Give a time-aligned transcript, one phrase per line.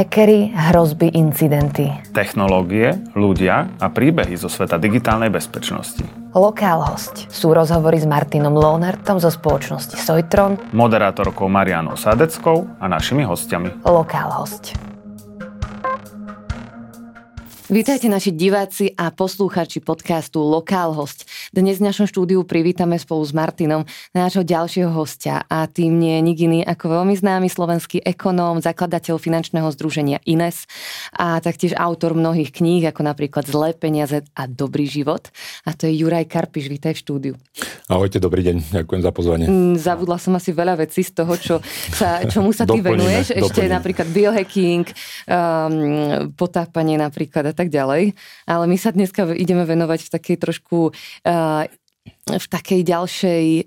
[0.00, 1.92] Hackery, hrozby, incidenty.
[2.16, 6.00] Technológie, ľudia a príbehy zo sveta digitálnej bezpečnosti.
[6.32, 13.28] Lokál host sú rozhovory s Martinom Lohnertom zo spoločnosti Sojtron, Moderátorkou Marianou Sadeckou a našimi
[13.28, 13.84] hostiami.
[13.84, 14.72] Lokál host.
[17.70, 21.22] Vítajte naši diváci a poslúchači podcastu Lokál host.
[21.54, 26.22] Dnes v našom štúdiu privítame spolu s Martinom nášho ďalšieho hostia a tým nie je
[26.26, 30.66] nik iný ako veľmi známy slovenský ekonóm, zakladateľ finančného združenia INES
[31.14, 35.30] a taktiež autor mnohých kníh ako napríklad Zlé peniaze a Dobrý život.
[35.62, 37.34] A to je Juraj Karpiš, vítaj v štúdiu.
[37.86, 39.46] Ahojte, dobrý deň, ďakujem za pozvanie.
[39.46, 41.54] Mm, zabudla som asi veľa vecí z toho, čo
[41.94, 43.30] sa, čomu sa ty venuješ.
[43.30, 43.74] Ešte doplníme.
[43.78, 44.84] napríklad biohacking,
[45.30, 48.16] um, potápanie napríklad tak ďalej.
[48.48, 50.78] Ale my sa dneska ideme venovať v takej trošku,
[51.28, 51.68] uh,
[52.24, 53.64] v takej ďalšej uh,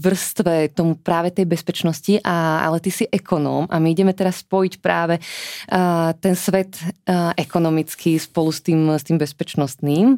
[0.00, 4.80] vrstve tomu práve tej bezpečnosti, a, ale ty si ekonóm a my ideme teraz spojiť
[4.80, 10.16] práve uh, ten svet uh, ekonomický spolu s tým, s tým bezpečnostným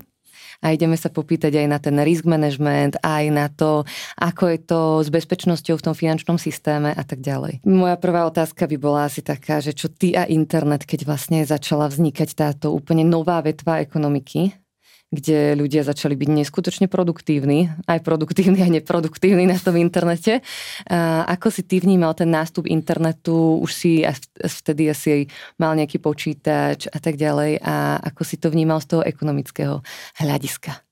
[0.60, 3.84] a ideme sa popýtať aj na ten risk management, aj na to,
[4.20, 7.64] ako je to s bezpečnosťou v tom finančnom systéme a tak ďalej.
[7.64, 11.88] Moja prvá otázka by bola asi taká, že čo ty a internet, keď vlastne začala
[11.88, 14.65] vznikať táto úplne nová vetva ekonomiky,
[15.06, 20.42] kde ľudia začali byť neskutočne produktívni, aj produktívni, aj neproduktívni na tom internete.
[20.90, 23.62] A ako si ty vnímal ten nástup internetu?
[23.62, 24.02] Už si
[24.42, 25.30] vtedy asi
[25.62, 27.62] mal nejaký počítač a tak ďalej.
[27.62, 29.78] A ako si to vnímal z toho ekonomického
[30.18, 30.82] hľadiska?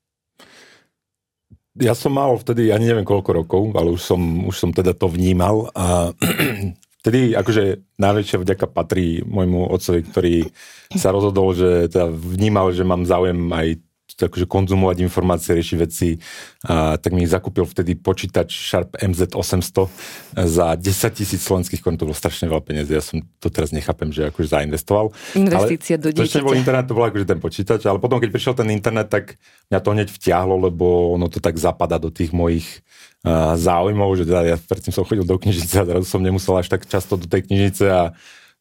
[1.75, 5.11] Ja som mal vtedy, ani neviem koľko rokov, ale už som, už som teda to
[5.11, 6.15] vnímal a
[7.03, 10.35] vtedy akože najväčšia vďaka patrí môjmu otcovi, ktorý
[10.95, 13.83] sa rozhodol, že teda vnímal, že mám záujem aj
[14.20, 16.19] akože konzumovať informácie, riešiť veci,
[16.67, 19.77] a, tak mi zakúpil vtedy počítač Sharp MZ800
[20.47, 24.15] za 10 tisíc slovenských korun, to bolo strašne veľa peniazy, ja som to teraz nechápem,
[24.15, 25.11] že akože zainvestoval.
[25.35, 26.42] Investícia do dieťaťa.
[26.42, 29.41] To bol internet, to bol akože ten počítač, ale potom, keď prišiel ten internet, tak
[29.73, 32.85] mňa to hneď vtiahlo, lebo ono to tak zapadá do tých mojich
[33.25, 36.69] uh, záujmov, že teda ja predtým som chodil do knižnice a zrazu som nemusel až
[36.70, 38.02] tak často do tej knižnice a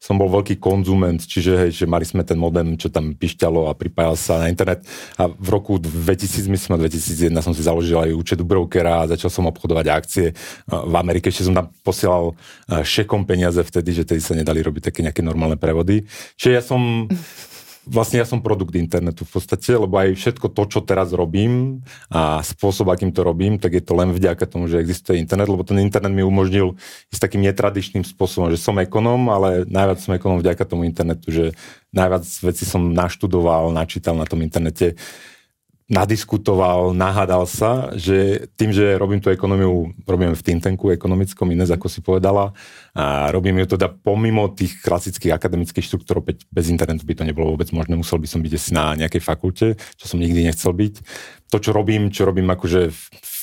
[0.04, 3.72] som bol veľký konzument, čiže hej, že mali sme ten modem, čo tam pišťalo a
[3.72, 4.84] pripájal sa na internet.
[5.16, 9.32] A v roku 2000, myslím, 2001 som si založil aj účet u brokera a začal
[9.32, 10.36] som obchodovať akcie.
[10.68, 12.36] V Amerike ešte som tam posielal
[12.68, 16.04] šekom peniaze vtedy, že tedy sa nedali robiť také nejaké normálne prevody.
[16.36, 17.08] Čiže ja som
[17.86, 22.40] vlastne ja som produkt internetu v podstate, lebo aj všetko to, čo teraz robím a
[22.40, 25.80] spôsob, akým to robím, tak je to len vďaka tomu, že existuje internet, lebo ten
[25.80, 26.76] internet mi umožnil
[27.12, 31.44] ísť takým netradičným spôsobom, že som ekonom, ale najviac som ekonom vďaka tomu internetu, že
[31.92, 34.96] najviac veci som naštudoval, načítal na tom internete
[35.84, 41.92] nadiskutoval, nahádal sa, že tým, že robím tú ekonómiu, robím v Tintenku ekonomickom, iné, ako
[41.92, 42.56] si povedala,
[42.96, 47.52] a robím ju teda pomimo tých klasických akademických štruktúr, opäť bez internetu by to nebolo
[47.52, 50.94] vôbec možné, musel by som byť asi na nejakej fakulte, čo som nikdy nechcel byť.
[51.52, 52.88] To, čo robím, čo robím akože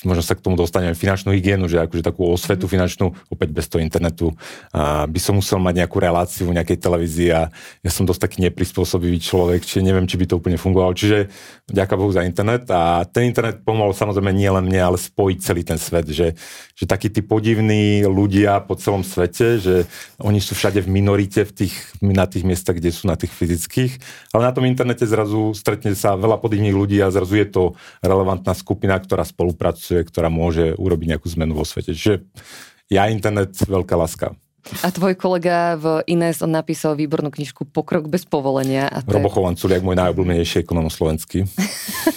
[0.01, 2.71] možno sa k tomu dostaneme, finančnú hygienu, že akože takú osvetu mm.
[2.73, 4.33] finančnú, opäť bez toho internetu,
[4.73, 7.53] a by som musel mať nejakú reláciu v nejakej televízii a
[7.85, 10.97] ja som dosť taký neprispôsobivý človek, čiže neviem, či by to úplne fungovalo.
[10.97, 11.29] Čiže
[11.69, 15.61] ďaká Bohu za internet a ten internet pomohol samozrejme nie len mne, ale spojiť celý
[15.61, 16.33] ten svet, že,
[16.73, 19.75] že takí tí podivní ľudia po celom svete, že
[20.17, 24.01] oni sú všade v minorite v tých, na tých miestach, kde sú na tých fyzických,
[24.33, 27.63] ale na tom internete zrazu stretne sa veľa podivných ľudí a zrazu je to
[28.01, 31.91] relevantná skupina, ktorá spolupracuje pracuje, ktorá môže urobiť nejakú zmenu vo svete.
[31.91, 32.23] Čiže
[32.87, 34.31] ja internet, veľká láska.
[34.85, 38.87] A tvoj kolega v Ines, on napísal výbornú knižku Pokrok bez povolenia.
[38.87, 41.49] A to Robo Chovanculiak, môj najobľúbenejší ekonom slovenský.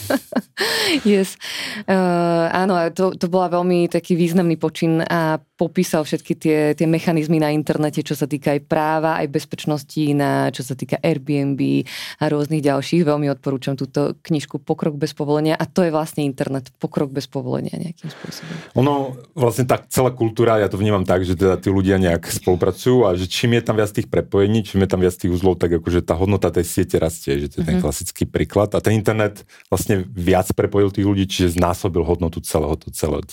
[1.09, 1.41] yes.
[1.89, 7.41] Uh, áno, to, to bola veľmi taký významný počin a popísal všetky tie, tie mechanizmy
[7.41, 11.88] na internete, čo sa týka aj práva, aj bezpečnosti, na, čo sa týka Airbnb
[12.20, 13.08] a rôznych ďalších.
[13.08, 17.72] Veľmi odporúčam túto knižku Pokrok bez povolenia a to je vlastne internet, pokrok bez povolenia
[17.80, 18.54] nejakým spôsobom.
[18.76, 23.08] Ono, vlastne tá celá kultúra, ja to vnímam tak, že teda tí ľudia nejak spolupracujú
[23.08, 25.81] a že čím je tam viac tých prepojení, čím je tam viac tých uzlov, tak
[25.81, 27.82] akože tá hodnota tej siete rastie, že to je ten mhm.
[27.88, 28.76] klasický príklad.
[28.76, 33.25] A ten internet vlastne viac prepojil tých ľudí, čiže znásobil hodnotu celého to celého.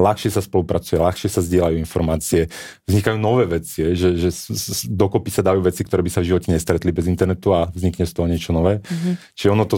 [0.00, 2.40] Ľahšie sa spolupracuje, ľahšie sa zdieľa zdieľajú informácie,
[2.86, 4.30] vznikajú nové veci, že, že
[4.86, 8.12] dokopy sa dajú veci, ktoré by sa v živote nestretli bez internetu a vznikne z
[8.14, 8.78] toho niečo nové.
[8.78, 9.14] Mm-hmm.
[9.34, 9.76] Čiže ono to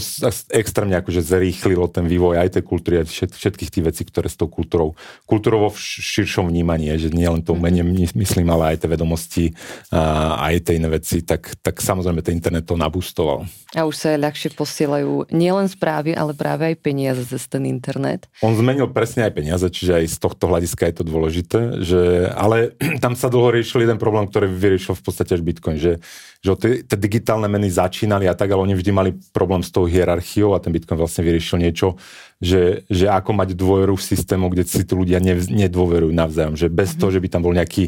[0.52, 4.50] extrémne akože zrýchlilo ten vývoj aj tej kultúry, aj všetkých tých vecí, ktoré s tou
[4.52, 4.92] kultúrou,
[5.24, 7.58] kultúrovo v širšom vnímaní, že nie len to mhm.
[7.58, 8.14] umenie mm-hmm.
[8.14, 9.44] myslím, ale aj tie vedomosti
[9.90, 13.48] a aj tie iné veci, tak, tak samozrejme ten internet to nabustoval.
[13.74, 18.24] A už sa ľahšie posielajú nielen správy, ale práve aj peniaze cez ten internet.
[18.40, 22.76] On zmenil presne aj peniaze, čiže aj z tohto hľadiska je to dôležité, že, ale
[23.04, 26.02] tam sa dlho riešil jeden problém, ktorý vyriešil v podstate až Bitcoin, že,
[26.40, 26.50] že
[26.84, 30.62] tie digitálne meny začínali a tak, ale oni vždy mali problém s tou hierarchiou a
[30.62, 32.00] ten Bitcoin vlastne vyriešil niečo,
[32.36, 36.54] že, že ako mať dôveru v systému, kde si tu ľudia ne, nedôverujú navzájom.
[36.54, 37.00] Že bez mm-hmm.
[37.00, 37.84] toho, že by tam bol nejaký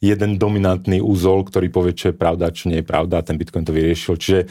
[0.00, 3.68] jeden dominantný úzol, ktorý povie, čo je pravda, čo nie je pravda a ten Bitcoin
[3.68, 4.16] to vyriešil.
[4.16, 4.48] Čiže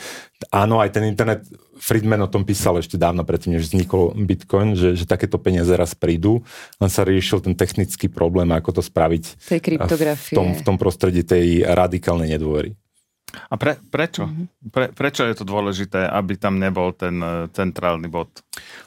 [0.54, 1.50] áno, aj ten internet,
[1.80, 5.96] Friedman o tom písal ešte dávno predtým, než vznikol Bitcoin, že, že takéto peniaze raz
[5.96, 6.44] prídu,
[6.78, 9.60] len sa riešil ten technický problém, ako to spraviť tej
[10.13, 12.75] v tom, v tom prostredí tej radikálnej nedôvery.
[13.50, 14.26] A pre, prečo?
[14.26, 14.72] Mm-hmm.
[14.74, 18.30] Pre, prečo je to dôležité, aby tam nebol ten uh, centrálny bod?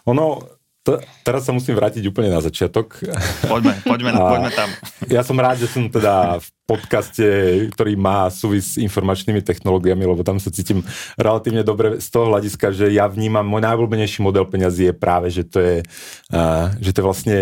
[0.07, 0.43] Ono,
[0.83, 2.99] to, teraz sa musím vrátiť úplne na začiatok.
[3.47, 4.69] Poďme, poďme, poďme tam.
[5.07, 7.27] Ja som rád, že som teda v podcaste,
[7.71, 10.83] ktorý má súvis s informačnými technológiami, lebo tam sa cítim
[11.15, 15.47] relatívne dobre z toho hľadiska, že ja vnímam, môj najobľúbenejší model peňazí je práve, že
[15.47, 15.77] to je,
[16.35, 17.39] uh, že to je vlastne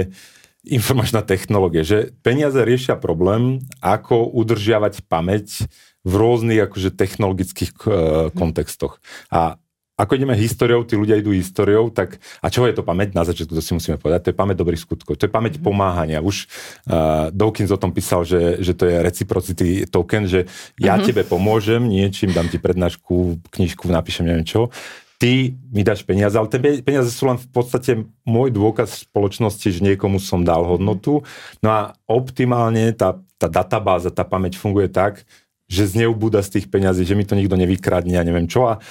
[0.61, 5.65] informačná technológia, že peniaze riešia problém, ako udržiavať pamäť
[6.05, 7.93] v rôznych akože technologických uh,
[8.33, 8.99] kontextoch.
[9.29, 9.61] A
[10.01, 13.13] ako ideme históriou, tí ľudia idú históriou, tak a čo je to pamäť?
[13.13, 14.25] Na začiatku to si musíme povedať.
[14.25, 15.21] To je pamäť dobrých skutkov.
[15.21, 16.25] To je pamäť pomáhania.
[16.25, 16.49] Už
[16.89, 20.49] uh, Dawkins o tom písal, že, že to je reciprocity token, že
[20.81, 21.05] ja mm-hmm.
[21.05, 24.73] tebe pomôžem niečím, dám ti prednášku, knižku, napíšem neviem čo
[25.21, 29.85] ty mi dáš peniaze, ale tie peniaze sú len v podstate môj dôkaz spoločnosti, že
[29.85, 31.29] niekomu som dal hodnotu.
[31.61, 35.29] No a optimálne tá, tá databáza, tá pamäť funguje tak,
[35.71, 38.67] že z neubúda z tých peňazí, že mi to nikto nevykradne a neviem čo.
[38.67, 38.83] A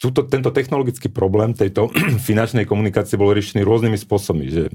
[0.00, 1.92] túto, tento technologický problém tejto
[2.28, 4.72] finančnej komunikácie bol riešený rôznymi spôsobmi, že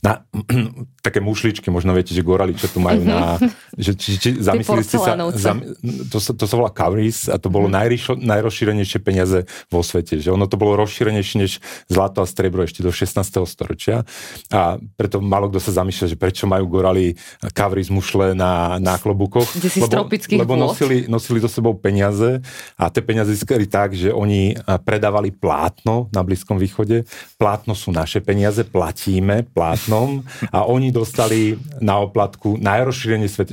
[0.00, 0.24] na,
[1.06, 3.36] také mušličky, možno viete, že gorali, čo tu majú na...
[3.76, 5.12] Že, či, či, zamyslili ste sa...
[5.36, 5.60] Zam,
[6.08, 10.16] to, to sa volá cowries a to bolo najryšlo, najrozšírenejšie peniaze vo svete.
[10.18, 11.52] Že ono to bolo rozšírenejšie než
[11.92, 13.22] zlato a striebro ešte do 16.
[13.46, 14.08] storočia.
[14.50, 17.14] A preto málo kto sa zamýšľa, že prečo majú gorali
[17.52, 19.46] cowries mušle na, na klobukoch.
[19.76, 20.08] Lebo,
[20.42, 22.40] lebo nosili, nosili do sebou peniaze
[22.80, 27.04] a tie peniaze získali tak, že oni predávali plátno na Blízkom východe.
[27.36, 30.22] Plátno sú naše peniaze, platíme, platíme plátnom
[30.54, 33.50] a oni dostali na oplatku najrozšírenie svet,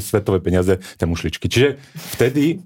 [0.00, 1.52] svetové peniaze, tie mušličky.
[1.52, 1.76] Čiže
[2.16, 2.64] vtedy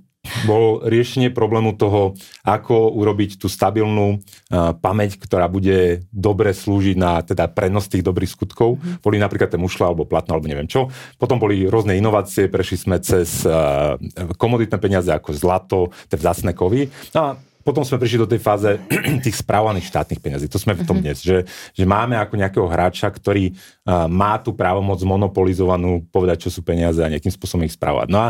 [0.49, 2.17] bol riešenie problému toho,
[2.49, 8.32] ako urobiť tú stabilnú uh, pamäť, ktorá bude dobre slúžiť na teda prenos tých dobrých
[8.32, 8.81] skutkov.
[8.81, 9.05] Mm.
[9.05, 10.88] Boli napríklad tie mušle alebo platno alebo neviem čo.
[11.20, 14.00] Potom boli rôzne inovácie, prešli sme cez uh,
[14.40, 16.88] komoditné peniaze ako zlato, tie vzácne kovy.
[17.12, 17.29] No a
[17.64, 18.76] potom sme prišli do tej fáze
[19.25, 20.46] tých správaných štátnych peniazí.
[20.52, 21.02] To sme v tom mhm.
[21.02, 26.50] dnes, že, že máme ako nejakého hráča, ktorý uh, má tú právomoc monopolizovanú povedať, čo
[26.52, 28.12] sú peniaze a nejakým spôsobom ich správať.
[28.12, 28.28] No a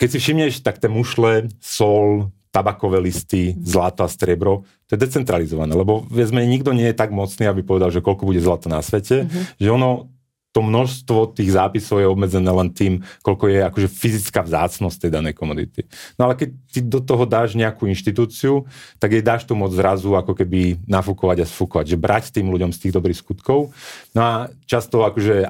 [0.00, 5.76] keď si všimneš, tak tie mušle, sol, tabakové listy, zlato a striebro, to je decentralizované,
[5.76, 9.28] lebo vezme, nikto nie je tak mocný, aby povedal, že koľko bude zlata na svete,
[9.28, 9.60] mm-hmm.
[9.60, 10.08] že ono
[10.58, 15.38] to množstvo tých zápisov je obmedzené len tým, koľko je akože fyzická vzácnosť tej danej
[15.38, 15.86] komodity.
[16.18, 18.66] No ale keď ty do toho dáš nejakú inštitúciu,
[18.98, 22.74] tak jej dáš tu moc zrazu ako keby nafúkovať a sfúkovať, že brať tým ľuďom
[22.74, 23.70] z tých dobrých skutkov.
[24.18, 24.32] No a
[24.66, 25.46] často akože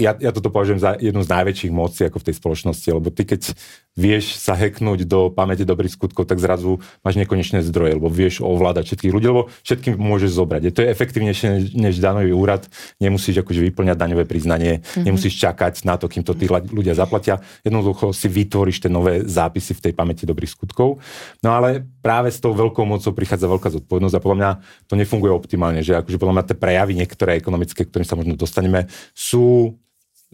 [0.00, 3.28] ja, ja toto považujem za jednu z najväčších mocí ako v tej spoločnosti, lebo ty
[3.28, 3.52] keď
[3.96, 8.92] vieš sa heknúť do pamäte dobrých skutkov, tak zrazu máš nekonečné zdroje, lebo vieš ovládať
[8.92, 10.62] všetkých ľudí, lebo všetkým môžeš zobrať.
[10.68, 12.68] Je to je efektívnejšie než daňový úrad,
[13.00, 15.04] nemusíš akože vyplňať daňové priznanie, mm-hmm.
[15.08, 17.40] nemusíš čakať na to, kým to tí ľudia zaplatia.
[17.64, 21.00] Jednoducho si vytvoríš tie nové zápisy v tej pamäti dobrých skutkov.
[21.40, 24.50] No ale práve s tou veľkou mocou prichádza veľká zodpovednosť a podľa mňa
[24.86, 28.92] to nefunguje optimálne, že akože podľa mňa tie prejavy niektoré ekonomické, ktorým sa možno dostaneme,
[29.16, 29.72] sú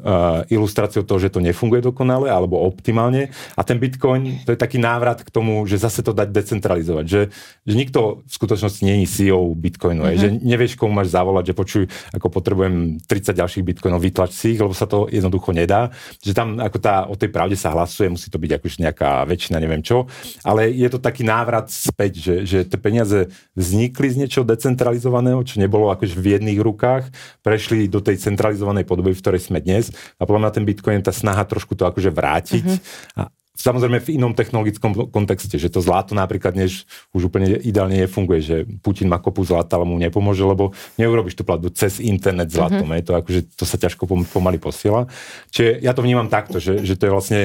[0.02, 3.30] uh, ilustráciou toho, že to nefunguje dokonale alebo optimálne.
[3.54, 7.04] A ten Bitcoin, to je taký návrat k tomu, že zase to dať decentralizovať.
[7.06, 7.23] Že,
[7.64, 10.02] že nikto v skutočnosti je CEO Bitcoinu.
[10.04, 10.18] Mm-hmm.
[10.18, 14.61] Že nevieš, komu máš zavolať, že počuj, ako potrebujem 30 ďalších Bitcoinov, vytlač si ich,
[14.61, 15.94] lebo sa to jednoducho nedá.
[16.18, 19.62] Že tam ako tá, o tej pravde sa hlasuje, musí to byť akože nejaká väčšina,
[19.62, 20.11] neviem čo.
[20.42, 25.62] Ale je to taký návrat späť, že, že tie peniaze vznikli z niečoho decentralizovaného, čo
[25.62, 27.12] nebolo akože v jedných rukách,
[27.44, 29.91] prešli do tej centralizovanej podoby, v ktorej sme dnes.
[30.18, 32.66] A podľa mňa ten Bitcoin je tá snaha trošku to akože vrátiť.
[32.66, 33.26] Uh-huh.
[33.26, 38.40] A Samozrejme v inom technologickom kontexte, že to zlato napríklad dnes už úplne ideálne nefunguje,
[38.40, 42.88] že Putin má kopu zlata, ale mu nepomôže, lebo neurobiš tú platbu cez internet zlatom.
[42.88, 43.04] Mm-hmm.
[43.04, 45.04] To, akože, to sa ťažko pomaly posiela.
[45.52, 47.40] Čiže ja to vnímam takto, že, že to je vlastne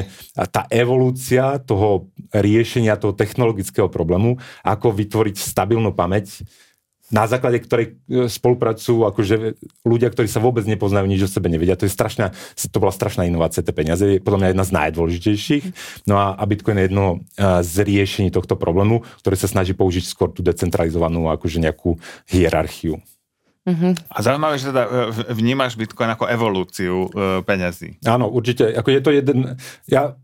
[0.48, 6.48] tá evolúcia toho riešenia toho technologického problému, ako vytvoriť stabilnú pamäť
[7.08, 9.36] na základe ktorej e, spolupracujú akože
[9.88, 11.80] ľudia, ktorí sa vôbec nepoznajú, nič o sebe nevedia.
[11.80, 15.66] To je strašná, to bola strašná inovácia, tie peniaze, je podľa mňa jedna z najdôležitejších.
[16.08, 17.18] No a, a Bitcoin je jedno e,
[17.64, 21.96] z riešení tohto problému, ktoré sa snaží použiť skôr tú decentralizovanú akože nejakú
[22.28, 23.00] hierarchiu.
[23.68, 23.92] Uh-huh.
[24.08, 24.92] A zaujímavé, že teda e,
[25.36, 28.00] vnímaš Bitcoin ako evolúciu e, peňazí.
[28.08, 28.72] Áno, určite.
[28.72, 29.60] Ako je to jeden...
[29.92, 30.16] Ja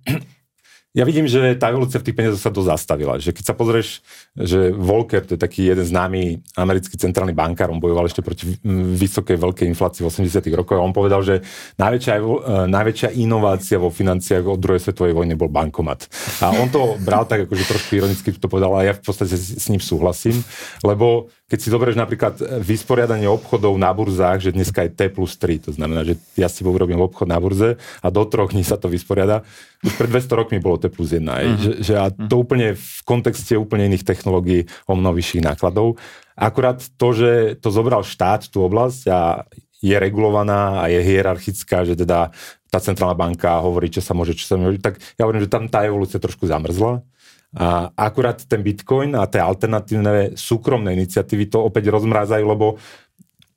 [0.93, 3.17] ja vidím, že tá evolúcia v tých peniazoch sa dosť zastavila.
[3.17, 4.05] Že keď sa pozrieš,
[4.37, 8.53] že Volcker, to je taký jeden známy americký centrálny bankár, on bojoval ešte proti
[8.93, 11.41] vysokej veľkej inflácii v 80 rokoch on povedal, že
[11.81, 12.21] najväčšia, e,
[12.69, 16.05] najväčšia inovácia vo financiách od druhej svetovej vojny bol bankomat.
[16.45, 19.65] A on to bral tak, akože trošku ironicky to povedal a ja v podstate s
[19.73, 20.45] ním súhlasím,
[20.85, 25.69] lebo keď si zoberieš napríklad vysporiadanie obchodov na burzách, že dneska je T plus 3,
[25.69, 28.89] to znamená, že ja si urobím obchod na burze a do troch dní sa to
[28.89, 29.45] vysporiada.
[29.85, 31.21] Už pred 200 rokmi bolo T plus 1.
[31.21, 31.53] Uh-huh.
[31.61, 36.01] Že, že a to úplne v kontexte úplne iných technológií o mnoho vyšších nákladov.
[36.33, 39.45] Akurát to, že to zobral štát, tú oblasť a
[39.77, 42.33] je regulovaná a je hierarchická, že teda
[42.73, 45.69] tá centrálna banka hovorí, čo sa môže, čo sa môže, tak ja hovorím, že tam
[45.69, 47.05] tá evolúcia trošku zamrzla
[47.53, 52.81] a akurát ten Bitcoin a tie alternatívne súkromné iniciatívy to opäť rozmrázajú, lebo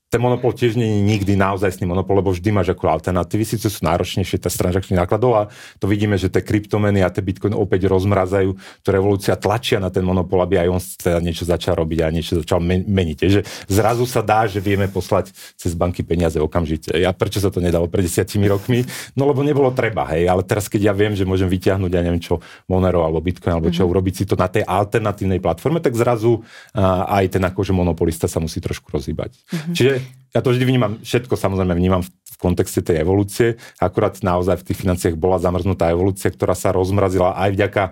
[0.06, 3.42] ten monopol tiež nie je nikdy naozaj s ním monopol, lebo vždy máš ako alternatívy,
[3.42, 5.42] síce sú náročnejšie tá transakčných nákladov a
[5.82, 8.54] to vidíme, že tie kryptomeny a tie bitcoin opäť rozmrazajú,
[8.86, 12.38] to revolúcia tlačia na ten monopol, aby aj on teda niečo začal robiť a niečo
[12.38, 13.18] začal meniť.
[13.18, 16.94] Že zrazu sa dá, že vieme poslať cez banky peniaze okamžite.
[16.94, 18.86] Ja prečo sa to nedalo pred desiatimi rokmi?
[19.18, 22.22] No lebo nebolo treba, hej, ale teraz keď ja viem, že môžem vyťahnuť, ja neviem
[22.22, 22.38] čo,
[22.70, 23.90] Monero alebo Bitcoin alebo čo, mm-hmm.
[23.90, 28.38] urobiť si to na tej alternatívnej platforme, tak zrazu uh, aj ten akože monopolista sa
[28.38, 29.34] musí trošku rozhýbať.
[29.34, 29.74] Mm-hmm.
[29.74, 29.95] Čiže
[30.36, 34.66] ja to vždy vnímam, všetko samozrejme vnímam v, v kontexte tej evolúcie, akurát naozaj v
[34.68, 37.82] tých financiách bola zamrznutá evolúcia, ktorá sa rozmrazila aj vďaka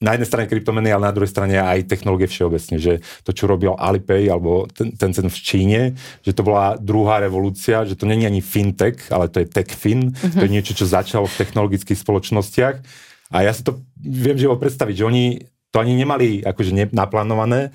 [0.00, 3.76] na jednej strane kryptomeny, ale na druhej strane aj technológie všeobecne, že to, čo robil
[3.76, 5.80] Alipay alebo ten, ten cen v Číne,
[6.24, 10.40] že to bola druhá revolúcia, že to není ani fintech, ale to je techfin, to
[10.40, 10.56] je mhm.
[10.56, 12.76] niečo, čo začalo v technologických spoločnostiach.
[13.30, 15.24] A ja si to viem živo predstaviť, že oni
[15.70, 17.70] to ani nemali akože naplánované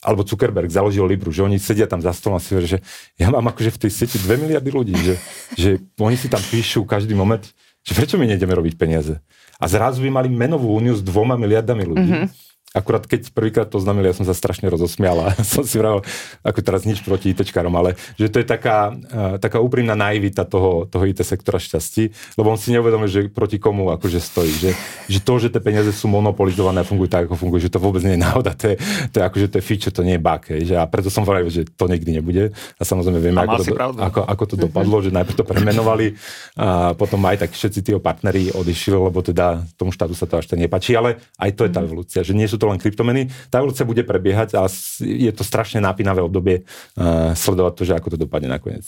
[0.00, 2.80] alebo Zuckerberg založil Libru, že oni sedia tam za stolom a si hovoria, že
[3.20, 5.14] ja mám akože v tej sieti 2 miliardy ľudí, že,
[5.58, 7.42] že oni si tam píšu každý moment,
[7.84, 9.20] že prečo my nejdeme robiť peniaze.
[9.60, 12.10] A zrazu by mali menovú úniu s dvoma miliardami ľudí.
[12.10, 16.02] Mm-hmm Akurát keď prvýkrát to znamenali, ja som sa strašne rozosmial a som si vravil,
[16.42, 20.90] ako teraz nič proti ITčkarom, ale že to je taká, uh, taká úprimná naivita toho,
[20.90, 24.52] toho IT sektora šťastí, lebo on si neuvedomuje, že proti komu akože stojí.
[24.58, 24.70] Že,
[25.06, 28.02] že to, že tie peniaze sú monopolizované a fungujú tak, ako fungujú, že to vôbec
[28.02, 28.76] nie je náhoda, to je,
[29.14, 30.42] to je akože to je feature, to nie je bug.
[30.42, 30.74] Že?
[30.74, 32.50] A preto som vravil, že to nikdy nebude.
[32.74, 36.18] A samozrejme vieme, ako to, ako, ako to dopadlo, že najprv to premenovali
[36.58, 40.50] a potom aj tak všetci tí partneri odišli, lebo teda tomu štátu sa to až
[40.50, 41.86] tak nepačí, ale aj to je tá mhm.
[41.86, 43.28] evolúcia, že nie sú to len kryptomeny.
[43.52, 44.68] Tá evolúcia bude prebiehať a
[45.00, 48.84] je to strašne napínavé obdobie uh, sledovať to, že ako to dopadne nakoniec.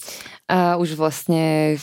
[0.48, 1.76] A už vlastne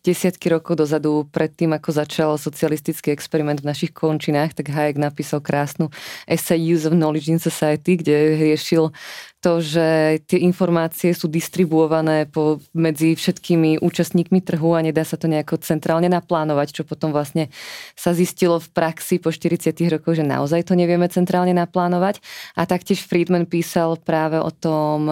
[0.00, 5.92] desiatky rokov dozadu, predtým ako začal socialistický experiment v našich končinách, tak Hayek napísal krásnu
[6.24, 8.96] Essay Use of Knowledge in Society, kde riešil
[9.40, 15.32] to, že tie informácie sú distribuované po, medzi všetkými účastníkmi trhu a nedá sa to
[15.32, 17.48] nejako centrálne naplánovať, čo potom vlastne
[17.96, 22.20] sa zistilo v praxi po 40 rokoch, že naozaj to nevieme centrálne naplánovať.
[22.52, 25.08] A taktiež Friedman písal práve o tom,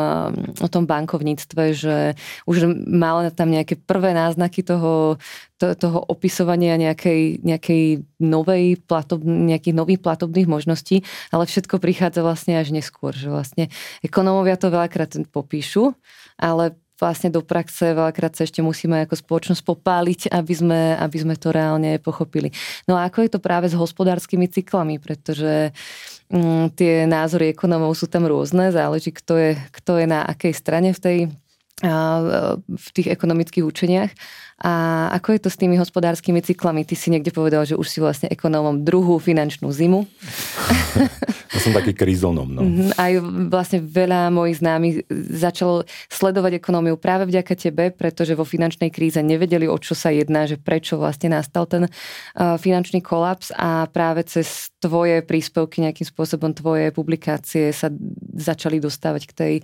[0.61, 1.97] o tom bankovníctve, že
[2.45, 5.17] už mal tam nejaké prvé náznaky toho,
[5.59, 11.03] to, toho opisovania nejakej, nejakej novej platob, nejakých nových platobných možností,
[11.35, 13.67] ale všetko prichádza vlastne až neskôr, že vlastne
[14.00, 15.99] ekonómovia to veľakrát popíšu,
[16.38, 21.35] ale vlastne do praxe veľakrát sa ešte musíme ako spoločnosť popáliť, aby sme, aby sme
[21.38, 22.50] to reálne pochopili.
[22.91, 25.71] No a ako je to práve s hospodárskymi cyklami, pretože
[26.31, 30.91] mm, tie názory ekonomov sú tam rôzne, záleží kto je, kto je na akej strane
[30.91, 31.19] v tej
[31.79, 34.11] v tých ekonomických učeniach.
[34.59, 36.83] A ako je to s tými hospodárskymi cyklami?
[36.83, 40.03] Ty si niekde povedal, že už si vlastne ekonómom druhú finančnú zimu.
[41.49, 42.47] Ja som taký krízonom.
[42.55, 42.62] No.
[42.62, 43.12] Mhm, aj
[43.50, 49.67] vlastne veľa mojich známych začalo sledovať ekonómiu práve vďaka tebe, pretože vo finančnej kríze nevedeli,
[49.67, 51.91] o čo sa jedná, že prečo vlastne nastal ten
[52.37, 57.91] finančný kolaps a práve cez tvoje príspevky, nejakým spôsobom tvoje publikácie sa
[58.38, 59.55] začali dostávať k tej,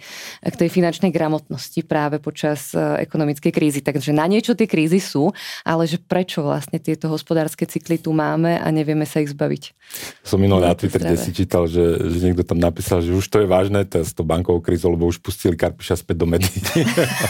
[0.43, 3.81] k tej finančnej gramotnosti práve počas ekonomickej krízy.
[3.87, 5.33] Takže na niečo tie krízy krízy sú,
[5.65, 9.73] ale že prečo vlastne tieto hospodárske cykly tu máme a nevieme sa ich zbaviť.
[10.21, 13.41] Som minul na Twitter, kde si čítal, že, že niekto tam napísal, že už to
[13.41, 16.53] je vážne, to s tou bankovou krízou, lebo už pustili Karpiša späť do medy.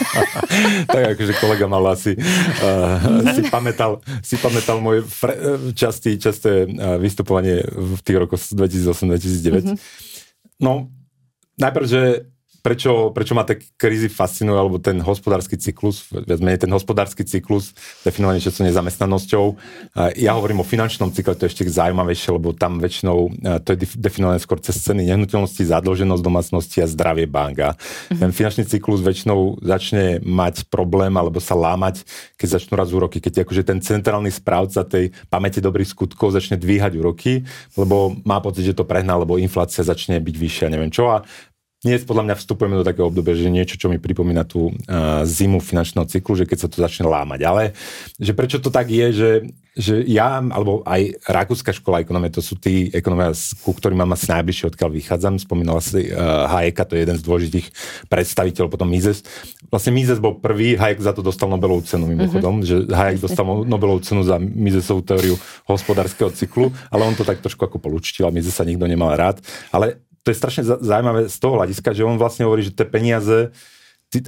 [0.91, 5.39] tak akože kolega mal asi uh, si, pamätal, si pamätal moje fre,
[5.71, 9.63] častý, časté uh, vystupovanie v tých rokoch 2008-2009.
[9.63, 9.77] Mm-hmm.
[10.59, 10.91] No,
[11.55, 12.01] najprv, že
[12.65, 17.77] prečo, prečo ma tak krízy fascinujú, alebo ten hospodársky cyklus, viac menej ten hospodársky cyklus,
[18.01, 19.45] definovaný často nezamestnanosťou.
[20.17, 24.41] Ja hovorím o finančnom cykle, to je ešte zaujímavejšie, lebo tam väčšinou to je definované
[24.41, 27.77] skôr cez ceny nehnuteľnosti, zadlženosť domácnosti a zdravie banka.
[27.77, 28.17] Mm-hmm.
[28.25, 32.01] Ten finančný cyklus väčšinou začne mať problém alebo sa lámať,
[32.33, 36.97] keď začnú raz úroky, keď akože ten centrálny správca tej pamäte dobrých skutkov začne dvíhať
[36.97, 37.45] úroky,
[37.77, 41.13] lebo má pocit, že to prehná, lebo inflácia začne byť vyššia, neviem čo.
[41.13, 41.27] A
[41.83, 45.61] dnes podľa mňa vstupujeme do takého obdobia, že niečo, čo mi pripomína tú uh, zimu
[45.61, 47.39] finančného cyklu, že keď sa to začne lámať.
[47.45, 47.63] Ale
[48.17, 49.31] že prečo to tak je, že,
[49.77, 54.31] že ja, alebo aj Rakúska škola ekonomie, to sú tí ekonomia, ku ktorým mám asi
[54.33, 55.37] najbližšie, odkiaľ vychádzam.
[55.37, 57.67] Spomínala si uh, Hayeka, to je jeden z dôležitých
[58.09, 59.21] predstaviteľov, potom Mises.
[59.69, 62.69] Vlastne Mises bol prvý, Hayek za to dostal Nobelovú cenu mimochodom, mm-hmm.
[62.71, 65.37] že Hayek dostal Nobelovú cenu za Misesovú teóriu
[65.69, 69.37] hospodárskeho cyklu, ale on to tak trošku ako polúčtil a Mises sa nikto nemal rád.
[69.69, 73.53] Ale to je strašne zaujímavé z toho hľadiska, že on vlastne hovorí, že tie peniaze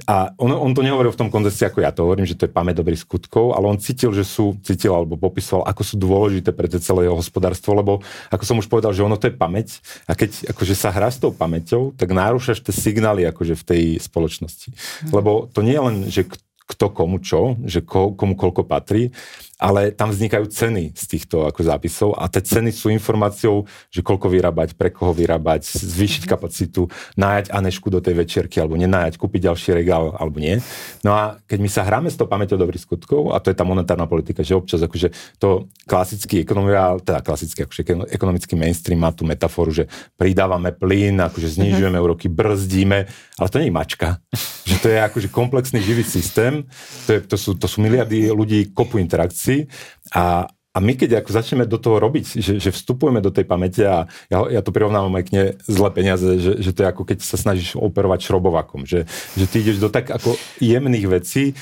[0.04, 2.52] a on, on to nehovoril v tom kontexte, ako ja to hovorím, že to je
[2.52, 6.68] pamäť dobrých skutkov, ale on cítil, že sú, cítil alebo popisoval, ako sú dôležité pre
[6.68, 7.92] celé jeho hospodárstvo, lebo
[8.28, 11.16] ako som už povedal, že ono to je pamäť a keď akože sa hrá s
[11.16, 14.68] tou pamäťou, tak narúšaš tie signály akože v tej spoločnosti.
[15.08, 15.12] Mm.
[15.14, 16.22] Lebo to nie je len, že
[16.68, 19.16] kto komu čo, že ko, komu koľko patrí,
[19.58, 24.30] ale tam vznikajú ceny z týchto ako zápisov a tie ceny sú informáciou, že koľko
[24.30, 26.30] vyrábať, pre koho vyrábať, zvýšiť mhm.
[26.30, 26.86] kapacitu,
[27.18, 30.62] nájať Anešku do tej večerky alebo nenájať, kúpiť ďalší regál alebo nie.
[31.02, 33.66] No a keď my sa hráme s tou pamäťou dobrých skutkov, a to je tá
[33.66, 35.10] monetárna politika, že občas akože
[35.42, 37.82] to klasický ekonomia, teda klasický akože
[38.14, 42.06] ekonomický mainstream má tú metaforu, že pridávame plyn, akože znižujeme uh-huh.
[42.14, 44.22] úroky, brzdíme, ale to nie je mačka.
[44.68, 46.62] že to je akože komplexný živý systém,
[47.08, 49.64] to, je, to, sú, to sú miliardy ľudí, kopu interakcií veci
[50.12, 53.82] a, a my keď ako začneme do toho robiť, že, že vstupujeme do tej pamäte
[53.88, 57.02] a ja, ja to prirovnávam aj k ne zlé peniaze, že, že to je ako
[57.08, 61.56] keď sa snažíš operovať šrobovakom, že, že ty ideš do tak ako jemných vecí,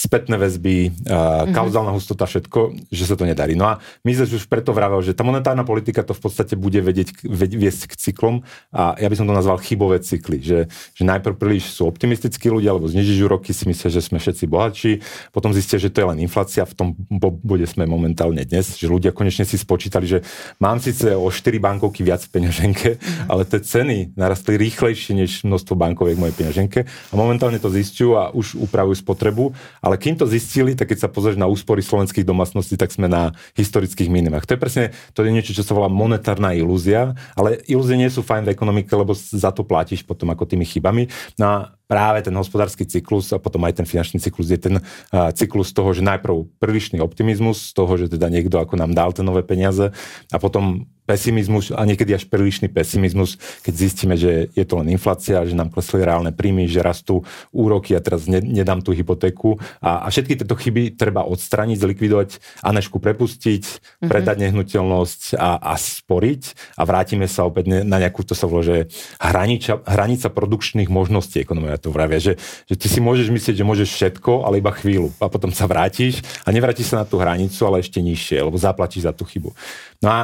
[0.00, 3.52] spätné väzby, uh, kauzálna hustota, všetko, že sa to nedarí.
[3.52, 7.20] No a sme už preto vravel, že tá monetárna politika to v podstate bude vedieť,
[7.28, 8.40] viesť k cyklom
[8.72, 12.72] a ja by som to nazval chybové cykly, že, že najprv príliš sú optimistickí ľudia,
[12.72, 14.92] alebo znižíš úroky, si myslia, že sme všetci bohatší,
[15.36, 16.88] potom zistia, že to je len inflácia, v tom
[17.20, 20.24] bode sme momentálne dnes, že ľudia konečne si spočítali, že
[20.62, 23.28] mám síce o 4 bankovky viac v peňaženke, mm.
[23.28, 28.14] ale tie ceny narastli rýchlejšie než množstvo bankoviek v mojej peňaženke a momentálne to zistujú
[28.14, 29.50] a už upravujú spotrebu,
[29.82, 33.32] ale kým to zistili, tak keď sa pozrieš na úspory slovenských domácností, tak sme na
[33.56, 34.44] historických minimách.
[34.46, 34.84] To je presne,
[35.16, 38.92] to je niečo, čo sa volá monetárna ilúzia, ale ilúzie nie sú fajn v ekonomike,
[38.92, 41.08] lebo za to platíš potom ako tými chybami.
[41.40, 41.56] No a
[41.90, 45.90] práve ten hospodársky cyklus a potom aj ten finančný cyklus je ten uh, cyklus toho,
[45.90, 49.90] že najprv prílišný optimizmus, z toho, že teda niekto ako nám dal tie nové peniaze
[50.30, 53.34] a potom pesimizmus a niekedy až prílišný pesimizmus,
[53.66, 57.98] keď zistíme, že je to len inflácia, že nám klesli reálne príjmy, že rastú úroky
[57.98, 59.58] a teraz ne, nedám tú hypotéku.
[59.82, 62.30] A, a všetky tieto chyby treba odstraniť, zlikvidovať,
[62.62, 64.06] Anešku prepustiť, mm-hmm.
[64.06, 66.42] predať nehnuteľnosť a, a sporiť
[66.78, 68.76] a vrátime sa opäť na nejakú, to sa volá, že
[69.18, 72.36] hranica, hranica produkčných možností ekonomia to vravia, že,
[72.68, 76.20] že ty si môžeš myslieť, že môžeš všetko, ale iba chvíľu a potom sa vrátiš
[76.44, 79.56] a nevrátiš sa na tú hranicu, ale ešte nižšie, lebo zaplatíš za tú chybu.
[80.04, 80.18] No a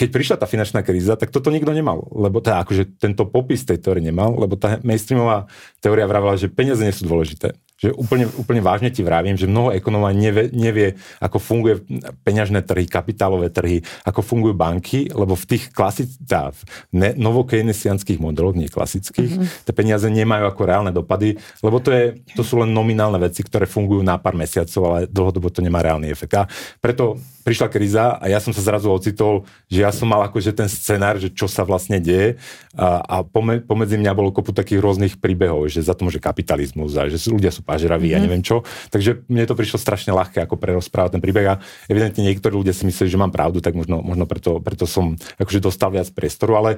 [0.00, 3.78] keď prišla tá finančná kríza, tak toto nikto nemal, lebo tá, akože tento popis tej
[3.78, 5.46] teórie nemal, lebo tá mainstreamová
[5.78, 9.74] teória vravila, že peniaze nie sú dôležité že úplne, úplne vážne ti vravím, že mnoho
[9.74, 11.82] ekonomov nevie, nevie, ako funguje
[12.22, 16.54] peňažné trhy, kapitálové trhy, ako fungujú banky, lebo v tých klasic, tá,
[16.94, 17.10] ne,
[18.22, 19.66] modeloch, nie klasických, mm-hmm.
[19.66, 21.34] tie peniaze nemajú ako reálne dopady,
[21.66, 25.50] lebo to, je, to sú len nominálne veci, ktoré fungujú na pár mesiacov, ale dlhodobo
[25.50, 26.38] to nemá reálny efekt.
[26.38, 26.46] A
[26.78, 30.70] preto prišla kríza a ja som sa zrazu ocitol, že ja som mal akože ten
[30.70, 32.38] scenár, že čo sa vlastne deje
[32.72, 33.16] a, a
[33.66, 37.52] pomedzi mňa bolo kopu takých rôznych príbehov, že za to môže kapitalizmus a že ľudia
[37.52, 38.16] sú pažeraví mm-hmm.
[38.16, 38.24] a mhm.
[38.24, 38.64] neviem čo.
[38.88, 41.54] Takže mne to prišlo strašne ľahké ako prerozprávať ten príbeh a
[41.90, 45.60] evidentne niektorí ľudia si mysleli, že mám pravdu, tak možno, možno preto, preto som akože
[45.60, 46.70] dostal viac priestoru, ale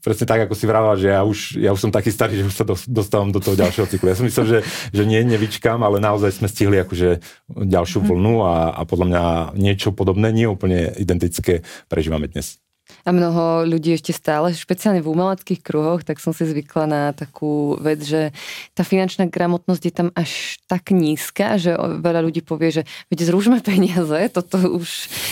[0.00, 2.56] presne tak, ako si vravala, že ja už, ja už som taký starý, že už
[2.56, 4.08] sa dostávam do toho ďalšieho cyklu.
[4.08, 4.58] Ja som myslel, že,
[4.90, 7.20] že nie, nevyčkám, ale naozaj sme stihli akože
[7.52, 8.06] ďalšiu mhm.
[8.08, 9.22] vlnu a, a podľa mňa
[9.60, 12.60] niečo podobné, nie úplne identické prežívame dnes.
[13.06, 17.78] A mnoho ľudí ešte stále, špeciálne v umeleckých kruhoch, tak som si zvykla na takú
[17.80, 18.34] vec, že
[18.76, 23.58] tá finančná gramotnosť je tam až tak nízka, že veľa ľudí povie, že veď zrúžme
[23.64, 24.90] peniaze, toto už,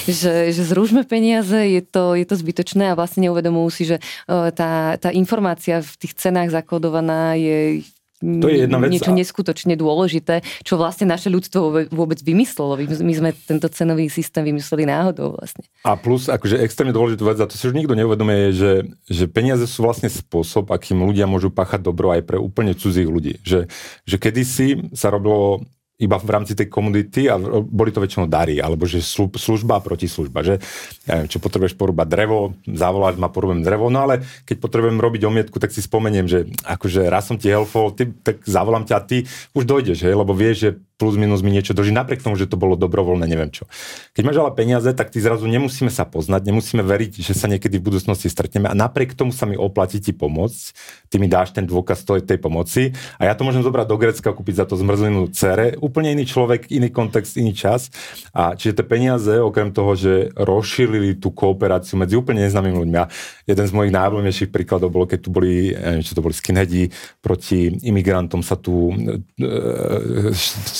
[0.09, 3.97] že, že zrúžme peniaze, je to, je to zbytočné a vlastne neuvedomujú si, že
[4.29, 7.85] tá, tá informácia v tých cenách zakodovaná je
[8.19, 12.75] to je jedna vec niečo neskutočne dôležité, čo vlastne naše ľudstvo vôbec vymyslelo.
[12.99, 15.63] My sme tento cenový systém vymysleli náhodou vlastne.
[15.87, 18.73] A plus, akože extrémne dôležitú vec, a to si už nikto neuvedomuje, je, že,
[19.07, 23.39] že peniaze sú vlastne spôsob, akým ľudia môžu páchať dobro aj pre úplne cudzích ľudí.
[23.47, 23.71] Že,
[24.03, 25.63] že kedysi sa robilo
[25.99, 27.35] iba v rámci tej komunity a
[27.67, 30.63] boli to väčšinou dary, alebo že služba proti služba, že?
[31.11, 35.27] Ja neviem, čo potrebuješ porúbať drevo, zavoláš ma, porúbem drevo, no ale keď potrebujem robiť
[35.27, 39.03] omietku, tak si spomeniem, že akože raz som ti helfol, ty, tak zavolám ťa a
[39.03, 39.27] ty
[39.59, 42.59] už dojdeš, hej, lebo vieš, že plus minus mi niečo drží, napriek tomu, že to
[42.59, 43.71] bolo dobrovoľné, neviem čo.
[44.19, 47.79] Keď máš ale peniaze, tak ty zrazu nemusíme sa poznať, nemusíme veriť, že sa niekedy
[47.79, 50.63] v budúcnosti stretneme a napriek tomu sa mi oplatí ti pomôcť,
[51.07, 54.35] ty mi dáš ten dôkaz tej, tej pomoci a ja to môžem zobrať do Grecka,
[54.35, 57.95] kúpiť za to zmrzlinu cere, úplne iný človek, iný kontext, iný čas.
[58.35, 62.99] A čiže tie peniaze, okrem toho, že rozšírili tú kooperáciu medzi úplne neznámymi ľuďmi.
[62.99, 63.07] A
[63.47, 65.71] jeden z mojich najobľúbenejších príkladov bolo, keď tu boli,
[66.03, 66.91] čo to boli skinheadi,
[67.23, 70.35] proti imigrantom sa tu e,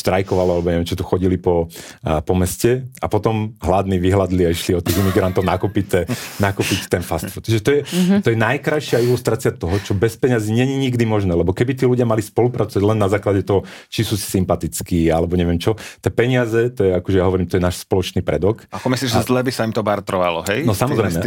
[0.09, 1.69] štrajkovalo, alebo neviem, čo tu chodili po,
[2.01, 6.09] po meste a potom hladní vyhľadli a išli od tých imigrantov nakúpiť,
[6.41, 7.45] nakúpiť ten fast food.
[7.45, 8.19] Čiže to je, mm-hmm.
[8.25, 12.09] to je najkrajšia ilustrácia toho, čo bez peňazí není nikdy možné, lebo keby tí ľudia
[12.09, 16.73] mali spolupracovať len na základe toho, či sú si sympatickí alebo neviem čo, tie peniaze,
[16.73, 18.65] to je akože ja hovorím, to je náš spoločný predok.
[18.73, 20.65] Ako myslíš, že zle by sa im to bartrovalo, hej?
[20.65, 21.21] No samozrejme.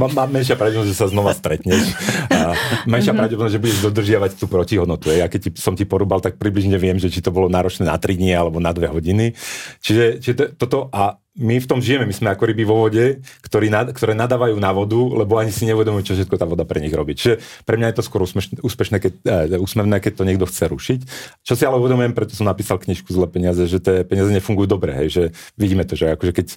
[0.00, 1.92] Mám menšia pravdepodobnosť, že sa znova stretneš.
[2.32, 2.56] A
[2.88, 5.12] menšia pravdepodobnosť, že budeš dodržiavať tú protihodnotu.
[5.12, 7.98] Ja keď ti, som ti porúbal, tak približne viem, že či to bolo náročné na
[7.98, 9.34] 3 dní alebo na 2 hodiny.
[9.82, 13.24] Čiže, čiže to, toto a my v tom žijeme, my sme ako ryby vo vode,
[13.40, 16.76] ktorí nad, ktoré nadávajú na vodu, lebo ani si neuvedomujú, čo všetko tá voda pre
[16.84, 17.16] nich robí.
[17.16, 20.68] Čiže pre mňa je to skôr úspešné, úspešné keď, e, úsmevné, keď to niekto chce
[20.68, 21.00] rušiť.
[21.40, 24.92] Čo si ale uvedomujem, preto som napísal knižku Zle peniaze, že tie peniaze nefungujú dobre,
[24.92, 25.22] hej, že
[25.56, 26.56] vidíme to, že akože keď e,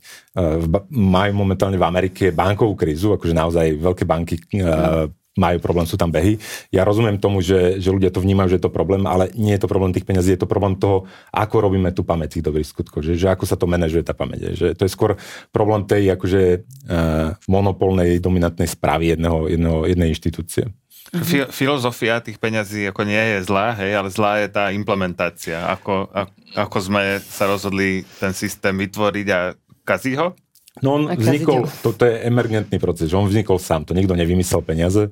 [0.91, 6.10] majú momentálne v Amerike bankovú krízu, akože naozaj veľké banky e, majú problém, sú tam
[6.10, 6.39] behy.
[6.71, 9.62] Ja rozumiem tomu, že, že ľudia to vnímajú, že je to problém, ale nie je
[9.62, 13.04] to problém tých peniazí, je to problém toho, ako robíme tú pamäť tých dobrých skutkov,
[13.04, 14.56] že, že ako sa to manažuje tá pamäť.
[14.56, 15.19] Že to je skôr
[15.52, 20.71] problém tej akože uh, monopolnej dominantnej správy jedného, jedného, jednej inštitúcie.
[21.13, 25.67] Fi- filozofia tých peňazí ako nie je zlá, hej, ale zlá je tá implementácia.
[25.69, 29.54] Ako, ako, ako sme sa rozhodli ten systém vytvoriť a
[29.86, 30.34] kazí ho?
[30.83, 34.59] No on vznikol, to, to je emergentný proces, že on vznikol sám, to nikto nevymyslel
[34.59, 35.07] peniaze.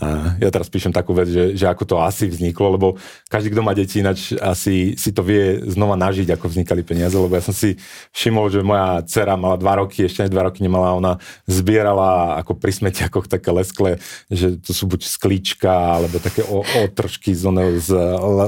[0.00, 2.88] A ja teraz píšem takú vec, že, že ako to asi vzniklo, lebo
[3.28, 7.28] každý, kto má deti, ináč asi si to vie znova nažiť, ako vznikali peniaze, lebo
[7.36, 7.76] ja som si
[8.16, 12.56] všimol, že moja dcera mala dva roky, ešte aj dva roky nemala, ona zbierala ako
[12.56, 14.00] pri smetiakoch také leskle,
[14.32, 16.40] že to sú buď sklíčka, alebo také
[16.88, 17.52] otržky z,
[17.84, 17.90] z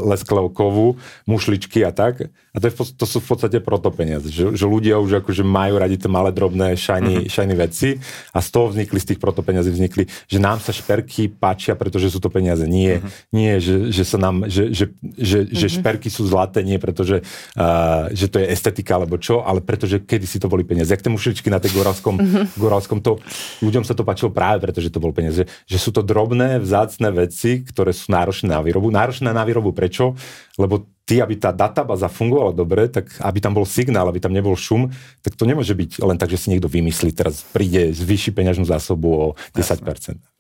[0.00, 0.96] lesklého kovu,
[1.28, 2.32] mušličky a tak.
[2.54, 5.74] A to, je, to sú v podstate proto peniaze, že, že ľudia už akože majú
[5.74, 7.58] radi tie malé drobné shiny, mm-hmm.
[7.58, 7.98] veci
[8.30, 12.14] a z toho vznikli, z tých proto peniazy vznikli, že nám sa šperky páčia, pretože
[12.14, 12.62] sú to peniaze.
[12.70, 13.34] Nie, mm-hmm.
[13.34, 15.58] nie že, že sa nám, že, že, že, mm-hmm.
[15.58, 17.26] že šperky sú zlaté, nie pretože
[17.58, 20.94] uh, že to je estetika alebo čo, ale pretože kedy si to boli peniaze.
[20.94, 22.44] Jak tie mušličky na tej goralskom, mm-hmm.
[22.54, 23.18] goralskom to,
[23.66, 25.42] ľuďom sa to páčilo práve preto, že to bol peniaze.
[25.42, 28.94] Že, že sú to drobné, vzácne veci, ktoré sú náročné na výrobu.
[28.94, 30.14] Náročné na výrobu prečo?
[30.54, 34.56] Lebo ty, aby tá databáza fungovala dobre, tak aby tam bol signál, aby tam nebol
[34.56, 34.88] šum,
[35.20, 39.08] tak to nemôže byť len tak, že si niekto vymyslí, teraz príde, zvýši peňažnú zásobu
[39.12, 39.84] o 10%.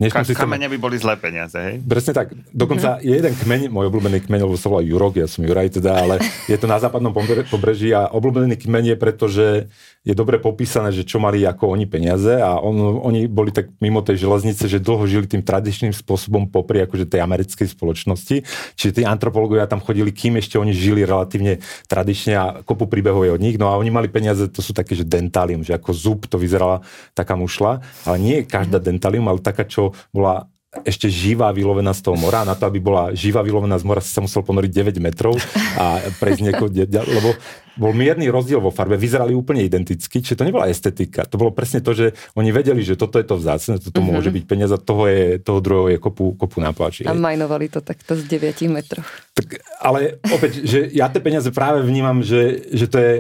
[0.08, 0.24] Ka-.
[0.24, 1.84] Kamene by boli zlé peniaze, hej?
[1.84, 2.32] Presne tak.
[2.54, 3.04] Dokonca mm-hmm.
[3.04, 6.22] je jeden kmeň, môj obľúbený kmeň, lebo sa volá Jurok, ja som Juraj teda, ale
[6.48, 7.12] je to na západnom
[7.50, 9.68] pobreží a obľúbený kmeň je preto, že
[10.04, 14.04] je dobre popísané, že čo mali ako oni peniaze a on, oni boli tak mimo
[14.04, 18.44] tej železnice, že dlho žili tým tradičným spôsobom popri akože tej americkej spoločnosti.
[18.76, 23.32] Čiže tí antropológovia tam chodili, kým ešte oni žili relatívne tradične a kopu príbehov je
[23.32, 23.56] od nich.
[23.56, 26.84] No a oni mali peniaze, to sú také, že dentálium, že ako zub to vyzerala
[27.16, 32.18] taká mušla, ale nie každá dentálium, ale taká, čo bola ešte živá vylovená z toho
[32.18, 32.42] mora.
[32.42, 35.38] Na to, aby bola živá vylovená z mora, si sa musel ponoriť 9 metrov
[35.78, 37.30] a prejsť nieko, lebo
[37.74, 41.26] bol mierny rozdiel vo farbe, vyzerali úplne identicky, čiže to nebola estetika.
[41.26, 44.14] To bolo presne to, že oni vedeli, že toto je to vzácne, toto mm-hmm.
[44.14, 47.02] môže byť peniaze, toho, je, toho druhého je kopu, kopu na pláči.
[47.06, 49.02] A majnovali to takto z 9 metrov.
[49.34, 53.12] Tak, ale opäť, že ja tie peniaze práve vnímam, že, že to, je,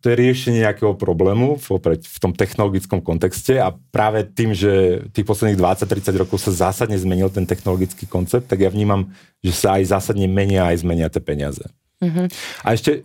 [0.00, 5.04] to je riešenie nejakého problému v, opäť, v tom technologickom kontexte a práve tým, že
[5.12, 9.12] tých posledných 20-30 rokov sa zásadne zmenil ten technologický koncept, tak ja vnímam,
[9.44, 11.68] že sa aj zásadne menia aj zmenia tie peniaze.
[11.98, 12.26] Mm-hmm.
[12.64, 13.04] A ešte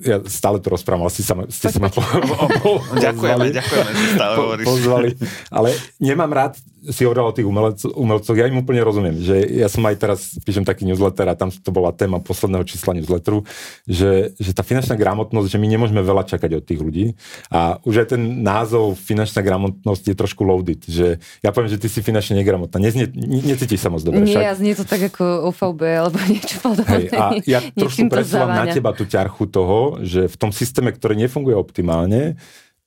[0.00, 3.90] ja stále to rozprávam, ale ste sa ste sa ma po, po, po, ďakujeme, ďakujeme,
[3.92, 5.10] že stále po, Pozvali.
[5.52, 6.56] Ale nemám rád,
[6.88, 10.40] si hovoril o tých umelcoch, umelcoch, ja im úplne rozumiem, že ja som aj teraz,
[10.40, 13.44] píšem taký newsletter a tam to bola téma posledného čísla newsletteru,
[13.84, 17.04] že, že tá finančná gramotnosť, že my nemôžeme veľa čakať od tých ľudí
[17.52, 21.92] a už aj ten názov finančná gramotnosť je trošku loaded, že ja poviem, že ty
[21.92, 23.12] si finančne negramotná, Neznie,
[23.44, 24.24] necítiš sa moc dobre.
[24.24, 26.88] Nie, ja znie to tak ako OVB alebo niečo podobné.
[26.88, 31.18] Hej, a ja trošku presúvam na teba tú ťarchu toho, že v tom systéme, ktorý
[31.20, 32.40] nefunguje optimálne,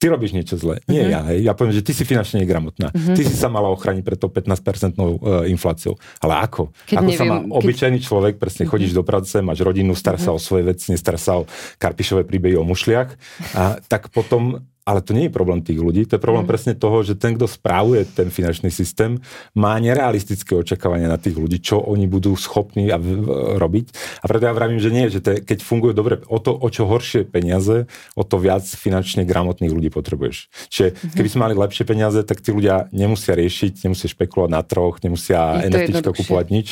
[0.04, 0.84] ty robíš niečo zlé.
[0.92, 1.14] Nie uh-huh.
[1.16, 1.40] ja, hej.
[1.48, 2.92] Ja poviem, že ty si finančne negramotná.
[2.92, 3.16] Uh-huh.
[3.16, 5.96] Ty si sa mala ochrániť pred tou 15-percentnou uh, infláciou.
[6.20, 6.76] Ale ako?
[6.92, 7.56] Keď ako neviem, sa má keď...
[7.64, 10.20] obyčajný človek, presne chodíš do práce, máš rodinu, uh-huh.
[10.20, 11.48] sa o svoje veci, nestará sa o
[11.80, 13.16] karpišové príbehy o mušliach,
[13.56, 16.52] a tak potom ale to nie je problém tých ľudí, to je problém mm.
[16.52, 19.16] presne toho, že ten, kto správuje ten finančný systém,
[19.56, 23.24] má nerealistické očakávania na tých ľudí, čo oni budú schopní a v,
[23.56, 23.86] robiť.
[24.20, 26.68] A preto ja vravím, že nie, že to je, keď funguje dobre, o to, o
[26.68, 27.88] čo horšie peniaze,
[28.20, 30.52] o to viac finančne gramotných ľudí potrebuješ.
[30.68, 31.16] Čiže mm-hmm.
[31.16, 35.64] keby sme mali lepšie peniaze, tak tí ľudia nemusia riešiť, nemusia špekulovať na troch, nemusia
[35.64, 36.68] NFT kupovať nič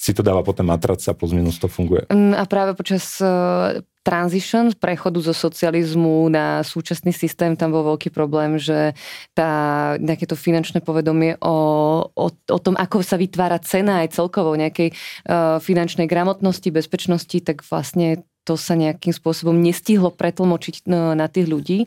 [0.00, 2.08] si to dáva potom matraca, plus minus to funguje.
[2.08, 8.08] Mm, a práve počas uh, transition, prechodu zo socializmu na súčasný systém, tam bol veľký
[8.08, 8.96] problém, že
[9.36, 9.52] tá,
[10.00, 11.56] nejaké to finančné povedomie o,
[12.16, 14.96] o, o tom, ako sa vytvára cena aj celkovo nejakej
[15.28, 21.46] uh, finančnej gramotnosti, bezpečnosti, tak vlastne to sa nejakým spôsobom nestihlo pretlmočiť no, na tých
[21.46, 21.86] ľudí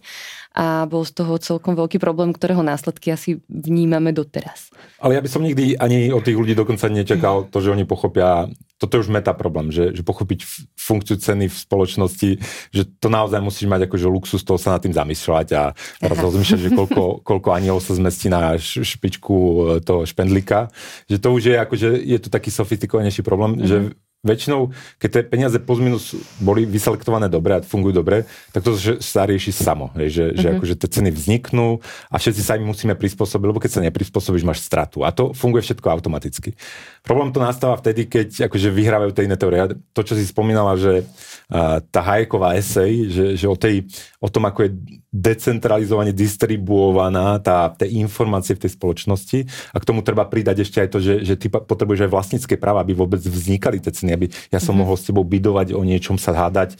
[0.55, 4.71] a bol z toho celkom veľký problém, ktorého následky asi vnímame doteraz.
[5.03, 8.47] Ale ja by som nikdy ani od tých ľudí dokonca nečakal to, že oni pochopia,
[8.79, 10.47] toto je už meta problém, že, že pochopiť
[10.79, 12.29] funkciu ceny v spoločnosti,
[12.71, 16.59] že to naozaj musíš mať akože luxus toho sa nad tým zamýšľať a teraz rozmýšľať,
[16.63, 19.35] že koľko, koľko anielov sa zmestí na špičku
[19.83, 20.71] toho špendlika,
[21.11, 23.67] že to už je akože, je to taký sofistikovanejší problém, mm-hmm.
[23.67, 23.77] že
[24.23, 24.71] väčšinou,
[25.03, 28.23] keď tie peniaze plus minus boli vyselektované dobre a fungujú dobre,
[28.55, 28.71] tak to
[29.03, 29.91] sa rieši samo.
[29.99, 30.39] Že, mm-hmm.
[30.39, 30.53] že mhm.
[30.57, 34.63] akože tie ceny vzniknú a všetci sa im musíme prispôsobiť, lebo keď sa neprispôsobíš, máš
[34.63, 35.03] stratu.
[35.03, 36.55] A to funguje všetko automaticky.
[37.03, 39.75] Problém to nastáva vtedy, keď akože vyhrávajú tie iné teórie.
[39.91, 43.91] To, čo si spomínala, že uh, tá Hayeková esej, že, že o, tej,
[44.23, 44.71] o tom, ako je
[45.11, 49.39] decentralizovane distribuovaná tá, tie informácie v tej spoločnosti
[49.75, 52.81] a k tomu treba pridať ešte aj to, že, že ty potrebuješ aj vlastnícke práva,
[52.81, 54.79] aby vôbec vznikali tie ceny aby ja som mm-hmm.
[54.85, 56.77] mohol s tebou bydovať, o niečom sa hádať,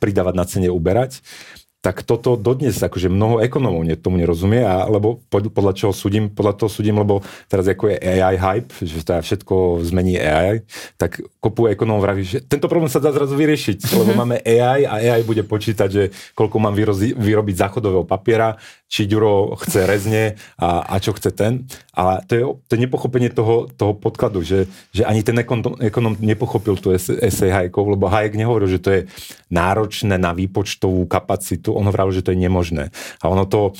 [0.00, 1.20] pridávať na cene, uberať
[1.80, 6.70] tak toto dodnes akože mnoho ekonómov tomu nerozumie, a, lebo podľa čoho súdim, podľa toho
[6.70, 10.60] súdim, lebo teraz ako je AI hype, že to všetko zmení AI,
[11.00, 13.96] tak kopu ekonómov vraví, že tento problém sa dá zrazu vyriešiť, mm-hmm.
[13.96, 16.02] lebo máme AI a AI bude počítať, že
[16.36, 21.62] koľko mám vyrozi, vyrobiť záchodového papiera, či Ďuro chce rezne a, a čo chce ten.
[21.94, 26.18] Ale to je, to je nepochopenie toho, toho podkladu, že, že ani ten ekonom, ekonom
[26.18, 29.00] nepochopil tú esej Hayekov, lebo Hayek nehovoril, že to je
[29.46, 32.94] náročné na výpočtovú kapacitu, on hovoril, že to je nemožné.
[33.22, 33.72] A ono to,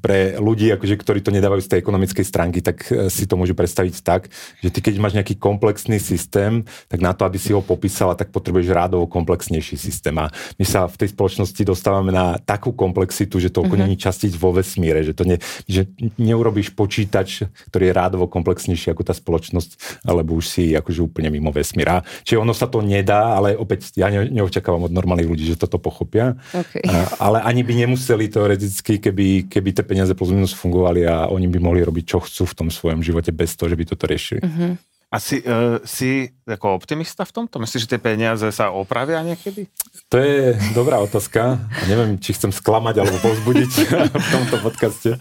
[0.00, 3.52] pre ľudí, akože, ktorí to nedávajú z tej ekonomickej stránky, tak e, si to môžu
[3.52, 4.32] predstaviť tak,
[4.64, 8.32] že ty keď máš nejaký komplexný systém, tak na to, aby si ho popísala, tak
[8.32, 10.16] potrebuješ rádovo komplexnejší systém.
[10.16, 13.80] A my sa v tej spoločnosti dostávame na takú komplexitu, že to mm-hmm.
[13.84, 15.36] není častíc vo vesmíre, že to ne,
[15.68, 15.86] že
[16.16, 21.52] neurobíš počítač, ktorý je rádovo komplexnejší ako tá spoločnosť, alebo už si akože úplne mimo
[21.52, 22.00] vesmíra.
[22.24, 25.76] Čiže ono sa to nedá, ale opäť ja ne, neočakávam od normálnych ľudí, že toto
[25.76, 26.34] pochopia.
[26.50, 26.82] Okay.
[26.88, 31.46] A, ale ani by nemuseli teoreticky, keby keby tie peniaze plus minus fungovali a oni
[31.48, 34.40] by mohli robiť, čo chcú v tom svojom živote bez toho, že by toto riešili.
[34.42, 34.74] Uh-huh.
[35.12, 37.60] A si, uh, si ako optimista v tomto?
[37.60, 39.68] Myslíš, že tie peniaze sa opravia niekedy?
[40.08, 41.60] To je dobrá otázka.
[41.84, 43.72] Neviem, či chcem sklamať alebo povzbudiť
[44.24, 45.20] v tomto podcaste.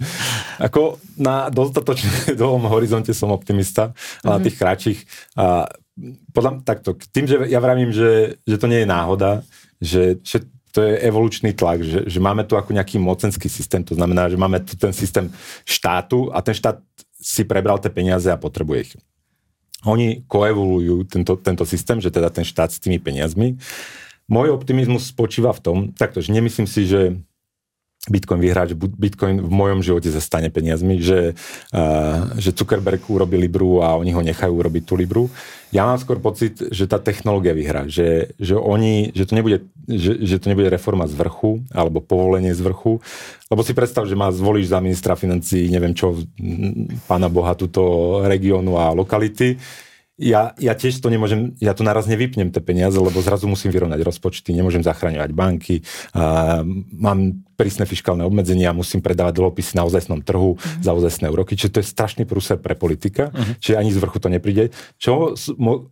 [0.63, 2.07] Ako na dostatočne
[2.39, 4.31] dlhom horizonte som optimista, ale mm-hmm.
[4.31, 4.45] na mhm.
[4.47, 4.99] tých kratších.
[5.35, 5.45] A
[6.31, 9.43] podľa, takto, tým, že ja vravím, že, že to nie je náhoda,
[9.83, 13.95] že, že to je evolučný tlak, že, že máme tu ako nejaký mocenský systém, to
[13.95, 15.27] znamená, že máme tu ten systém
[15.67, 16.79] štátu a ten štát
[17.21, 18.93] si prebral tie peniaze a potrebuje ich.
[19.85, 23.57] Oni koevolujú tento, tento systém, že teda ten štát s tými peniazmi.
[24.29, 27.19] Môj optimizmus spočíva v tom, takto, že nemyslím si, že
[28.09, 31.37] Bitcoin vyhrá, že Bitcoin v mojom živote zastane peniazmi, že,
[31.69, 35.29] uh, že Zuckerberg urobí Libru a oni ho nechajú urobiť tú Libru.
[35.69, 40.17] Ja mám skôr pocit, že tá technológia vyhrá, že, že, oni, že, to nebude, že,
[40.17, 43.05] že to nebude reforma z vrchu alebo povolenie z vrchu,
[43.53, 46.17] lebo si predstav, že ma zvolíš za ministra financí, neviem čo,
[47.05, 49.61] pána Boha, túto regiónu a lokality
[50.21, 54.05] ja, ja tiež to nemôžem, ja to naraz nevypnem tie peniaze, lebo zrazu musím vyrovnať
[54.05, 55.81] rozpočty, nemôžem zachraňovať banky,
[56.13, 56.61] a
[56.93, 60.81] mám prísne fiskálne obmedzenia, musím predávať dlhopisy na ozajstnom trhu uh-huh.
[60.81, 63.57] za ozajstné úroky, čiže to je strašný prúser pre politika, uh-huh.
[63.61, 64.73] čiže ani z vrchu to nepríde.
[64.97, 65.37] Čo,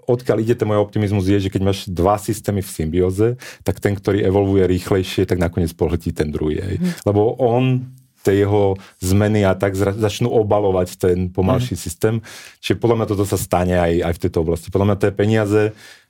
[0.09, 3.27] odkiaľ ide ten môj optimizmus je, že keď máš dva systémy v symbióze,
[3.61, 6.57] tak ten, ktorý evolvuje rýchlejšie, tak nakoniec pohltí ten druhý.
[6.57, 6.89] Uh-huh.
[7.05, 7.85] Lebo on
[8.29, 11.81] isté jeho zmeny a tak začnú obalovať ten pomalší mm.
[11.81, 12.15] systém.
[12.61, 14.69] Čiže podľa mňa toto sa stane aj, aj v tejto oblasti.
[14.69, 15.61] Podľa mňa to je peniaze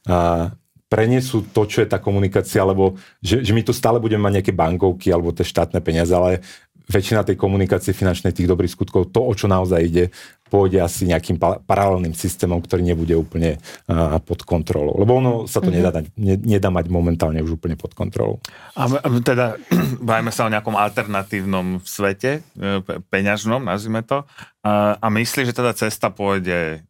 [0.04, 0.20] a
[0.90, 4.54] prenesú to, čo je tá komunikácia, lebo že, že my tu stále budeme mať nejaké
[4.58, 6.42] bankovky alebo tie štátne peniaze, ale
[6.90, 10.06] väčšina tej komunikácie finančnej tých dobrých skutkov, to, o čo naozaj ide,
[10.50, 14.98] pôjde asi nejakým paralelným systémom, ktorý nebude úplne uh, pod kontrolou.
[14.98, 15.86] Lebo ono sa to mm-hmm.
[15.86, 18.42] nedá, ne, nedá mať momentálne už úplne pod kontrolou.
[18.74, 18.90] A
[19.22, 19.62] teda
[20.10, 22.82] bajme sa o nejakom alternatívnom svete, e,
[23.14, 24.26] peňažnom, nazvime to.
[24.66, 26.82] A, a myslíš, že teda cesta pôjde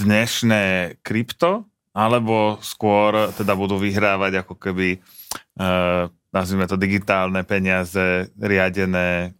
[0.00, 5.02] dnešné krypto, alebo skôr teda budú vyhrávať ako keby
[5.58, 9.34] uh, nazvime to digitálne peniaze riadené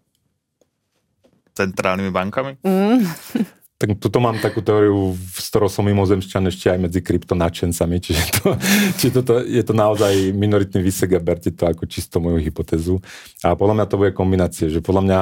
[1.55, 2.53] centrálnymi bankami?
[2.63, 3.01] Mm.
[3.81, 8.53] Tak tuto mám takú teóriu, s ktorou som mimozemšťan ešte aj medzi kryptonačencami, čiže to,
[9.01, 13.01] či toto, je to naozaj minoritný výsek a berte to ako čisto moju hypotézu.
[13.41, 15.21] A podľa mňa to bude kombinácie, že podľa mňa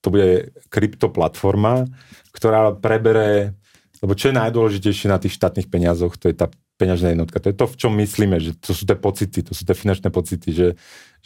[0.00, 1.84] to bude kryptoplatforma,
[2.32, 3.52] ktorá prebere,
[4.00, 6.48] lebo čo je najdôležitejšie na tých štátnych peniazoch, to je tá
[6.78, 7.42] peňažná jednotka.
[7.42, 10.14] To je to, v čom myslíme, že to sú tie pocity, to sú tie finančné
[10.14, 10.68] pocity, že,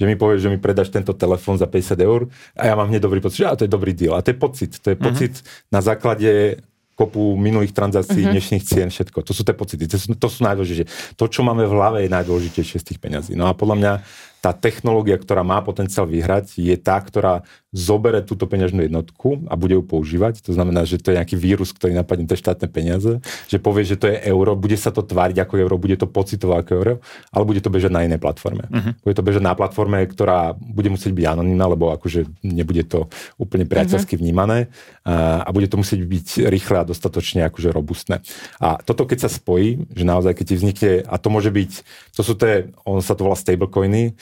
[0.00, 3.04] že mi povieš, že mi predáš tento telefón za 50 eur a ja mám hneď
[3.04, 4.16] dobrý pocit, že a to je dobrý deal.
[4.16, 4.72] A to je pocit.
[4.80, 5.12] To je uh-huh.
[5.12, 6.58] pocit na základe
[6.96, 8.32] kopu minulých transakcií, uh-huh.
[8.32, 9.20] dnešných cien, všetko.
[9.20, 11.16] To sú tie pocity, to sú, to sú najdôležitejšie.
[11.20, 13.36] To, čo máme v hlave, je najdôležitejšie z tých peňazí.
[13.36, 13.92] No a podľa mňa
[14.42, 19.78] tá technológia, ktorá má potenciál vyhrať, je tá, ktorá zobere túto peňažnú jednotku a bude
[19.78, 20.44] ju používať.
[20.44, 23.96] To znamená, že to je nejaký vírus, ktorý napadne tie štátne peniaze, že povie, že
[23.96, 26.94] to je euro, bude sa to tváriť ako euro, bude to pocitovať ako euro,
[27.32, 28.68] ale bude to bežať na inej platforme.
[28.68, 28.92] Uh-huh.
[29.00, 33.08] Bude to bežať na platforme, ktorá bude musieť byť anonimná, lebo akože nebude to
[33.40, 34.26] úplne priateľsky uh-huh.
[34.26, 34.58] vnímané
[35.06, 38.20] a, a bude to musieť byť rýchle a dostatočne akože robustné.
[38.60, 41.70] A toto keď sa spojí, že naozaj keď ti vznikne, a to môže byť,
[42.12, 44.12] to sú tie, on sa to volá stablecoiny,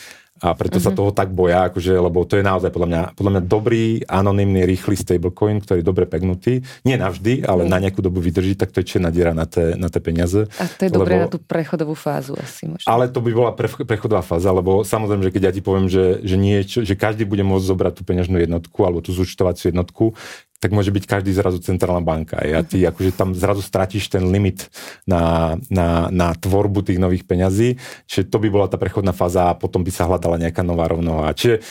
[0.41, 0.89] a preto mm-hmm.
[0.89, 0.99] sa mhm.
[0.99, 4.97] toho tak boja, akože, lebo to je naozaj podľa mňa, podľa mňa dobrý, anonymný, rýchly
[4.97, 6.65] stablecoin, ktorý je dobre pegnutý.
[6.81, 7.69] Nie navždy, ale mm.
[7.69, 10.49] na nejakú dobu vydrží, tak to je čo nadiera na tie, na tie peniaze.
[10.57, 12.89] A to je dobré na tú prechodovú fázu asi možno.
[12.89, 16.25] Ale to by bola pre, prechodová fáza, lebo samozrejme, že keď ja ti poviem, že,
[16.25, 20.17] že, niečo, že každý bude môcť zobrať tú peňažnú jednotku alebo tú zúčtovaciu jednotku,
[20.61, 22.37] tak môže byť každý zrazu centrálna banka.
[22.37, 22.93] A ty mhm.
[22.93, 24.69] akože tam zrazu stratíš ten limit
[25.09, 29.59] na, na, na tvorbu tých nových peňazí, čiže to by bola tá prechodná fáza a
[29.59, 31.33] potom by sa hľadala nejaká nová rovnováha.
[31.33, 31.65] Čiže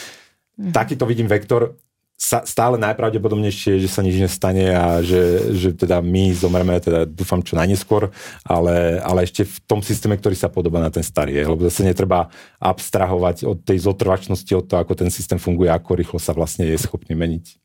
[0.57, 0.73] mm.
[0.73, 1.77] takýto vidím vektor,
[2.19, 7.07] sa, stále najpravdepodobnejšie je, že sa nič nestane a že, že teda my zomreme, teda
[7.07, 8.11] dúfam čo najneskôr,
[8.43, 12.27] ale, ale ešte v tom systéme, ktorý sa podobá na ten starý, lebo zase netreba
[12.59, 16.75] abstrahovať od tej zotrvačnosti, od toho, ako ten systém funguje, ako rýchlo sa vlastne je
[16.75, 17.55] schopný meniť.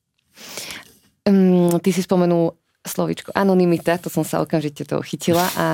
[1.25, 2.53] Um, ty si spomenul
[2.85, 5.49] slovičko anonymita, to som sa okamžite toho chytila.
[5.57, 5.67] A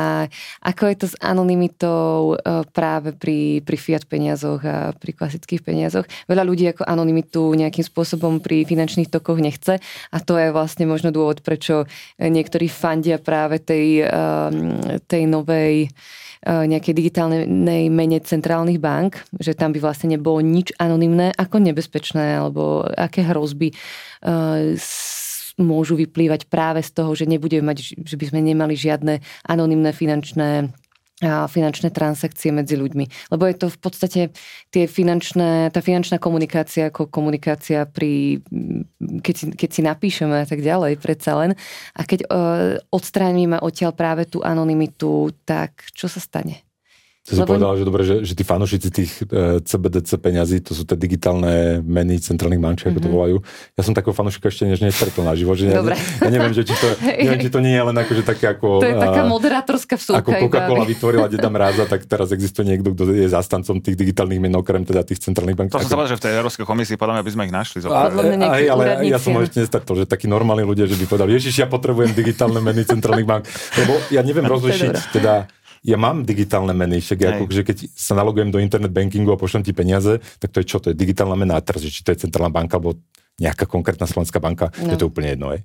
[0.62, 6.06] ako je to s anonymitou e, práve pri, pri fiat peniazoch a pri klasických peniazoch?
[6.30, 9.82] Veľa ľudí ako anonymitu nejakým spôsobom pri finančných tokoch nechce
[10.14, 11.90] a to je vlastne možno dôvod, prečo
[12.22, 14.06] niektorí fandia práve tej,
[15.10, 15.90] tej novej
[16.46, 22.38] e, nejakej digitálnej mene centrálnych bank, že tam by vlastne nebolo nič anonymné, ako nebezpečné,
[22.38, 23.74] alebo aké hrozby
[24.22, 24.78] uh,
[25.58, 30.70] môžu vyplývať práve z toho, že nebudeme mať, že by sme nemali žiadne anonimné finančné
[31.28, 33.28] finančné transakcie medzi ľuďmi.
[33.28, 34.20] Lebo je to v podstate
[34.72, 38.40] tie finančné, tá finančná komunikácia ako komunikácia pri,
[39.20, 41.52] keď si, keď si napíšeme a tak ďalej, predsa len.
[41.92, 46.69] A keď uh, odstránime odtiaľ práve tú anonymitu, tak čo sa stane?
[47.20, 50.96] Si povedal, že dobre, že, že tí fanúšici tých e, CBDC peňazí, to sú tie
[50.96, 52.96] digitálne meny centrálnych bančí, mm-hmm.
[52.96, 53.14] ako to mhm.
[53.14, 53.36] volajú.
[53.76, 55.60] Ja som takého fanúšika ešte než nestretol na život.
[55.60, 56.88] Že ja, ja, neviem, že či to,
[57.28, 58.80] neviem, či to nie je len akože také ako...
[58.80, 60.24] To je taká moderátorská vsúka.
[60.24, 64.56] Ako Coca-Cola vytvorila Deda Mráza, tak teraz existuje niekto, kto je zastancom tých digitálnych men,
[64.56, 65.76] okrem teda tých centrálnych bank.
[65.76, 67.78] To som sa že v tej Európskej komisii podľa mňa by sme ich našli.
[67.84, 68.08] A,
[68.48, 71.68] aj, ale ja som ešte nestretol, že takí normálni ľudia, že by povedali, ježiš, ja
[71.68, 73.44] potrebujem digitálne meny centrálnych bank.
[73.76, 78.52] Lebo ja neviem rozlišiť teda ja mám digitálne meny, však ako, že keď sa nalogujem
[78.52, 80.76] do internet bankingu a pošlem ti peniaze, tak to je čo?
[80.76, 83.00] To je digitálna mena a teraz, či to je centrálna banka alebo
[83.40, 84.92] nejaká konkrétna slovenská banka, no.
[84.92, 85.56] je to úplne jedno.
[85.56, 85.60] Aj.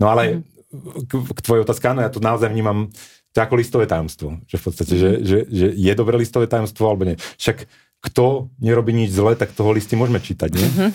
[0.00, 1.04] No ale mm.
[1.04, 2.88] k, k tvojej otázke, áno, ja to naozaj vnímam
[3.36, 4.40] to ako listové tajomstvo.
[4.48, 5.00] Že v podstate, mm.
[5.00, 7.20] že, že, že je dobré listové tajomstvo alebo nie.
[7.36, 10.68] Však kto nerobí nič zle, tak toho listy môžeme čítať, nie?
[10.70, 10.90] Mm-hmm.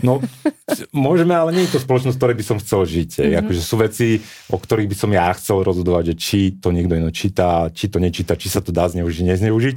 [0.00, 0.22] No,
[0.94, 3.10] môžeme, ale nie je to spoločnosť, ktorej by som chcel žiť.
[3.18, 3.38] Mm-hmm.
[3.42, 7.10] Akože sú veci, o ktorých by som ja chcel rozhodovať, že či to niekto iný
[7.10, 9.76] číta, či to nečíta, či sa to dá zneužiť, nezneužiť.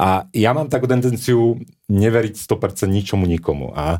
[0.00, 3.74] A ja mám takú tendenciu neveriť 100% ničomu nikomu.
[3.74, 3.98] A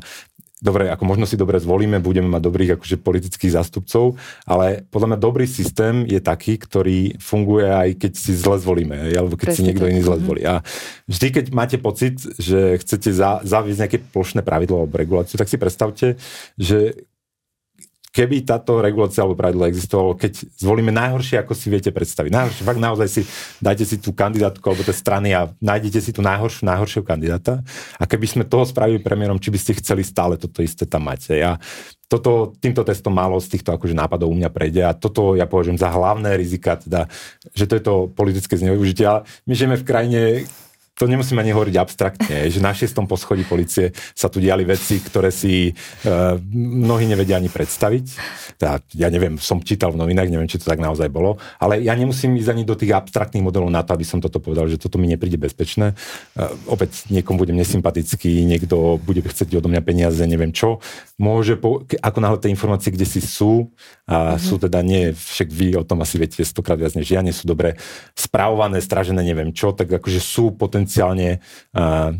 [0.61, 5.19] dobre, ako možno si dobre zvolíme, budeme mať dobrých akože politických zástupcov, ale podľa mňa
[5.19, 9.67] dobrý systém je taký, ktorý funguje aj keď si zle zvolíme, alebo keď Presne si
[9.67, 10.23] niekto iný zle mhm.
[10.23, 10.41] zvolí.
[10.45, 10.61] A
[11.09, 15.57] vždy, keď máte pocit, že chcete za, zaviesť nejaké plošné pravidlo alebo reguláciu, tak si
[15.57, 16.21] predstavte,
[16.55, 17.09] že
[18.11, 22.31] keby táto regulácia alebo pravidlo existovalo, keď zvolíme najhoršie, ako si viete predstaviť.
[22.31, 23.21] Najhoršie, fakt naozaj si,
[23.63, 27.63] dajte si tú kandidátku alebo tie strany a nájdete si tú najhoršiu, najhoršieho kandidáta.
[27.95, 31.39] A keby sme toho spravili premiérom, či by ste chceli stále toto isté tam mať.
[31.39, 31.55] Ja
[32.11, 35.79] toto, týmto testom málo z týchto akože nápadov u mňa prejde a toto ja považujem
[35.79, 37.07] za hlavné rizika, teda,
[37.55, 39.07] že to je to politické zneužitie.
[39.07, 40.19] Ale my žijeme v krajine,
[41.01, 45.33] to nemusím ani hovoriť abstraktne, že na šiestom poschodí policie sa tu diali veci, ktoré
[45.33, 48.05] si uh, mnohí nevedia ani predstaviť.
[48.61, 51.97] Teda, ja neviem, som čítal v novinách, neviem, či to tak naozaj bolo, ale ja
[51.97, 55.01] nemusím ísť ani do tých abstraktných modelov na to, aby som toto povedal, že toto
[55.01, 55.97] mi nepríde bezpečné.
[56.37, 60.85] Uh, opäť niekomu budem nesympatický, niekto bude chcieť odo mňa peniaze, neviem čo.
[61.17, 63.73] Môže, po, ako náhle tie informácie, kde si sú,
[64.05, 64.43] a mm-hmm.
[64.43, 67.49] sú teda nie, však vy o tom asi viete stokrát viac než ja, nie sú
[67.49, 67.79] dobre
[68.13, 72.11] spravované, stražené, neviem čo, tak akože sú potenciálne uh,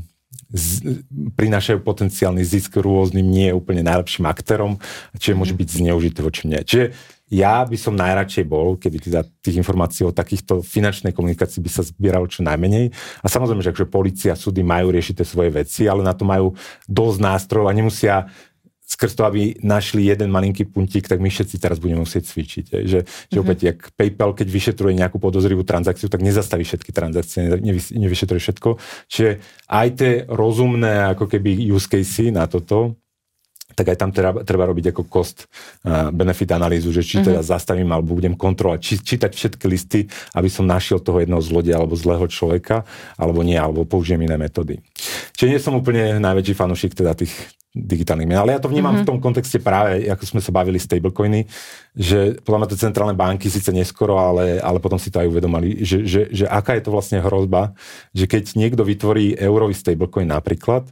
[0.51, 1.03] z,
[1.35, 4.77] prinášajú potenciálny zisk rôznym nie úplne najlepším aktérom,
[5.15, 5.59] čiže môže mhm.
[5.63, 6.59] byť zneužité voči mne.
[6.63, 6.85] Čiže
[7.31, 11.87] ja by som najradšej bol, keby teda tých informácií o takýchto finančnej komunikácii by sa
[11.87, 12.91] zbieralo čo najmenej.
[13.23, 16.51] A samozrejme, že akože policia, súdy majú riešiť tie svoje veci, ale na to majú
[16.91, 18.27] dosť nástrojov a nemusia
[18.91, 22.65] skrz to, aby našli jeden malinký puntík, tak my všetci teraz budeme musieť cvičiť.
[22.67, 22.79] Je.
[22.83, 23.31] Že, mm-hmm.
[23.31, 23.43] že mhm.
[23.43, 27.47] opäť, jak PayPal, keď vyšetruje nejakú podozrivú transakciu, tak nezastaví všetky transakcie,
[27.95, 28.69] nevyšetruje všetko.
[29.07, 29.29] Čiže
[29.71, 33.00] aj tie rozumné ako keby use case na toto,
[33.81, 37.49] tak aj tam treba, treba robiť ako cost uh, benefit analýzu, že či teda mm-hmm.
[37.49, 40.05] zastavím alebo budem kontrolovať, či, čítať všetky listy,
[40.37, 42.85] aby som našiel toho jedného zlodia alebo zlého človeka,
[43.17, 44.77] alebo nie, alebo použijem iné metódy.
[45.33, 47.33] Čiže nie som úplne najväčší fanúšik teda tých,
[47.71, 48.35] digitálnych mien.
[48.35, 49.07] Ale ja to vnímam mm-hmm.
[49.07, 51.47] v tom kontexte práve, ako sme sa bavili stablecoiny,
[51.95, 55.79] že podľa mňa to centrálne banky síce neskoro, ale, ale potom si to aj uvedomali,
[55.79, 57.71] že, že, že aká je to vlastne hrozba,
[58.11, 60.83] že keď niekto vytvorí eurový stablecoin napríklad,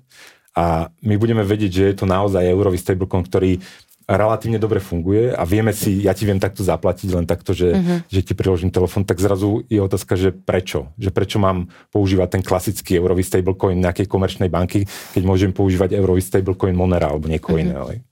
[0.60, 3.64] a my budeme vedieť, že je to naozaj eurový stablecoin, ktorý
[4.10, 7.97] relatívne dobre funguje a vieme si, ja ti viem takto zaplatiť len takto, že, uh-huh.
[8.10, 10.89] že ti priložím telefon, tak zrazu je otázka, že prečo?
[10.97, 16.26] Že prečo mám používať ten klasický eurový stablecoin nejakej komerčnej banky, keď môžem používať eurový
[16.26, 17.70] stablecoin Monera alebo niekoho uh-huh.
[17.70, 18.09] iného.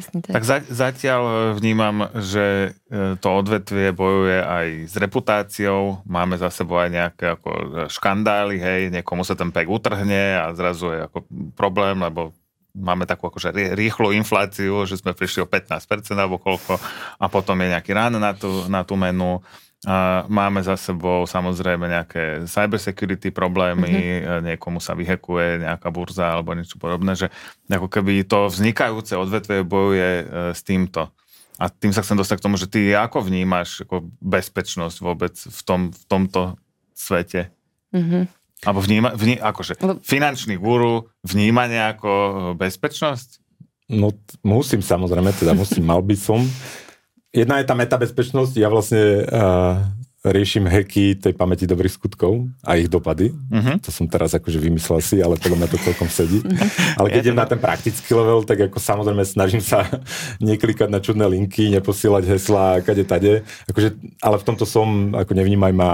[0.00, 0.32] Tak.
[0.36, 6.52] tak za, zatiaľ e, vnímam, že e, to odvetvie bojuje aj s reputáciou, máme za
[6.52, 11.00] sebou aj nejaké ako e, škandály, hej, niekomu sa ten pek utrhne a zrazu je
[11.08, 11.18] ako
[11.56, 12.36] problém, lebo
[12.76, 16.76] máme takú akože rýchlu infláciu, že sme prišli o 15% alebo koľko
[17.16, 19.40] a potom je nejaký rán na tú, na tú menu.
[20.26, 24.42] Máme za sebou samozrejme nejaké cybersecurity problémy, mm-hmm.
[24.42, 27.30] niekomu sa vyhekuje nejaká burza alebo niečo podobné, že
[27.70, 31.14] ako keby to vznikajúce odvetvie bojuje e, s týmto.
[31.62, 35.60] A tým sa chcem dostať k tomu, že ty ako vnímaš ako bezpečnosť vôbec v,
[35.62, 36.58] tom, v tomto
[36.90, 37.54] svete?
[37.94, 38.22] Mm-hmm.
[38.66, 42.10] Alebo vníma, vní, akože finančný guru vníma nejako
[42.58, 43.38] bezpečnosť?
[43.94, 44.10] No
[44.42, 46.42] musím samozrejme, teda musím, mal by som.
[47.36, 49.84] Jedna je tá metabezpečnosť, ja vlastne uh,
[50.26, 53.30] riešim heky tej pamäti dobrých skutkov a ich dopady.
[53.30, 53.78] Uh-huh.
[53.78, 56.42] To som teraz akože vymyslel si, ale podľa mňa to celkom sedí.
[56.98, 59.86] Ale keď idem na ten praktický level, tak ako samozrejme snažím sa
[60.42, 63.46] neklikať na čudné linky, neposielať heslá kade tade.
[63.70, 65.90] Akože, ale v tomto som, ako nevnímaj ma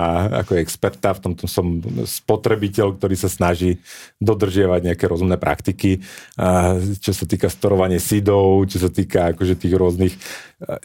[0.47, 3.83] ako experta, v tomto som spotrebiteľ, ktorý sa snaží
[4.23, 6.01] dodržiavať nejaké rozumné praktiky,
[6.41, 10.15] a čo sa týka storovania sídov, čo sa týka akože tých rôznych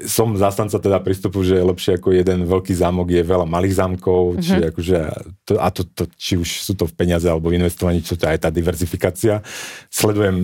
[0.06, 4.42] som zastanca teda prístupu, že je lepšie ako jeden veľký zámok je veľa malých zámkov,
[4.42, 4.70] či mm-hmm.
[4.74, 5.00] akože,
[5.46, 8.26] to, a to, to, či už sú to v peniaze alebo v investovaní, čo to
[8.26, 9.46] je aj tá diverzifikácia.
[9.94, 10.36] Sledujem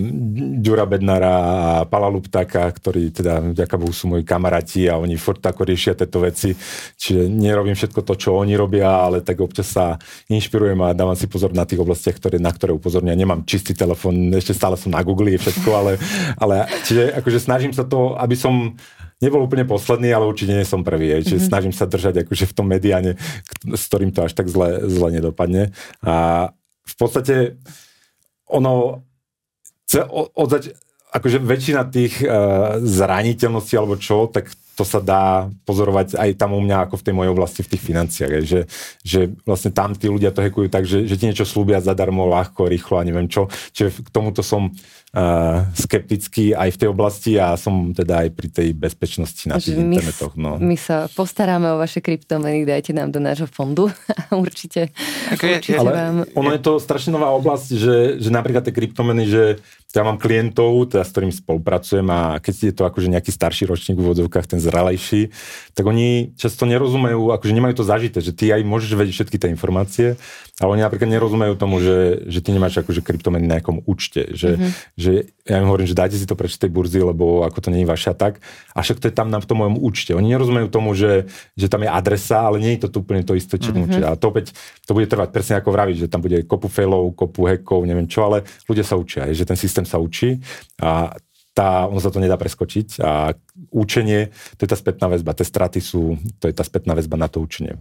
[0.62, 5.42] Ďura Bednara a Pala Luptáka, ktorí teda vďaka Bohu sú moji kamaráti a oni furt
[5.42, 6.54] ako riešia tieto veci.
[6.94, 9.98] Čiže nerobím všetko to, čo oni robia, ale tak občas sa
[10.30, 13.18] inšpirujem a dávam si pozor na tých oblastiach, ktoré, na ktoré upozornia.
[13.18, 15.92] Nemám čistý telefón, ešte stále som na Google, je všetko, ale,
[16.38, 18.78] ale čiže akože snažím sa to, aby som
[19.22, 21.22] nebol úplne posledný, ale určite nie som prvý.
[21.22, 21.50] Čiže mm-hmm.
[21.50, 23.18] snažím sa držať akože v tom mediáne,
[23.66, 25.74] s ktorým to až tak zle, zle nedopadne.
[26.02, 26.48] A
[26.84, 27.58] v podstate
[28.48, 29.02] ono
[30.34, 30.50] od,
[31.14, 36.60] akože väčšina tých uh, zraniteľností alebo čo, tak to sa dá pozorovať aj tam u
[36.60, 38.32] mňa, ako v tej mojej oblasti, v tých financiách.
[38.34, 38.60] Aj, že,
[39.06, 42.66] že vlastne tam tí ľudia to hekujú tak, že, že ti niečo slúbia zadarmo, ľahko,
[42.66, 43.46] rýchlo a neviem čo.
[43.70, 44.74] Čiže k tomuto som
[45.78, 49.94] skeptický aj v tej oblasti a som teda aj pri tej bezpečnosti na tých my,
[49.94, 50.34] internetoch.
[50.34, 50.58] No.
[50.58, 54.90] My sa postaráme o vaše kryptomeny, dajte nám do nášho fondu a určite,
[55.30, 56.16] okay, určite ale vám...
[56.34, 59.62] Ono je to strašne nová oblasť, že, že napríklad tie kryptomeny, že
[59.94, 63.94] ja mám klientov, teda, s ktorým spolupracujem a keď je to akože nejaký starší ročník
[63.94, 65.30] v úvodzovkách, ten zralejší,
[65.70, 69.48] tak oni často nerozumejú, akože nemajú to zažité, že ty aj môžeš vedieť všetky tie
[69.54, 70.18] informácie,
[70.62, 74.54] ale oni napríklad nerozumejú tomu, že, že ty nemáš akože kryptomeny na nejakom účte, že,
[74.54, 74.70] mm-hmm.
[74.94, 75.10] že
[75.50, 77.90] ja im hovorím, že dajte si to preč tej burzy, lebo ako to nie je
[77.90, 78.38] vaša tak,
[78.70, 80.14] a však to je tam na v tom mojom účte.
[80.14, 81.26] Oni nerozumejú tomu, že,
[81.58, 84.06] že tam je adresa, ale nie je to úplne to isté, čo mm-hmm.
[84.06, 84.54] A to opäť,
[84.86, 88.30] to bude trvať presne ako vravíš, že tam bude kopu failov, kopu hackov, neviem čo,
[88.30, 90.38] ale ľudia sa učia, že ten systém sa učí
[90.78, 91.18] a
[91.54, 93.34] tá, on sa to nedá preskočiť a
[93.70, 97.30] učenie, to je tá spätná väzba, tie straty sú, to je tá spätná väzba na
[97.30, 97.78] to učenie.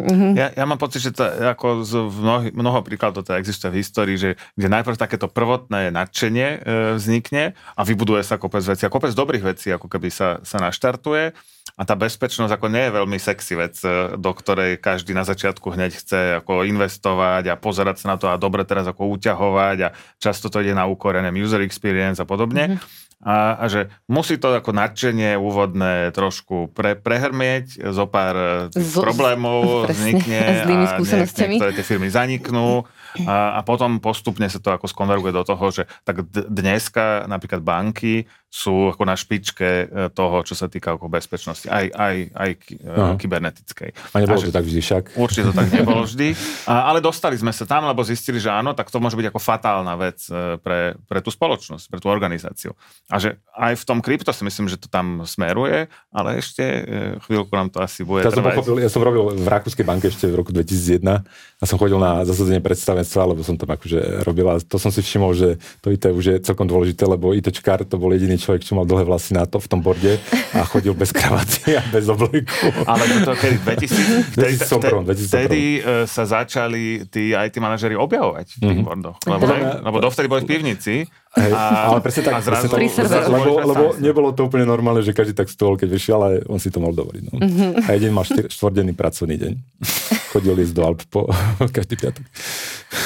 [0.00, 0.32] Mm-hmm.
[0.40, 4.16] Ja, ja mám pocit, že to ako z mnoho, mnoho príkladov to existuje v histórii,
[4.16, 6.58] že kde najprv takéto prvotné nadšenie e,
[6.96, 11.36] vznikne a vybuduje sa kopec vecí a kopec dobrých vecí ako keby sa, sa naštartuje
[11.82, 15.74] a tá bezpečnosť ako nie je veľmi sexy vec, e, do ktorej každý na začiatku
[15.74, 19.88] hneď chce ako investovať a pozerať sa na to a dobre teraz ako uťahovať a
[20.22, 22.78] často to ide na úkor user experience a podobne.
[22.78, 28.74] Mm-hmm a, a že musí to ako nadšenie úvodné trošku pre, prehrmieť, zo pár e,
[28.74, 32.82] z, problémov presne, vznikne a, a niektoré tie firmy zaniknú
[33.28, 38.24] a, a potom postupne sa to ako skonverguje do toho, že tak dneska napríklad banky
[38.52, 42.50] sú ako na špičke e, toho, čo sa týka ako bezpečnosti, aj, aj, aj
[42.84, 44.12] uh, kybernetickej.
[44.12, 45.04] A nebolo to tak vždy však?
[45.16, 46.36] Určite to tak nebolo vždy,
[46.68, 49.40] a, ale dostali sme sa tam, lebo zistili, že áno, tak to môže byť ako
[49.40, 52.76] fatálna vec e, pre, pre tú spoločnosť, pre tú organizáciu.
[53.08, 56.84] A že aj v tom krypto si myslím, že to tam smeruje, ale ešte
[57.24, 58.52] chvíľku nám to asi bude ja trvať.
[58.52, 61.96] Som pochopil, ja som robil v Rakúskej banke ešte v roku 2001 a som chodil
[61.96, 62.60] na zasadenie
[63.02, 66.24] predstavenstva, lebo som tam akože robil a to som si všimol, že to IT už
[66.24, 69.58] je celkom dôležité, lebo ITčkár to bol jediný človek, čo mal dlhé vlasy na to
[69.58, 70.22] v tom borde
[70.54, 72.70] a chodil bez kravaty a bez obleku.
[72.86, 74.38] Ale to kedy 2000?
[74.38, 78.86] Vtedy, 2001, vtedy uh, sa začali tí IT manažeri objavovať v tých mm-hmm.
[78.86, 79.18] bordoch.
[79.26, 79.82] Lebo, uh-huh.
[79.82, 80.94] lebo dovtedy boli v pivnici.
[81.32, 85.00] Hej, a, ale presne tak, zrazu, presne tak zrazu, lebo, lebo nebolo to úplne normálne,
[85.00, 87.22] že každý tak stôl, keď vyšiel, ale on si to mal dovoliť.
[87.32, 87.40] No.
[87.40, 87.88] Mm-hmm.
[87.88, 89.52] A jeden mal štvrdený pracovný deň.
[90.32, 91.28] Chodil ísť do Alp po
[91.76, 92.24] každý piatok.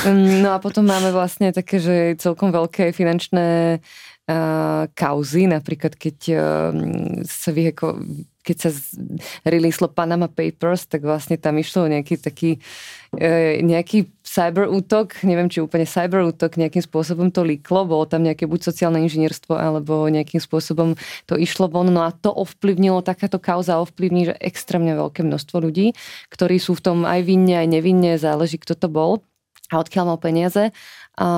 [0.06, 6.70] No a potom máme vlastne také, že celkom veľké finančné uh, kauzy, napríklad keď uh,
[7.26, 7.98] sa vyheko,
[8.46, 8.70] keď sa
[9.42, 12.62] releaslo Panama Papers, tak vlastne tam išlo nejaký taký
[13.62, 18.44] nejaký cyber útok, neviem, či úplne cyber útok nejakým spôsobom to líklo, bolo tam nejaké
[18.44, 23.80] buď sociálne inžinierstvo, alebo nejakým spôsobom to išlo von, no a to ovplyvnilo, takáto kauza
[23.80, 25.96] ovplyvní, že extrémne veľké množstvo ľudí,
[26.28, 29.24] ktorí sú v tom aj vinne, aj nevinne, záleží, kto to bol
[29.70, 30.70] a odkiaľ mal peniaze
[31.16, 31.30] a,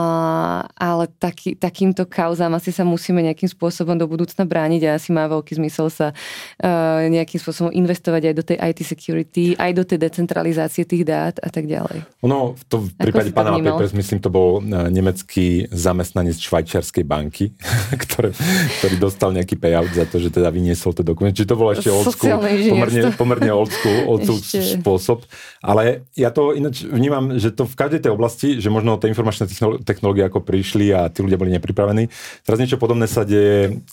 [0.74, 5.31] ale taký, takýmto kauzám asi sa musíme nejakým spôsobom do budúcna brániť a asi má
[5.31, 10.03] veľký zmysel sa uh, nejakým spôsobom investovať aj do tej IT security, aj do tej
[10.03, 12.03] decentralizácie tých dát a tak ďalej.
[12.26, 17.55] Ono, v, to, v prípade Panama Papers, myslím, to bol uh, nemecký zamestnanec švajčiarskej banky,
[18.03, 18.35] ktorý,
[18.83, 21.31] ktorý dostal nejaký payout za to, že teda vyniesol ten dokument.
[21.31, 25.22] Čiže to bolo ešte old school, pomerne, pomerne old school, old school spôsob.
[25.62, 29.47] Ale ja to ináč vnímam, že to v každej tej oblasti, že možno tie informačné
[29.47, 32.09] technológie technológie ako prišli a tí ľudia boli nepripravení.
[32.43, 33.85] Teraz niečo podobné sa deje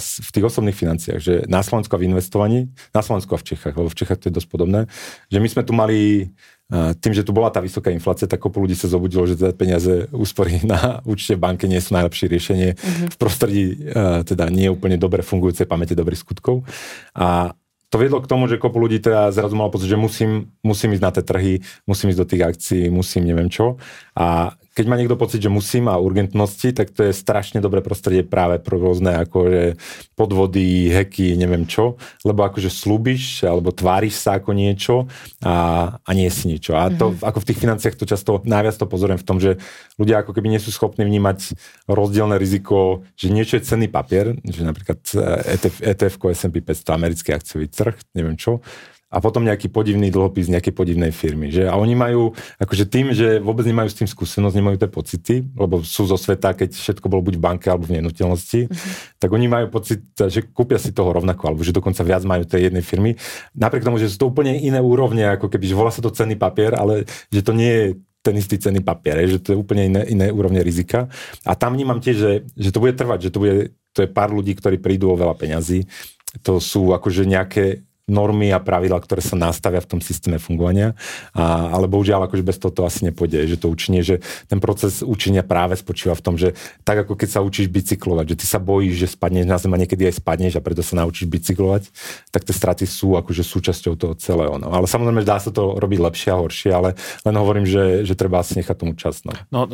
[0.00, 3.76] v tých osobných financiách, že na Slovensku a v investovaní, na Slovensku a v Čechách,
[3.76, 4.80] lebo v Čechách to je dosť podobné,
[5.28, 6.32] že my sme tu mali
[6.72, 10.08] tým, že tu bola tá vysoká inflácia, tak kopu ľudí sa zobudilo, že teda peniaze
[10.08, 13.08] úspory na účte banke nie sú najlepšie riešenie mm-hmm.
[13.12, 13.64] v prostredí
[14.24, 16.64] teda nie úplne dobre fungujúcej pamäte dobrých skutkov.
[17.12, 17.52] A
[17.92, 21.04] to viedlo k tomu, že kopu ľudí teda zrazu malo pocit, že musím, musím ísť
[21.04, 21.54] na tie trhy,
[21.84, 23.76] musím ísť do tých akcií, musím neviem čo.
[24.16, 28.24] A keď má niekto pocit, že musí má urgentnosti, tak to je strašne dobré prostredie
[28.24, 29.76] práve pro rôzne akože
[30.16, 34.94] podvody, heky, neviem čo, lebo akože slúbiš alebo tváriš sa ako niečo
[35.44, 35.54] a,
[36.00, 36.72] a nie si niečo.
[36.72, 37.24] A to mm-hmm.
[37.24, 39.60] ako v tých financiách to často najviac to pozorujem v tom, že
[40.00, 41.52] ľudia ako keby nie sú schopní vnímať
[41.86, 45.04] rozdielne riziko, že niečo je cenný papier, že napríklad
[45.52, 48.64] ETF, ETF S&P 500 americký akciový trh, neviem čo,
[49.12, 51.52] a potom nejaký podivný dlhopis nejakej podivnej firmy.
[51.52, 51.68] Že?
[51.68, 55.84] A oni majú, akože tým, že vôbec nemajú s tým skúsenosť, nemajú tie pocity, lebo
[55.84, 58.92] sú zo sveta, keď všetko bolo buď v banke alebo v nehnuteľnosti, uh-huh.
[59.20, 62.72] tak oni majú pocit, že kúpia si toho rovnako, alebo že dokonca viac majú tej
[62.72, 63.20] jednej firmy.
[63.52, 66.40] Napriek tomu, že sú to úplne iné úrovne, ako keby, že volá sa to cenný
[66.40, 67.86] papier, ale že to nie je
[68.22, 71.10] ten istý cenný papier, že to je úplne iné, iné úrovne rizika.
[71.42, 73.54] A tam vnímam tiež, že, že to bude trvať, že to bude
[73.92, 75.84] to je pár ľudí, ktorí prídu o veľa peňazí
[76.40, 80.98] to sú akože nejaké normy a pravidla, ktoré sa nastavia v tom systéme fungovania.
[81.38, 84.18] A, ale bohužiaľ, akože bez toho to asi nepôjde, že to učenie, že
[84.50, 88.36] ten proces učenia práve spočíva v tom, že tak ako keď sa učíš bicyklovať, že
[88.42, 91.30] ty sa bojíš, že spadneš na zem a niekedy aj spadneš a preto sa naučíš
[91.30, 91.82] bicyklovať,
[92.34, 94.58] tak tie straty sú akože súčasťou toho celého.
[94.58, 94.74] No.
[94.74, 98.42] Ale samozrejme, dá sa to robiť lepšie a horšie, ale len hovorím, že, že treba
[98.42, 99.22] asi nechať tomu čas.
[99.22, 99.66] No, no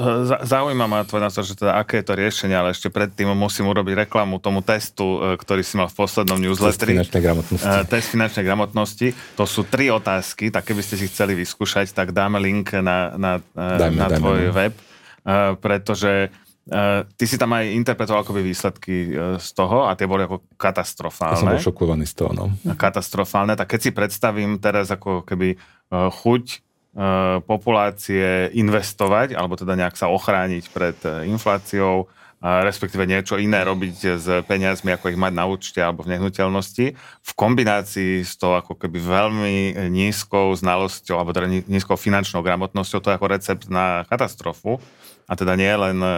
[0.45, 4.05] zaujíma ma tvoj názor, že teda aké je to riešenie, ale ešte predtým musím urobiť
[4.05, 6.93] reklamu tomu testu, e, ktorý si mal v poslednom newsletteri.
[6.93, 7.65] Test finančnej gramotnosti.
[7.65, 9.15] Uh, test finančnej gramotnosti.
[9.39, 13.33] To sú tri otázky, tak keby ste si chceli vyskúšať, tak dáme link na, na,
[13.55, 14.59] dajme, na dajme, tvoj dajme.
[14.59, 16.35] web, uh, pretože
[16.69, 21.33] Uh, ty si tam aj interpretoval akoby výsledky z toho a tie boli ako katastrofálne.
[21.33, 22.53] Ja som bol šokovaný z toho, no.
[22.77, 23.57] Katastrofálne.
[23.57, 25.57] Tak keď si predstavím teraz ako keby
[25.89, 26.45] chuť
[27.49, 34.95] populácie investovať, alebo teda nejak sa ochrániť pred infláciou, respektíve niečo iné robiť s peniazmi,
[34.95, 39.55] ako ich mať na účte alebo v nehnuteľnosti, v kombinácii s tou ako keby veľmi
[39.91, 44.79] nízkou znalosťou alebo teda nízkou finančnou gramotnosťou, to je ako recept na katastrofu.
[45.29, 46.15] A teda nie len e, e,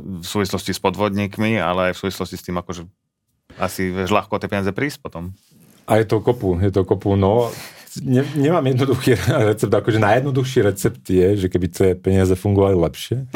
[0.00, 2.88] v súvislosti s podvodníkmi, ale aj v súvislosti s tým, akože
[3.60, 5.34] asi vieš ľahko tie peniaze prísť potom.
[5.84, 7.52] A je to kopu, je to kopu, no
[8.00, 9.18] ne, nemám jednoduchý
[9.50, 13.28] recept, akože najjednoduchší recept je, že keby tie peniaze fungovali lepšie,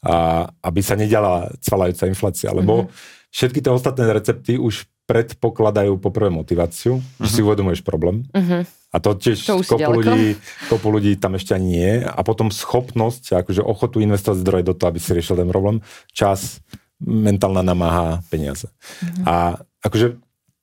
[0.00, 3.28] a aby sa nediala cvalajúca inflácia, lebo mm-hmm.
[3.32, 7.22] všetky tie ostatné recepty už predpokladajú poprvé motiváciu, mm-hmm.
[7.26, 7.46] že si mhm.
[7.50, 8.24] uvedomuješ problém.
[8.30, 8.62] Mm-hmm.
[8.90, 10.34] A to tiež to kopu, ľudí,
[10.66, 11.92] kopu ľudí tam ešte ani nie.
[12.02, 15.78] A potom schopnosť, akože ochotu investovať zdroje do toho, aby si riešil ten problém.
[16.10, 16.58] Čas,
[16.98, 18.66] mentálna namáha, peniaze.
[18.66, 19.24] Mm-hmm.
[19.30, 20.18] A akože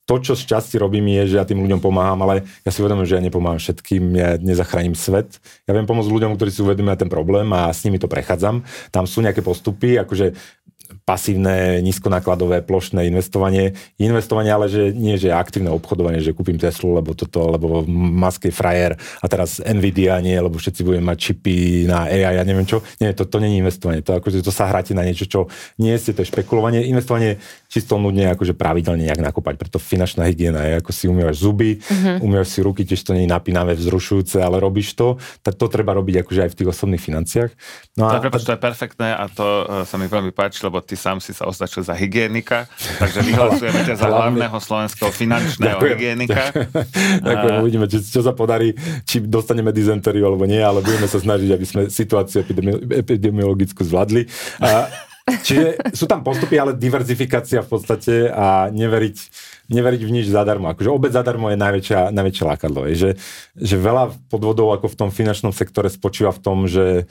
[0.08, 3.04] to, čo z časti robím, je, že ja tým ľuďom pomáham, ale ja si uvedomím,
[3.04, 5.44] že ja nepomáham všetkým, ja nezachránim svet.
[5.68, 8.64] Ja viem pomôcť ľuďom, ktorí si uvedomia ten problém a s nimi to prechádzam.
[8.88, 10.32] Tam sú nejaké postupy, akože
[11.08, 13.76] pasívne, nízkonákladové, plošné investovanie.
[13.96, 18.54] Investovanie, ale že nie, že aktívne obchodovanie, že kúpim Teslu, lebo toto, lebo Musk je
[18.54, 22.84] frajer a teraz Nvidia nie, lebo všetci budeme mať čipy na AI, ja neviem čo.
[23.00, 24.02] Nie, to, to nie je investovanie.
[24.04, 25.40] To, akože, to sa hráte na niečo, čo
[25.80, 26.84] nie ste, to je špekulovanie.
[26.88, 29.56] Investovanie čisto nudne akože pravidelne nejak nakúpať.
[29.60, 32.24] Preto finančná hygiena je, ako si umývaš zuby, uh-huh.
[32.24, 35.20] umývaš si ruky, tiež to nie je napínavé, vzrušujúce, ale robíš to.
[35.44, 37.52] Tak to treba robiť akože aj v tých osobných financiách.
[38.00, 40.86] No a, to, je, to je perfektné a to uh, sa mi veľmi páči, lebo
[40.86, 42.70] ty sám si sa označil za hygienika,
[43.02, 46.44] takže vyhlasujeme ťa za hlavného slovenského finančného ďakujem, hygienika.
[46.54, 47.62] Ďakujem, ďakujem a...
[47.66, 48.78] uvidíme, či, čo sa podarí,
[49.10, 54.30] či dostaneme dizentériu alebo nie, ale budeme sa snažiť, aby sme situáciu epidemi- epidemiologickú zvládli.
[54.62, 54.86] A,
[55.42, 59.18] čiže sú tam postupy, ale diverzifikácia v podstate a neveriť,
[59.74, 60.70] neveriť v nič zadarmo.
[60.78, 62.86] Akože obec zadarmo je najväčšia, najväčšie lákadlo.
[62.86, 63.12] Je, že,
[63.58, 67.10] že veľa podvodov ako v tom finančnom sektore spočíva v tom, že,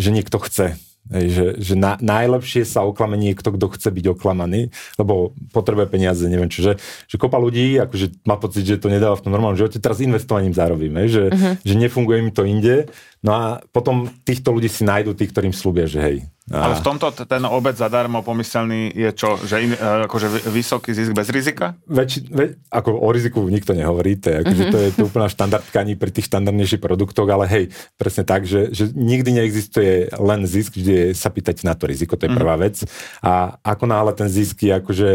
[0.00, 0.80] že niekto chce
[1.10, 6.22] Hej, že, že na, najlepšie sa oklame niekto, kto chce byť oklamaný, lebo potrebuje peniaze,
[6.30, 6.62] neviem čo.
[6.62, 6.72] Že,
[7.10, 10.54] že kopa ľudí akože má pocit, že to nedáva v tom normálnom živote, teraz investovaním
[10.54, 11.58] zarobíme, že, uh-huh.
[11.58, 12.86] že nefunguje im to inde.
[13.18, 13.44] No a
[13.74, 16.16] potom týchto ľudí si nájdú tí, ktorým slúbia, že hej,
[16.50, 19.38] ale v tomto ten obed zadarmo pomyselný je čo?
[19.38, 21.78] Že in, e, akože vysoký zisk bez rizika?
[21.86, 24.74] Väč, ve, ako o riziku nikto nehovorí, to je, akože mm-hmm.
[24.74, 27.64] to je to úplná štandardka ani pri tých štandardnejších produktoch, ale hej,
[27.94, 32.26] presne tak, že, že nikdy neexistuje len zisk, kde sa pýtať na to riziko, to
[32.26, 32.42] je mm-hmm.
[32.42, 32.82] prvá vec.
[33.22, 35.10] A ako náhle ten zisk je akože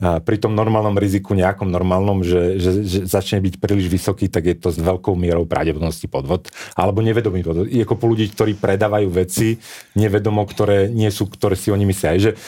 [0.00, 4.56] pri tom normálnom riziku, nejakom normálnom, že, že, že začne byť príliš vysoký, tak je
[4.56, 6.48] to s veľkou mierou pravdepodobnosti podvod.
[6.72, 7.68] Alebo nevedomý podvod.
[7.68, 9.60] Je ako po ľudí, ktorí predávajú veci
[9.92, 12.30] nevedomo, ktoré ktoré nie sú, ktoré si oni myslia.
[12.30, 12.38] Že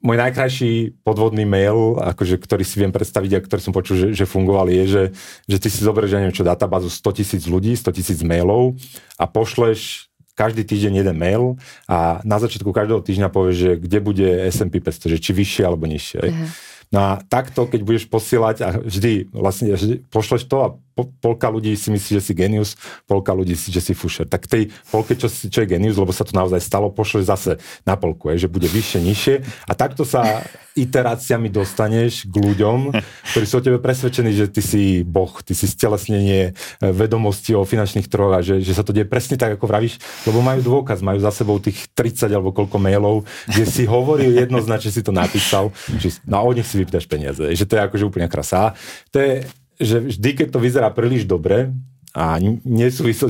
[0.00, 4.24] môj najkrajší podvodný mail, akože, ktorý si viem predstaviť a ktorý som počul, že, že
[4.24, 5.04] fungoval, je, že,
[5.44, 8.80] že ty si zoberieš, neviem čo, databázu 100 tisíc ľudí, 100 tisíc mailov
[9.20, 14.28] a pošleš každý týždeň jeden mail a na začiatku každého týždňa povieš, že kde bude
[14.48, 16.20] S&P 500, že či vyššie alebo nižšie.
[16.24, 16.48] Uh-huh.
[16.90, 20.68] No a takto, keď budeš posielať a vždy, vlastne vždy pošleš to a
[21.08, 22.76] polka ľudí si myslí, že si genius,
[23.08, 24.28] polka ľudí si, že si fušer.
[24.28, 27.52] Tak tej polke, čo, čo je genius, lebo sa to naozaj stalo, pošleš zase
[27.86, 29.34] na polku, je, že bude vyššie, nižšie
[29.68, 30.44] a takto sa
[30.78, 32.94] iteráciami dostaneš k ľuďom,
[33.34, 37.66] ktorí sú o tebe presvedčení, že ty si boh, ty si stelesnenie e, vedomosti o
[37.66, 39.98] finančných trhoch a že, že sa to deje presne tak, ako vravíš,
[40.30, 44.94] lebo majú dôkaz, majú za sebou tých 30 alebo koľko mailov, kde si hovoril jednoznačne,
[44.94, 48.04] si to napísal, že, no a od nich si vypýtaš peniaze, že to je akože
[48.06, 48.78] úplne krasa.
[49.10, 49.42] To je,
[49.80, 51.72] že vždy, keď to vyzerá príliš dobre,
[52.10, 53.22] a nesúvisí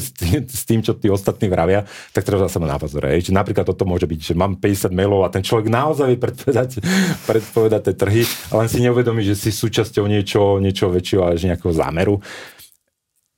[0.49, 1.85] s tým, čo tí ostatní vravia,
[2.17, 3.13] tak treba sa na pozor.
[3.13, 6.81] Že napríklad toto môže byť, že mám 50 mailov a ten človek naozaj vie predpovedať,
[7.29, 8.23] predpovedať tie trhy,
[8.57, 12.25] len si neuvedomí, že si súčasťou niečo, niečo väčšieho a že nejakého zámeru.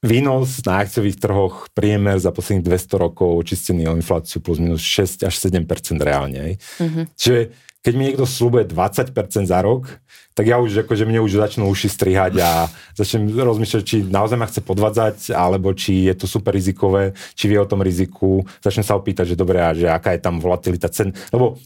[0.03, 5.22] Výnos na akciových trhoch priemer za posledných 200 rokov očistený o infláciu plus minus 6
[5.22, 5.62] až 7
[6.03, 6.59] reálne.
[6.59, 7.05] Mm-hmm.
[7.14, 7.38] Čiže
[7.82, 9.14] keď mi niekto slúbuje 20%
[9.46, 9.90] za rok,
[10.32, 12.66] tak ja už, akože mne už začnú uši strihať a
[12.98, 17.59] začnem rozmýšľať, či naozaj ma chce podvádzať, alebo či je to super rizikové, či vie
[17.59, 18.42] o tom riziku.
[18.62, 21.11] Začnem sa opýtať, že dobre, a že aká je tam volatilita cen.
[21.34, 21.59] Lebo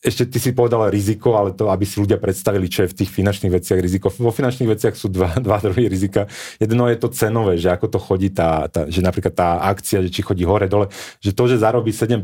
[0.00, 3.12] ešte ty si povedal riziko, ale to, aby si ľudia predstavili, čo je v tých
[3.12, 4.08] finančných veciach riziko.
[4.08, 6.24] Vo finančných veciach sú dva, dva druhy rizika.
[6.56, 10.08] Jedno je to cenové, že ako to chodí, tá, tá, že napríklad tá akcia, že
[10.08, 10.88] či chodí hore, dole,
[11.20, 12.16] že to, že zarobí 7%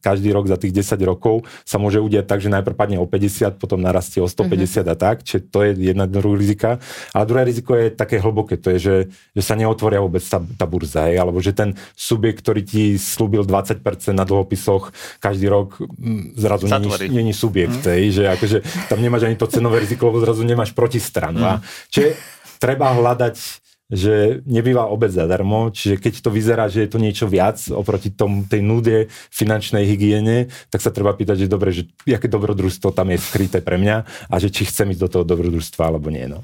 [0.00, 3.60] každý rok za tých 10 rokov, sa môže udiať tak, že najprv padne o 50,
[3.60, 4.88] potom narastie o 150 uh-huh.
[4.88, 6.80] a tak, čiže to je jedna druh rizika.
[7.12, 8.96] Ale druhé riziko je také hlboké, to je, že,
[9.36, 13.44] že sa neotvoria vôbec tá, tá burza, hej, alebo že ten subjekt, ktorý ti slúbil
[13.44, 13.84] 20%
[14.16, 15.76] na dlhopisoch každý rok,
[16.40, 17.90] zrazu není, není subjekt, mm.
[17.90, 18.58] hej, že akože
[18.88, 21.42] tam nemáš ani to cenové riziko, lebo zrazu nemáš protistranu.
[21.42, 21.60] Mm.
[21.90, 22.08] Čiže
[22.62, 23.36] treba hľadať
[23.86, 28.42] že nebýva obec zadarmo, čiže keď to vyzerá, že je to niečo viac oproti tom,
[28.42, 33.22] tej nude finančnej hygiene, tak sa treba pýtať, že dobre, že aké dobrodružstvo tam je
[33.22, 36.26] skryté pre mňa a že či chcem ísť do toho dobrodružstva alebo nie.
[36.26, 36.42] No.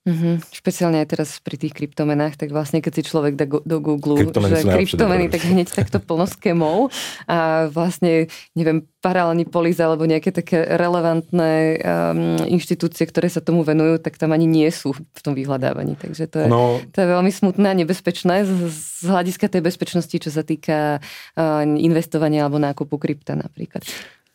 [0.00, 0.34] Mm-hmm.
[0.48, 4.24] Špeciálne aj teraz pri tých kryptomenách, tak vlastne keď si človek dá go, do Google,
[4.24, 6.88] kryptomeny že kryptomeny, tak hneď takto plno skemov
[7.28, 11.52] a vlastne, neviem, paralelní polis alebo nejaké také relevantné
[11.84, 16.00] um, inštitúcie, ktoré sa tomu venujú, tak tam ani nie sú v tom vyhľadávaní.
[16.00, 20.16] Takže to je, no, to je veľmi smutné a nebezpečné z, z hľadiska tej bezpečnosti,
[20.16, 23.84] čo sa týka uh, investovania alebo nákupu krypta napríklad.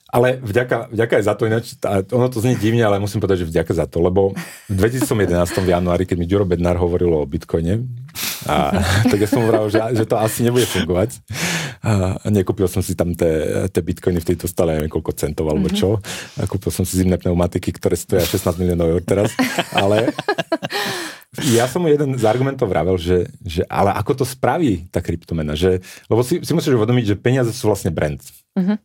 [0.06, 1.66] Ale vďaka, vďaka aj za to ináč,
[2.14, 4.38] ono to znie divne, ale musím povedať, že vďaka za to, lebo
[4.70, 5.34] v 2011
[5.66, 7.84] v januári, keď mi Ďuro Bednár hovoril o Bitcoine,
[8.46, 8.78] a,
[9.12, 11.20] tak ja som hovoril, že, že to asi nebude fungovať.
[11.86, 15.76] A nekúpil som si tam tie bitcoiny v tejto stale, neviem koľko centov alebo mhm.
[15.78, 15.90] čo.
[16.38, 19.34] A kúpil som si zimné pneumatiky, ktoré stoja 16 miliónov eur teraz.
[19.74, 20.14] Ale
[21.44, 25.58] ja som mu jeden z argumentov vravel, že, že ale ako to spraví tá kryptomena,
[25.58, 28.22] že, lebo si, si musíš uvedomiť, že peniaze sú vlastne brand.
[28.56, 28.80] Uh-huh.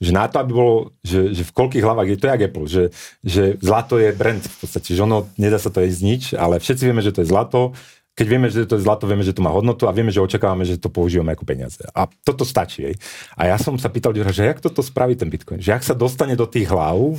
[0.00, 2.84] Že na to, aby bolo, že, že v koľkých hlavách je to jak Apple, že,
[3.20, 6.82] že zlato je brand v podstate, že ono, nedá sa to jesť nič, ale všetci
[6.88, 7.76] vieme, že to je zlato,
[8.20, 10.68] keď vieme, že to je zlato, vieme, že to má hodnotu a vieme, že očakávame,
[10.68, 11.80] že to používame ako peniaze.
[11.96, 12.84] A toto stačí.
[12.84, 12.94] Jej.
[13.32, 15.56] A ja som sa pýtal, že jak toto spraví ten Bitcoin?
[15.56, 17.16] Že ak sa dostane do tých hlav,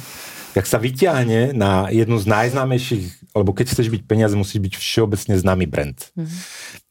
[0.53, 5.33] jak sa vyťahne na jednu z najznámejších, lebo keď chceš byť peniaze, musíš byť všeobecne
[5.39, 5.97] známy brand.
[6.15, 6.39] Mm-hmm.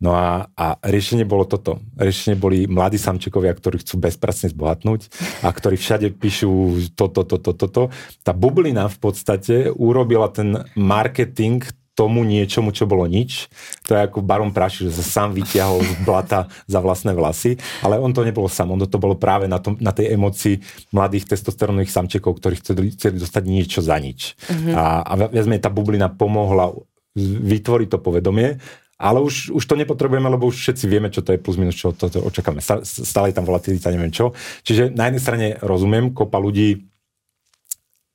[0.00, 1.80] No a, a riešenie bolo toto.
[2.00, 5.12] Riešenie boli mladí samčekovia, ktorí chcú bezpracne zbohatnúť
[5.44, 6.50] a ktorí všade píšu
[6.96, 7.66] toto, toto, toto.
[7.70, 7.82] To.
[8.24, 11.64] Tá bublina v podstate urobila ten marketing
[12.00, 13.52] tomu niečomu, čo bolo nič.
[13.84, 18.00] To je ako Baron Praši, že sa sám vytiahol z blata za vlastné vlasy, ale
[18.00, 20.64] on to nebolo sám, on to bolo práve na, tom, na tej emocii
[20.96, 24.32] mladých testosterónových samčekov, ktorí chceli, chceli dostať niečo za nič.
[24.48, 24.72] Mm-hmm.
[24.72, 26.72] A, a viac tá bublina pomohla
[27.20, 28.56] vytvoriť to povedomie
[29.00, 31.96] ale už, už to nepotrebujeme, lebo už všetci vieme, čo to je plus minus, čo
[31.96, 32.60] to, to očakáme.
[32.84, 34.36] Stále je tam volatilita, neviem čo.
[34.60, 36.84] Čiže na jednej strane rozumiem, kopa ľudí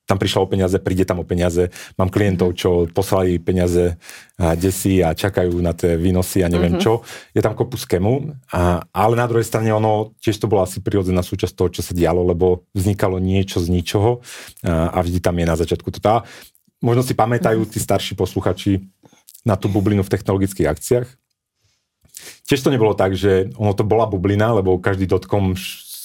[0.06, 1.74] tam prišla o peniaze, príde tam o peniaze.
[1.98, 3.98] Mám klientov, čo poslali peniaze
[4.38, 7.02] desi a čakajú na tie výnosy a neviem uh-huh.
[7.02, 7.34] čo.
[7.34, 11.26] Je tam kopu skemu, a, ale na druhej strane ono, tiež to bola asi prirodzená
[11.26, 14.22] súčasť toho, čo sa dialo, lebo vznikalo niečo z ničoho
[14.62, 16.22] a, a vždy tam je na začiatku to tá.
[16.86, 18.86] Možno si pamätajú tí starší posluchači
[19.42, 21.08] na tú bublinu v technologických akciách.
[22.46, 25.58] Tiež to nebolo tak, že ono to bola bublina, lebo každý dotkom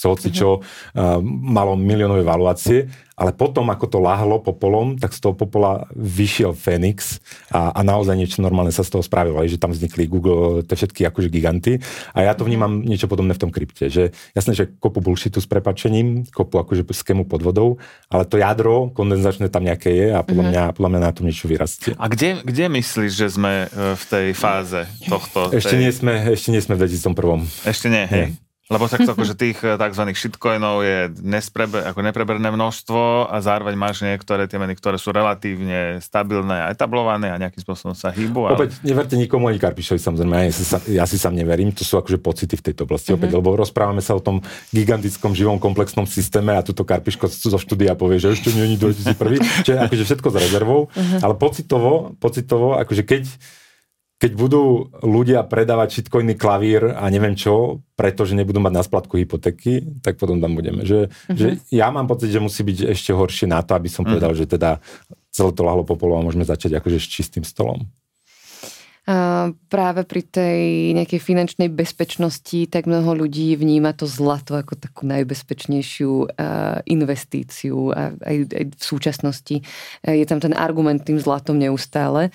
[0.08, 2.88] hoci čo uh, malo miliónové valuácie,
[3.20, 7.20] ale potom, ako to láhlo popolom, tak z toho popola vyšiel Phoenix
[7.52, 10.72] a, a naozaj niečo normálne sa z toho spravilo, aj, že tam vznikli Google, tie
[10.72, 11.84] všetky akože giganty.
[12.16, 15.44] A ja to vnímam niečo podobné v tom krypte, že jasné, že kopu bullshitu s
[15.44, 17.76] prepačením, kopu akože skému podvodov,
[18.08, 20.56] ale to jadro kondenzačné tam nejaké je a podľa, mm-hmm.
[20.72, 21.92] mňa, podľa mňa na tom niečo vyrastie.
[22.00, 25.52] A kde, kde myslíš, že sme e, v tej fáze tohto?
[25.52, 25.80] Ešte, tej...
[25.84, 27.68] nie, sme, ešte nie sme v 2001.
[27.68, 28.26] Ešte nie, hej.
[28.32, 28.49] Nie.
[28.70, 30.02] Lebo takto akože tých eh, tzv.
[30.14, 35.98] shitcoinov je nesprebe, ako nepreberné množstvo a zároveň máš niektoré tie meny, ktoré sú relatívne
[35.98, 38.46] stabilné a etablované a nejakým spôsobom sa hýbu.
[38.46, 38.54] Ale...
[38.54, 41.98] Opäť neverte nikomu ani Karpišovi, samozrejme, ja si, sa, ja si sám neverím, to sú
[41.98, 43.10] akože pocity v tejto oblasti.
[43.10, 43.26] Mm-hmm.
[43.26, 44.38] Opäť, lebo rozprávame sa o tom
[44.70, 49.66] gigantickom živom komplexnom systéme a túto Karpiško zo štúdia povie, že ešte nie je 2001,
[49.66, 51.20] čiže akože všetko s rezervou, mm-hmm.
[51.26, 53.24] ale pocitovo, pocitovo, akože keď
[54.20, 60.04] keď budú ľudia predávať shitcoiny klavír a neviem čo, pretože nebudú mať na splatku hypotéky,
[60.04, 60.84] tak potom tam budeme.
[60.84, 61.36] Že, uh-huh.
[61.40, 64.20] že ja mám pocit, že musí byť ešte horšie na to, aby som uh-huh.
[64.20, 64.84] povedal, že teda
[65.32, 67.88] celé to lahlo popolu a môžeme začať akože s čistým stolom.
[69.68, 76.36] Práve pri tej nejakej finančnej bezpečnosti tak mnoho ľudí vníma to zlato ako takú najbezpečnejšiu
[76.86, 79.56] investíciu a aj, aj v súčasnosti
[80.04, 82.30] je tam ten argument tým zlatom neustále.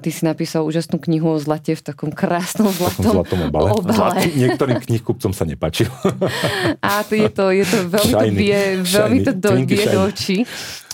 [0.00, 3.68] Ty si napísal úžasnú knihu o zlate v takom krásnom zlatom, zlatom obale.
[3.74, 3.94] obale.
[3.94, 5.90] Zlat, niektorým knihkupcom sa nepáčil.
[6.86, 10.46] A to je to, je to veľmi shiny, to bie, veľmi to do, do očí.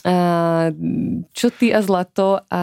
[0.06, 0.70] A,
[1.34, 2.62] čo ty a zlato a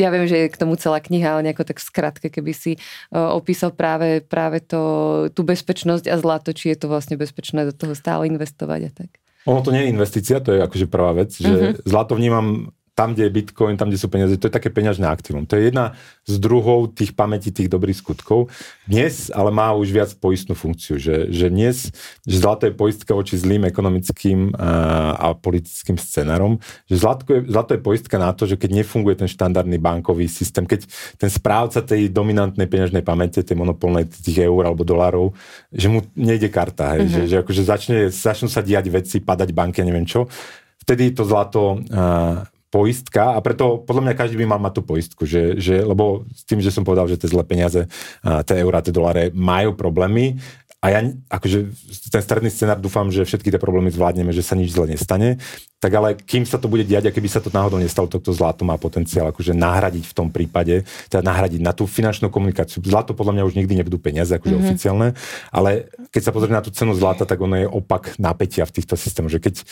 [0.00, 2.80] ja viem, že je k tomu celá kniha, ale nejako tak skratke, keby si
[3.12, 7.92] opísal práve, práve to, tú bezpečnosť a zlato, či je to vlastne bezpečné do toho
[7.92, 9.10] stále investovať a tak.
[9.44, 11.84] Ono to nie je investícia, to je akože prvá vec, že uh-huh.
[11.84, 15.46] zlato vnímam tam, kde je Bitcoin, tam, kde sú peniaze, to je také peňažné aktívum.
[15.46, 15.94] To je jedna
[16.26, 18.50] z druhov tých pamätí, tých dobrých skutkov.
[18.90, 21.94] Dnes ale má už viac poistnú funkciu, že, že dnes,
[22.26, 26.58] že zlato je poistka voči zlým ekonomickým a, a politickým scenárom,
[26.90, 30.66] že zlato je, zlato je poistka na to, že keď nefunguje ten štandardný bankový systém,
[30.66, 30.90] keď
[31.22, 35.30] ten správca tej dominantnej peňažnej pamäte, tej monopolnej tých eur alebo dolárov,
[35.70, 37.14] že mu nejde karta, hej, mm-hmm.
[37.14, 40.26] že, že akože začne, začnú sa diať veci, padať banky neviem čo,
[40.82, 45.22] vtedy to zlato uh, poistka a preto podľa mňa každý by mal mať tú poistku,
[45.24, 47.88] že, že, lebo s tým, že som povedal, že tie zlé peniaze,
[48.20, 50.36] tie eurá, tie doláre majú problémy
[50.78, 51.74] a ja, akože
[52.06, 55.42] ten stredný scenár dúfam, že všetky tie problémy zvládneme, že sa nič zle nestane,
[55.82, 58.62] tak ale kým sa to bude diať a keby sa to náhodou nestalo, toto zlato
[58.62, 62.78] má potenciál akože nahradiť v tom prípade, teda nahradiť na tú finančnú komunikáciu.
[62.86, 64.70] Zlato podľa mňa už nikdy nebudú peniaze, akože mm-hmm.
[64.70, 65.08] oficiálne,
[65.50, 68.94] ale keď sa pozrieme na tú cenu zlata, tak ono je opak napätia v týchto
[68.94, 69.66] systémoch, že keď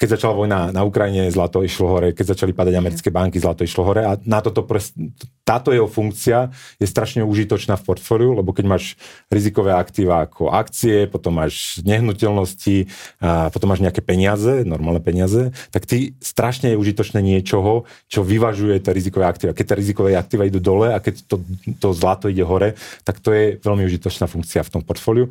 [0.00, 3.84] keď začala vojna na Ukrajine, zlato išlo hore, keď začali padať americké banky, zlato išlo
[3.84, 4.96] hore a na toto pres,
[5.44, 6.48] táto jeho funkcia
[6.80, 8.96] je strašne užitočná v portfóliu, lebo keď máš
[9.28, 12.88] rizikové aktíva ako akcie, potom máš nehnuteľnosti,
[13.20, 18.80] a potom máš nejaké peniaze, normálne peniaze, tak ty strašne je užitočné niečoho, čo vyvažuje
[18.80, 19.52] tie rizikové aktíva.
[19.52, 21.44] Keď tie rizikové aktíva idú dole a keď to,
[21.76, 22.72] to zlato ide hore,
[23.04, 25.28] tak to je veľmi užitočná funkcia v tom portfóliu.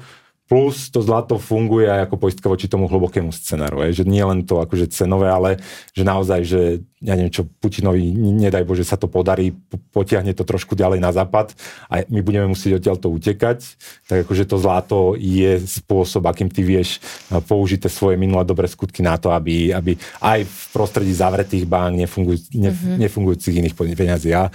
[0.49, 3.85] Plus to zlato funguje aj ako poistka voči tomu hlbokému scenáru.
[3.85, 5.61] Je, že nie len to akože cenové, ale
[5.93, 6.61] že naozaj, že
[6.99, 9.53] ja neviem čo, Putinovi, nedaj Bože, sa to podarí,
[9.93, 11.53] potiahne to trošku ďalej na západ
[11.85, 13.59] a my budeme musieť odtiaľ to utekať,
[14.09, 16.97] tak akože to zlato je spôsob, akým ty vieš
[17.29, 22.41] použiť svoje minulé dobré skutky na to, aby, aby aj v prostredí zavretých bank, nefunguj,
[22.57, 22.97] nef, mm-hmm.
[23.05, 24.33] nefungujúcich iných peniazí.
[24.33, 24.51] A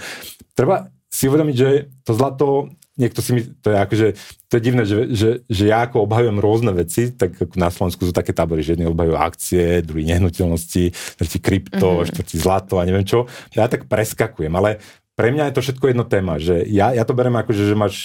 [0.53, 1.69] treba si uvedomiť, že
[2.03, 4.07] to zlato niekto si mi, to je akože,
[4.47, 8.07] to je divné, že, že, že ja ako obhajujem rôzne veci, tak ako na Slovensku
[8.07, 10.83] sú také tábory, že jedni obhajujú akcie, druhý nehnuteľnosti,
[11.19, 12.09] tretí krypto, mm-hmm.
[12.11, 13.27] štvrtý zlato a neviem čo.
[13.51, 14.79] Ja tak preskakujem, ale
[15.15, 17.75] pre mňa je to všetko jedno téma, že ja, ja to berem ako, že, že
[17.75, 17.95] máš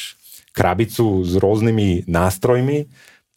[0.51, 2.91] krabicu s rôznymi nástrojmi,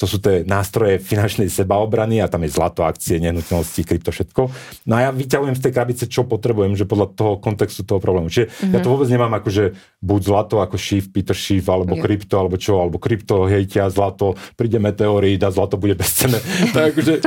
[0.04, 4.52] to sú tie nástroje finančnej sebaobrany a tam je zlato, akcie, nehnuteľnosti, krypto, všetko.
[4.84, 8.28] No a ja vyťahujem z tej krabice, čo potrebujem, že podľa toho kontextu toho problému.
[8.28, 8.74] Čiže mm-hmm.
[8.76, 9.64] ja to vôbec nemám ako, že
[10.04, 12.04] buď zlato ako Schiff, Peter Schiff, alebo yeah.
[12.04, 16.36] krypto, alebo čo, alebo krypto, hejtia, zlato, príde meteorít a zlato bude bezcené.
[16.92, 17.24] akože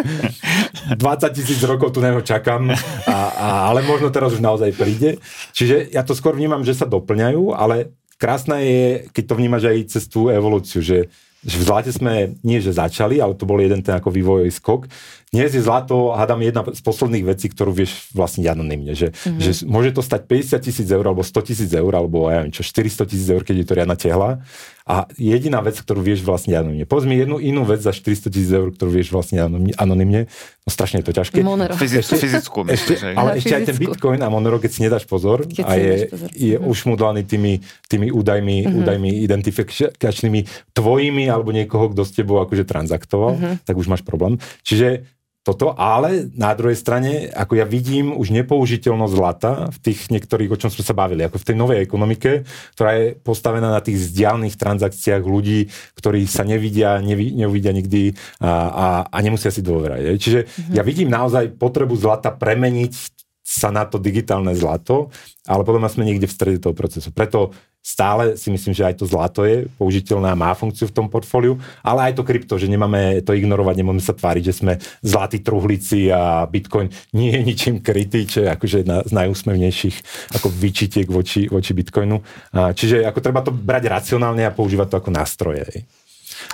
[1.00, 1.00] 20
[1.32, 2.76] tisíc rokov tu neho čakám,
[3.08, 5.16] a, a, ale možno teraz už naozaj príde.
[5.56, 8.84] Čiže ja to skôr vnímam, že sa doplňajú, ale krásne je,
[9.16, 11.08] keď to vnímaš aj cez tú evolúciu, že
[11.46, 14.90] že v zlate sme nie že začali, ale to bol jeden ten ako vývojový skok,
[15.34, 19.42] dnes je zlato, hádam, jedna z posledných vecí, ktorú vieš vlastniť anonymne, že, mm-hmm.
[19.42, 22.62] že môže to stať 50 tisíc eur, alebo 100 tisíc eur, alebo ja neviem čo,
[22.62, 24.40] 400 tisíc eur, keď je to riadna tehla.
[24.86, 26.86] A jediná vec, ktorú vieš vlastniť anonymne.
[26.86, 29.42] Povedz mi jednu inú vec za 400 tisíc eur, ktorú vieš vlastniť
[29.74, 30.30] anonymne.
[30.62, 31.42] No strašne je to ťažké.
[31.42, 31.74] Monero.
[31.74, 35.66] Fyzickú, fyzickú ešte, ale ešte aj ten Bitcoin a Monero, keď si nedáš pozor keď
[35.66, 36.28] a je, pozor.
[36.30, 36.70] je mm-hmm.
[36.70, 37.58] ušmudlaný tými,
[37.90, 38.78] tými údajmi, mm-hmm.
[38.78, 43.54] údajmi identifikačnými tvojimi alebo niekoho, kto s tebou akože transaktoval, mm-hmm.
[43.66, 44.38] tak už máš problém.
[44.62, 45.15] Čiže
[45.46, 50.58] toto, ale na druhej strane, ako ja vidím už nepoužiteľnosť zlata v tých niektorých, o
[50.58, 52.42] čom sme sa bavili, ako v tej novej ekonomike,
[52.74, 58.50] ktorá je postavená na tých vzdialených transakciách ľudí, ktorí sa nevidia, nevi, neuvidia nikdy a,
[58.50, 60.18] a, a nemusia si dôverať.
[60.18, 60.74] Čiže mm-hmm.
[60.74, 63.14] ja vidím naozaj potrebu zlata premeniť
[63.46, 65.14] sa na to digitálne zlato,
[65.46, 67.14] ale potom sme niekde v strede toho procesu.
[67.14, 67.54] Preto
[67.86, 71.54] stále si myslím, že aj to zlato je použiteľné a má funkciu v tom portfóliu,
[71.86, 74.72] ale aj to krypto, že nemáme to ignorovať, nemáme sa tváriť, že sme
[75.06, 79.96] zlatí truhlici a Bitcoin nie je ničím krytý, čo je akože jedna z najúsmevnejších
[80.34, 82.18] ako vyčitiek voči, voči Bitcoinu.
[82.50, 85.86] Čiže ako treba to brať racionálne a používať to ako nástroje.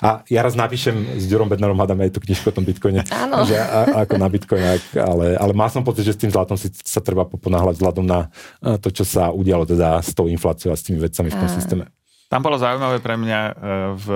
[0.00, 3.44] A ja raz napíšem s Ďurom Bednarom, hádam aj tú knižku o tom bitcoine, Áno.
[3.44, 6.72] že a, ako na bitcoine, ale, ale mal som pocit, že s tým zlatom si
[6.82, 8.32] sa treba poponáhľať vzhľadom na
[8.80, 11.84] to, čo sa udialo teda s tou infláciou a s tými vecami v tom systéme.
[12.32, 13.52] Tam bolo zaujímavé pre mňa e,
[14.00, 14.06] v,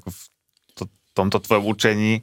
[0.00, 0.20] ako v
[0.72, 2.22] to, tomto tvojom učení, e,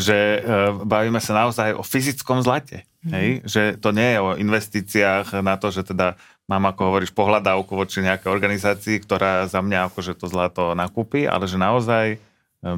[0.00, 0.38] že e,
[0.80, 2.88] bavíme sa naozaj o fyzickom zlate.
[3.04, 3.12] Mm.
[3.12, 3.28] Hej?
[3.44, 8.02] Že to nie je o investíciách na to, že teda mám, ako hovoríš, pohľadávku voči
[8.02, 12.18] nejakej organizácii, ktorá za mňa akože to zlato nakúpi, ale že naozaj e,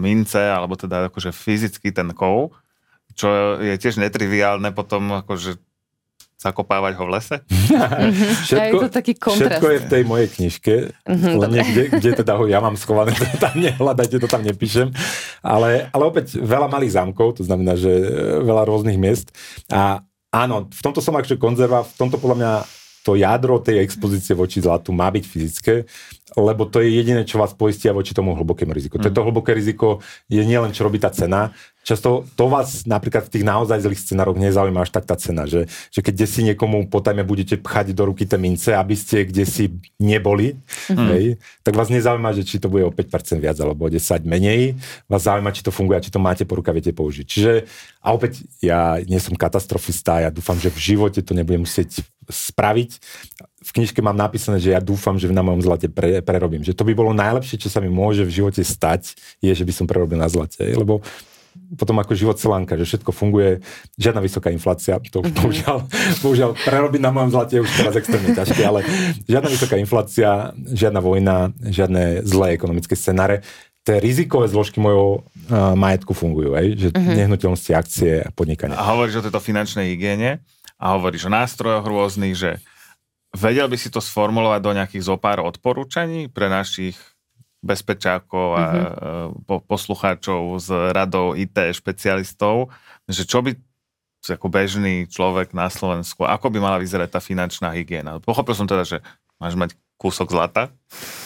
[0.00, 2.56] mince, alebo teda akože fyzicky ten kov,
[3.12, 5.60] čo je tiež netriviálne potom akože
[6.38, 7.36] zakopávať ho v lese?
[8.46, 9.58] všetko, je to taký kontrast.
[9.58, 13.12] Všetko je v tej mojej knižke, mm-hmm, len niekde, kde teda ho ja mám schované,
[13.18, 14.94] to tam nehľadajte, to tam nepíšem.
[15.42, 18.04] Ale, ale opäť veľa malých zámkov, to znamená, že e,
[18.46, 19.34] veľa rôznych miest.
[19.68, 20.00] A
[20.30, 22.52] áno, v tomto som akože konzerva, v tomto podľa mňa
[23.08, 25.88] to jadro tej expozície voči zlatu má byť fyzické,
[26.40, 28.98] lebo to je jediné, čo vás poistia voči tomu hlbokému riziku.
[28.98, 29.10] Mm.
[29.10, 29.98] Toto hlboké riziko
[30.30, 31.52] je nielen, čo robí tá cena,
[31.88, 35.64] často to vás napríklad v tých naozaj zlých scenároch nezaujíma až tak tá cena, že,
[35.88, 39.72] že keď si niekomu potajme budete pchať do ruky tie mince, aby ste kde si
[39.96, 40.60] neboli,
[40.92, 41.08] mm.
[41.16, 41.24] hej,
[41.64, 44.76] tak vás nezaujíma, že či to bude o 5% viac alebo o 10 menej,
[45.08, 47.24] vás zaujíma, či to funguje a či to máte po ruka, viete použiť.
[47.24, 47.52] Čiže,
[48.04, 53.00] a opäť, ja nie som katastrofista, ja dúfam, že v živote to nebudem musieť spraviť.
[53.68, 56.64] V knižke mám napísané, že ja dúfam, že na mojom zlate pre, prerobím.
[56.64, 59.12] Že to by bolo najlepšie, čo sa mi môže v živote stať,
[59.44, 60.64] je, že by som prerobil na zlate.
[60.64, 61.04] Lebo
[61.76, 63.60] potom ako život celánka, že všetko funguje,
[64.00, 65.84] žiadna vysoká inflácia, to už bohužiaľ,
[66.24, 68.80] bohužiaľ prerobiť na mojom zlate je už teraz extrémne ťažké, ale
[69.26, 73.44] žiadna vysoká inflácia, žiadna vojna, žiadne zlé ekonomické scenáre.
[73.84, 76.66] Tie rizikové zložky mojho uh, majetku fungujú, aj?
[76.76, 77.14] že uh-huh.
[77.16, 78.76] nehnuteľnosti, akcie a podnikanie.
[78.76, 80.44] A hovoríš o tejto finančnej hygiene
[80.76, 82.50] a hovoríš o nástrojoch rôznych, že
[83.34, 86.96] vedel by si to sformulovať do nejakých zopár odporúčaní pre našich
[87.58, 89.44] bezpečákov a mm-hmm.
[89.44, 92.70] po, poslucháčov z radou IT špecialistov,
[93.10, 93.58] že čo by
[94.28, 98.20] ako bežný človek na Slovensku, ako by mala vyzerať tá finančná hygiena.
[98.20, 98.98] Pochopil som teda, že
[99.40, 100.70] máš mať kúsok zlata.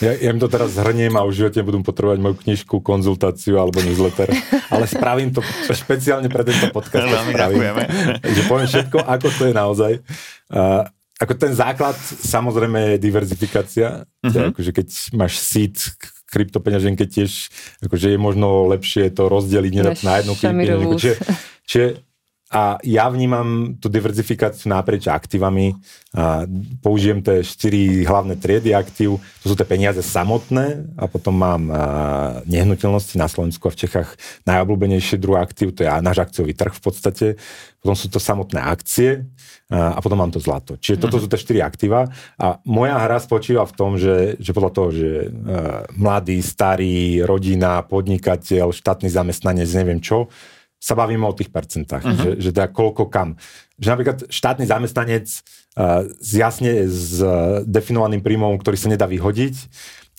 [0.01, 3.83] Ja, ja im to teraz zhrniem a už živote budú potrebovať moju knižku, konzultáciu alebo
[3.85, 4.33] newsletter,
[4.73, 7.05] ale spravím to špeciálne pre tento podcast.
[7.05, 7.81] Veľmi ďakujeme.
[8.25, 9.91] Že poviem všetko, ako to je naozaj.
[10.49, 10.89] Uh,
[11.23, 14.03] ako ten základ samozrejme je diverzifikácia.
[14.19, 14.51] Uh-huh.
[14.51, 15.79] Akože keď máš seed
[16.27, 17.53] kryptopeňaženke tiež
[17.85, 20.95] akože je možno lepšie to rozdeliť nedať na jednu kryptopeňaženku.
[20.99, 21.15] Čiže,
[21.69, 21.87] čiže
[22.53, 25.73] a ja vnímam tú diverzifikáciu naprieč aktívami.
[26.13, 26.45] A
[26.85, 29.17] použijem tie štyri hlavné triedy aktív.
[29.41, 31.65] To sú tie peniaze samotné a potom mám
[32.45, 34.09] nehnuteľnosti na Slovensku a v Čechách
[34.45, 37.27] najobľúbenejšie druh aktív, to je náš akciový trh v podstate.
[37.81, 39.25] Potom sú to samotné akcie
[39.73, 40.77] a potom mám to zlato.
[40.77, 41.21] Čiže toto mhm.
[41.25, 45.09] sú tie štyri aktíva a moja hra spočíva v tom, že, že podľa toho, že
[45.97, 50.29] mladý, starý, rodina, podnikateľ, štátny zamestnanec, neviem čo,
[50.83, 52.19] sa bavíme o tých percentách, uh-huh.
[52.19, 53.39] že, že teda koľko kam.
[53.79, 59.55] Že napríklad štátny zamestnanec uh, s jasne s uh, definovaným príjmom, ktorý sa nedá vyhodiť,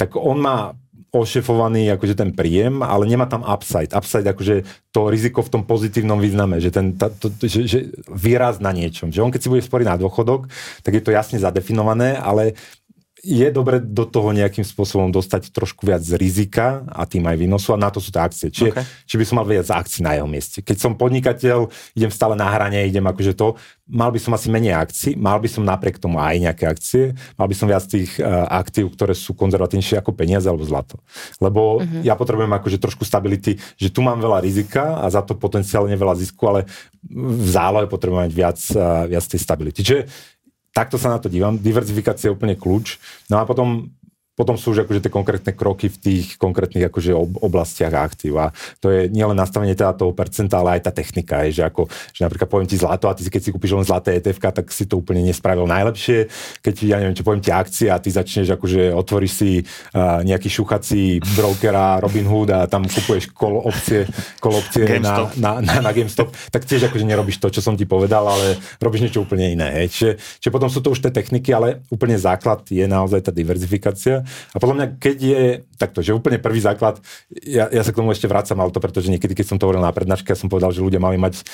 [0.01, 0.73] tak on má
[1.15, 3.95] ošefovaný akože ten príjem, ale nemá tam upside.
[3.95, 7.79] Upside akože to riziko v tom pozitívnom význame, že, ten, ta, to, že, že
[8.11, 9.15] výraz na niečom.
[9.15, 10.51] Že on keď si bude sporiť na dôchodok,
[10.83, 12.59] tak je to jasne zadefinované, ale
[13.25, 17.81] je dobre do toho nejakým spôsobom dostať trošku viac rizika a tým aj výnosu a
[17.81, 18.49] na to sú tie akcie.
[18.53, 18.85] Čiže, okay.
[19.09, 20.61] či by som mal viac akcií na jeho mieste.
[20.61, 23.57] Keď som podnikateľ, idem stále na hrane, idem akože to,
[23.89, 27.03] mal by som asi menej akcií, mal by som napriek tomu aj nejaké akcie,
[27.41, 31.01] mal by som viac tých uh, aktív, ktoré sú konzervatívnejšie ako peniaze alebo zlato.
[31.41, 32.05] Lebo uh-huh.
[32.05, 36.17] ja potrebujem akože trošku stability, že tu mám veľa rizika a za to potenciálne veľa
[36.21, 36.69] zisku, ale
[37.09, 39.81] v zálohe potrebujem mať viac, uh, viac tej stability.
[39.81, 40.34] Čiže
[40.75, 41.57] takto sa na to dívam.
[41.57, 42.99] Diverzifikácia je úplne kľúč.
[43.31, 43.95] No a potom
[44.35, 48.43] potom sú už akože tie konkrétne kroky v tých konkrétnych akože oblastiach aktív.
[48.43, 48.51] A
[48.83, 51.47] to je nielen nastavenie teda toho percenta, ale aj tá technika.
[51.47, 54.19] Je, že, ako, že napríklad poviem ti zlato a ty keď si kúpiš len zlaté
[54.19, 56.27] ETF, tak si to úplne nespravil najlepšie.
[56.67, 60.51] Keď ja neviem, čo poviem ti akcie a ty začneš akože otvoríš si uh, nejaký
[60.51, 64.03] šuchací brokera Robinhood a tam kupuješ kolo opcie,
[64.43, 67.87] kolo opcie na, na, na, na, GameStop, tak tiež akože nerobíš to, čo som ti
[67.87, 69.71] povedal, ale robíš niečo úplne iné.
[69.79, 69.87] Hej.
[69.95, 70.11] Čiže,
[70.43, 74.57] čiže potom sú to už tie techniky, ale úplne základ je naozaj tá diverzifikácia a
[74.57, 75.43] podľa mňa, keď je
[75.77, 77.03] takto, že úplne prvý základ,
[77.45, 79.83] ja, ja sa k tomu ešte vracam, ale to pretože niekedy, keď som to hovoril
[79.83, 81.45] na prednáške, ja som povedal, že ľudia mali mať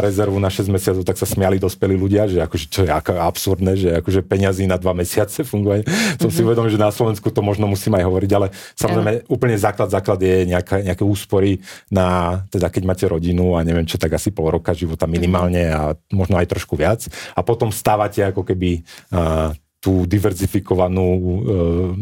[0.00, 3.72] rezervu na 6 mesiacov, tak sa smiali dospelí ľudia, že akože čo je ako absurdné,
[3.76, 5.42] že akože peňazí na 2 mesiace.
[5.44, 6.20] Mm-hmm.
[6.20, 6.46] Som si mhm.
[6.50, 9.26] uvedomil, že na Slovensku to možno musím aj hovoriť, ale samozrejme yeah.
[9.28, 11.60] úplne základ, základ je nejaká, nejaké úspory
[11.92, 15.80] na, teda keď máte rodinu a neviem čo, tak asi pol roka života minimálne a
[16.10, 17.06] možno aj trošku viac.
[17.34, 18.82] A potom stávate ako keby
[19.12, 21.08] uh, tú diverzifikovanú,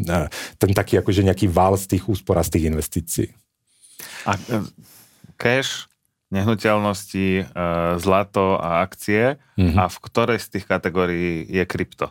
[0.02, 0.16] e,
[0.58, 3.28] ten taký akože nejaký val z tých úspor a z tých investícií.
[4.26, 4.66] A e,
[5.38, 5.86] cash,
[6.34, 7.44] nehnuteľnosti, e,
[8.02, 9.78] zlato a akcie mm-hmm.
[9.78, 12.10] a v ktorej z tých kategórií je krypto?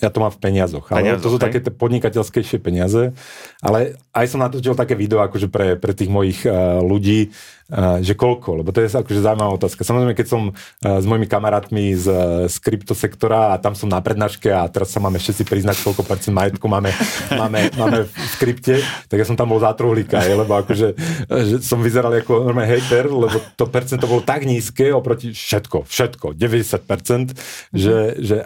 [0.00, 0.88] Ja to mám v peniazoch.
[0.88, 1.44] Ale peniazoch, to sú hej?
[1.48, 3.12] také podnikateľskejšie peniaze.
[3.60, 7.30] Ale aj som natočil také video akože pre, pre tých mojich uh, ľudí,
[7.68, 9.84] uh, že koľko, lebo to je akože zaujímavá otázka.
[9.84, 12.06] Samozrejme, keď som uh, s mojimi kamarátmi z,
[12.48, 16.32] z kryptosektora a tam som na prednáške a teraz sa máme všetci priznať, koľko percent
[16.32, 16.90] majetku máme,
[17.40, 20.88] máme, máme v krypte, tak ja som tam bol za truhlíka, je, lebo akože
[21.28, 26.26] že som vyzeral ako normálny hater, lebo to percento bolo tak nízke oproti všetko, všetko,
[26.34, 27.76] 90%, mm-hmm.
[27.76, 28.36] že, že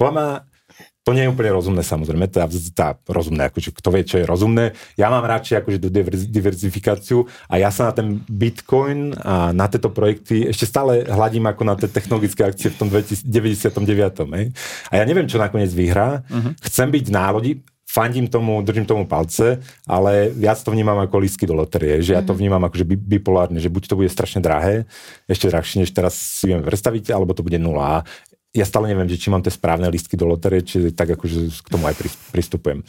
[0.00, 0.48] podľa
[1.02, 4.78] to nie je úplne rozumné samozrejme, tá, tá rozumné, akože kto vie, čo je rozumné.
[4.94, 5.78] Ja mám radšej akože
[6.30, 11.62] diverzifikáciu a ja sa na ten Bitcoin a na tieto projekty ešte stále hladím ako
[11.66, 13.74] na tie technologické akcie v tom 99.
[14.30, 14.46] Hej.
[14.90, 16.22] A ja neviem, čo nakoniec vyhrá.
[16.30, 16.54] Uh-huh.
[16.62, 17.58] Chcem byť nálodi,
[17.92, 22.24] fandím tomu, držím tomu palce, ale viac to vnímam ako lístky do loterie, že ja
[22.24, 22.38] to mhm.
[22.40, 24.88] vnímam akože bipolárne, že buď to bude strašne drahé,
[25.28, 28.08] ešte drahšie, než teraz si viem predstaviť, alebo to bude nula
[28.52, 31.68] ja stále neviem, že či mám tie správne listky do loterie, či tak akože k
[31.72, 31.96] tomu aj
[32.36, 32.84] pristupujem.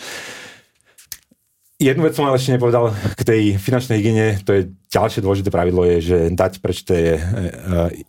[1.80, 4.61] Jednu vec som ale ešte nepovedal k tej finančnej hygiene, to je
[4.94, 7.20] ďalšie dôležité pravidlo je, že dať preč tie e,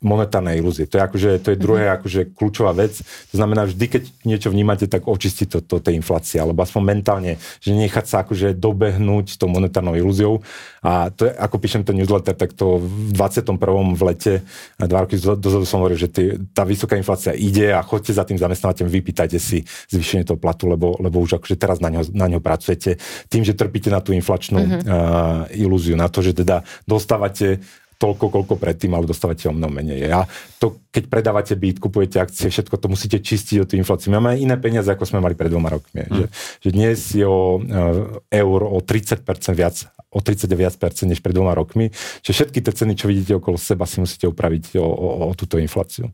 [0.04, 0.84] monetárne ilúzie.
[0.84, 1.98] To je, akože, to je druhé mm-hmm.
[2.00, 3.00] akože kľúčová vec.
[3.32, 7.40] To znamená, vždy, keď niečo vnímate, tak očistiť to, to tej inflácie, alebo aspoň mentálne,
[7.64, 10.44] že nechať sa akože dobehnúť tou monetárnou ilúziou.
[10.84, 13.56] A to je, ako píšem ten newsletter, tak to v 21.
[13.96, 14.34] v lete,
[14.76, 18.36] dva roky dozadu som hovoril, že tý, tá vysoká inflácia ide a chodte za tým
[18.36, 22.44] zamestnávateľom, vypýtajte si zvýšenie toho platu, lebo, lebo už akože teraz na ňo, na ňo
[22.44, 23.00] pracujete.
[23.32, 24.80] Tým, že trpíte na tú inflačnú mm-hmm.
[24.84, 27.62] uh, ilúziu, na to, že teda dostávate
[27.98, 30.10] toľko, koľko predtým, ale dostávate o mnoho menej.
[30.10, 30.26] A
[30.58, 34.10] to, keď predávate byt, kupujete akcie, všetko to musíte čistiť od tú infláciu.
[34.12, 36.04] Máme iné peniaze, ako sme mali pred dvoma rokmi.
[36.04, 36.12] Mm.
[36.12, 36.26] Že,
[36.60, 37.60] že dnes je o e,
[38.28, 39.76] eur o 30% viac,
[40.10, 41.94] o 30 viac percent než pred dvoma rokmi.
[42.20, 45.56] Čiže všetky tie ceny, čo vidíte okolo seba, si musíte upraviť o, o, o túto
[45.56, 46.10] infláciu.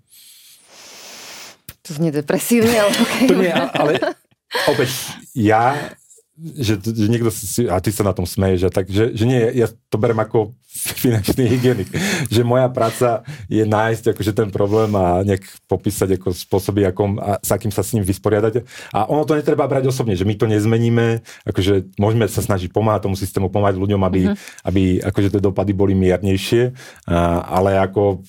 [1.88, 3.26] To znie depresívne, ale okay.
[3.26, 3.92] To nie, ale
[4.72, 4.90] opäť,
[5.32, 5.96] ja
[6.40, 9.40] že, že niekto si, a ty sa na tom smeješ, že, tak, že, že nie,
[9.52, 10.56] ja to berem ako
[11.04, 11.88] finančný hygienik,
[12.32, 13.20] že moja práca
[13.52, 17.84] je nájsť akože ten problém a nejak popísať ako spôsoby, ako, a s akým sa
[17.84, 18.64] s ním vysporiadať.
[18.96, 23.04] A ono to netreba brať osobne, že my to nezmeníme, akože môžeme sa snažiť pomáhať
[23.10, 24.64] tomu systému, pomáhať ľuďom, aby, mm-hmm.
[24.64, 26.72] aby akože tie dopady boli miernejšie,
[27.04, 28.24] a, ale ako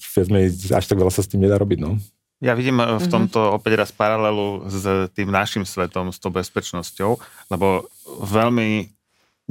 [0.76, 1.95] až tak veľa sa s tým nedá robiť, no.
[2.42, 3.12] Ja vidím v mhm.
[3.14, 7.22] tomto opäť raz paralelu s tým našim svetom, s tou bezpečnosťou,
[7.54, 7.86] lebo
[8.18, 8.89] veľmi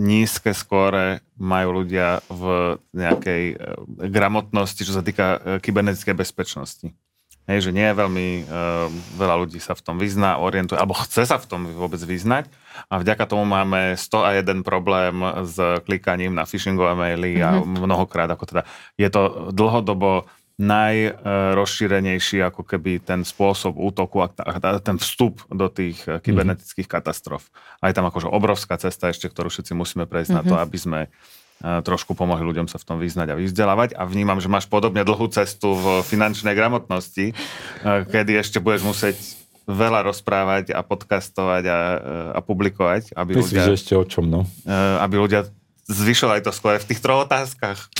[0.00, 3.56] nízke skóre majú ľudia v nejakej e,
[4.08, 6.88] gramotnosti, čo sa týka e, kybernetickej bezpečnosti.
[7.48, 8.86] Hej, že nie je veľmi uh,
[9.18, 12.46] veľa ľudí sa v tom vyzná, orientuje, alebo chce sa v tom vôbec vyznať.
[12.86, 17.48] A vďaka tomu máme 101 problém s klikaním na phishingové maily mm-hmm.
[17.48, 17.90] a mhm.
[17.90, 18.62] mnohokrát, ako teda
[18.94, 20.30] je to dlhodobo
[20.60, 24.28] najrozšírenejší ako keby ten spôsob útoku a
[24.84, 27.00] ten vstup do tých eh, kybernetických mm-hmm.
[27.00, 27.48] katastrof.
[27.80, 30.44] A je tam akože obrovská cesta ešte, ktorú všetci musíme prejsť mm-hmm.
[30.44, 30.62] na to, mhm.
[30.68, 33.96] aby sme eh, trošku pomohli ľuďom sa v tom vyznať a vyvzdelávať.
[33.96, 39.16] A vnímam, že máš podobne dlhú cestu v finančnej gramotnosti, eh, kedy ešte budeš musieť
[39.70, 41.78] veľa rozprávať a podcastovať a,
[42.34, 43.14] a publikovať.
[43.14, 44.42] Aby Myslíš, ľudia, ešte o čom, no?
[44.98, 45.46] Aby ľudia
[45.90, 47.90] zvyšovali to skôr v tých troch otázkach.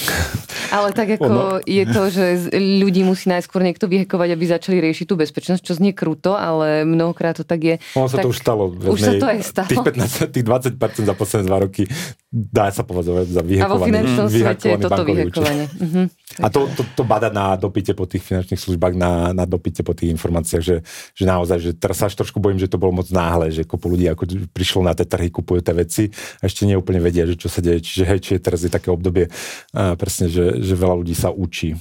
[0.71, 1.45] Ale tak ako ono...
[1.67, 2.25] je to, že
[2.55, 7.35] ľudí musí najskôr niekto vyhekovať, aby začali riešiť tú bezpečnosť, čo znie kruto, ale mnohokrát
[7.35, 7.75] to tak je.
[7.99, 8.25] Ono sa tak...
[8.25, 8.71] to už stalo.
[8.71, 9.69] Už sa to aj stalo.
[9.69, 11.91] Tých, 15, tých 20% za posledné dva roky
[12.31, 13.67] dá sa povedzovať za vyhekovaný.
[13.67, 15.67] A vo finančnom svete je toto vyhekovanie.
[15.67, 16.07] Uh-huh.
[16.39, 19.99] A to, to, to bada na dopite po tých finančných službách, na, na dopite po
[19.99, 23.11] tých informáciách, že, že naozaj, že teraz sa až trošku bojím, že to bolo moc
[23.11, 26.05] náhle, že kopu ľudí ako prišlo na tie trhy, kupujú tie veci
[26.39, 27.83] a ešte neúplne vedia, že čo sa deje.
[27.83, 31.35] Čiže hej, či je teraz je také obdobie, uh, presne, že, že veľa ľudí sa
[31.35, 31.75] učí.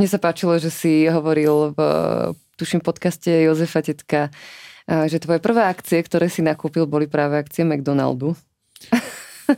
[0.00, 1.78] Mne sa páčilo, že si hovoril v,
[2.56, 4.32] tuším, podcaste Jozefa Tetka,
[4.88, 8.32] že tvoje prvé akcie, ktoré si nakúpil, boli práve akcie McDonaldu.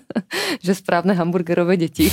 [0.64, 2.08] že správne hamburgerové deti.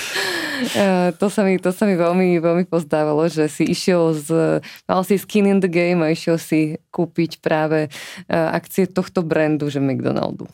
[1.20, 5.20] to, sa mi, to sa mi veľmi, veľmi pozdávalo, že si išiel z, mal si
[5.20, 7.92] skin in the game a išiel si kúpiť práve
[8.30, 10.48] akcie tohto brandu, že McDonaldu.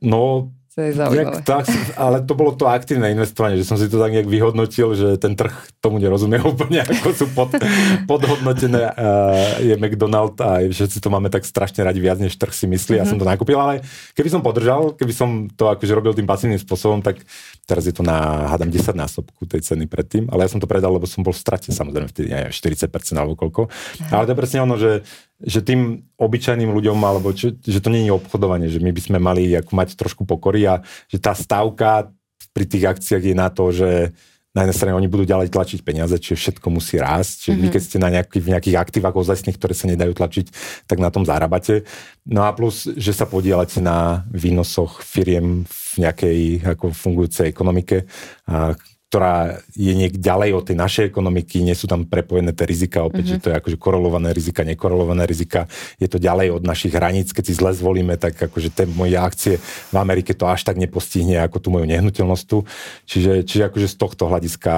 [0.00, 1.40] No, to je zaujímavé.
[1.40, 1.64] Tak,
[1.96, 5.32] ale to bolo to aktívne investovanie, že som si to tak nejak vyhodnotil, že ten
[5.32, 7.56] trh tomu nerozumie úplne, ako sú pod,
[8.04, 12.68] podhodnotené uh, je McDonald a všetci to máme tak strašne radi viac, než trh si
[12.68, 12.92] myslí.
[12.92, 13.08] Mm-hmm.
[13.08, 13.80] Ja som to nakúpil, ale
[14.12, 17.24] keby som podržal, keby som to akože robil tým pasívnym spôsobom, tak
[17.64, 20.92] teraz je to na, hádam, 10 násobku tej ceny predtým, ale ja som to predal,
[20.92, 23.72] lebo som bol v strate, samozrejme, vtedy, neviem, 40% alebo koľko.
[23.72, 24.12] Mm-hmm.
[24.12, 25.08] Ale to je presne ono, že
[25.44, 29.18] že tým obyčajným ľuďom, alebo čo, že to nie je obchodovanie, že my by sme
[29.20, 30.80] mali ako mať trošku pokory a
[31.12, 32.08] že tá stavka
[32.56, 34.16] pri tých akciách je na to, že
[34.56, 37.32] na jednej strane oni budú ďalej tlačiť peniaze, čiže všetko musí rásť.
[37.36, 37.68] Čiže mm-hmm.
[37.68, 40.46] vy, keď ste na nejaký, v nejakých aktívach ozajstných, ktoré sa nedajú tlačiť,
[40.88, 41.84] tak na tom zarábate.
[42.24, 48.08] No a plus, že sa podielate na výnosoch firiem v nejakej ako fungujúcej ekonomike,
[48.48, 48.72] a
[49.16, 53.32] ktorá je niek ďalej od tej našej ekonomiky, nie sú tam prepojené tie rizika, opäť,
[53.32, 53.40] mm-hmm.
[53.40, 57.44] že to je akože korelované rizika, nekorelované rizika, je to ďalej od našich hraníc, keď
[57.48, 61.56] si zle zvolíme, tak akože tie moje akcie v Amerike to až tak nepostihne ako
[61.64, 62.68] tú moju nehnuteľnosť tu.
[63.08, 64.72] Čiže, čiže akože z tohto hľadiska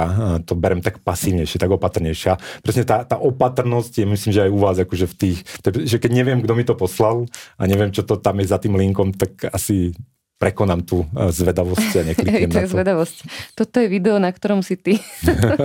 [0.47, 2.63] to berem tak pasívnejšie, tak opatrnejšie.
[2.63, 5.39] Presne tá, tá opatrnosť je, myslím, že aj u vás akože v tých,
[5.83, 7.27] že keď neviem, kto mi to poslal
[7.59, 9.99] a neviem, čo to tam je za tým linkom, tak asi
[10.39, 12.73] prekonám tú e, zvedavosť a nekliknem to na to.
[12.73, 13.17] zvedavosť.
[13.59, 15.03] Toto je video, na ktorom si ty.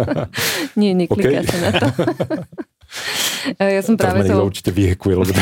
[0.79, 1.47] Nie, nekliká okay.
[1.47, 1.85] sa na to.
[3.59, 4.39] Ja som práve to...
[4.39, 5.33] určite vyhekuje, lebo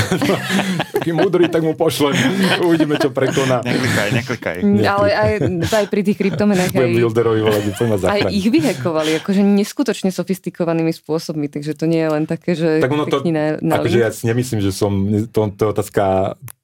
[0.95, 2.15] taký múdry, tak mu pošlem.
[2.63, 3.61] Uvidíme, čo prekoná.
[3.61, 4.55] Neklikaj, neklikaj.
[4.82, 5.32] Ale aj,
[5.70, 11.86] aj pri tých kryptomenách aj, volať, aj ich vyhekovali, akože neskutočne sofistikovanými spôsobmi, takže to
[11.86, 14.71] nie je len také, že tak ono to, na, na akože ja si nemyslím, že
[14.74, 14.91] som,
[15.29, 16.03] to, to je otázka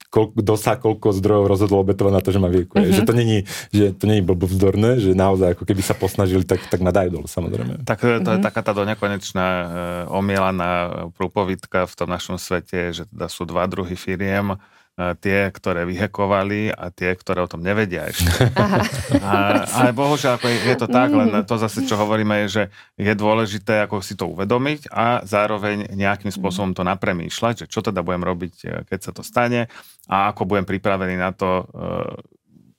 [0.08, 2.80] kto sa koľko zdrojov rozhodlo obetovať na to, že ma vyekuje.
[2.80, 2.98] Mm-hmm.
[2.98, 3.38] Že to není,
[3.76, 7.28] že to není blbovzdorné, že naozaj ako keby sa posnažili, tak, tak ma dajú dole
[7.28, 7.84] samozrejme.
[7.84, 8.34] Tak to mm-hmm.
[8.34, 8.48] je mhm.
[8.48, 9.66] taká tá donekonečná e,
[10.08, 10.72] omielaná
[11.12, 14.56] prúpovitka v tom našom svete, že teda sú dva druhy firiem,
[14.98, 18.50] tie, ktoré vyhekovali a tie, ktoré o tom nevedia ešte.
[18.58, 18.82] Aha.
[19.22, 19.34] A,
[19.70, 22.64] ale bohužiaľ, ako je to tak, len to zase, čo hovoríme, je, že
[22.98, 28.02] je dôležité ako si to uvedomiť a zároveň nejakým spôsobom to napremýšľať, že čo teda
[28.02, 29.70] budem robiť, e, keď sa to stane
[30.10, 32.16] a ako budem pripravený na to uh,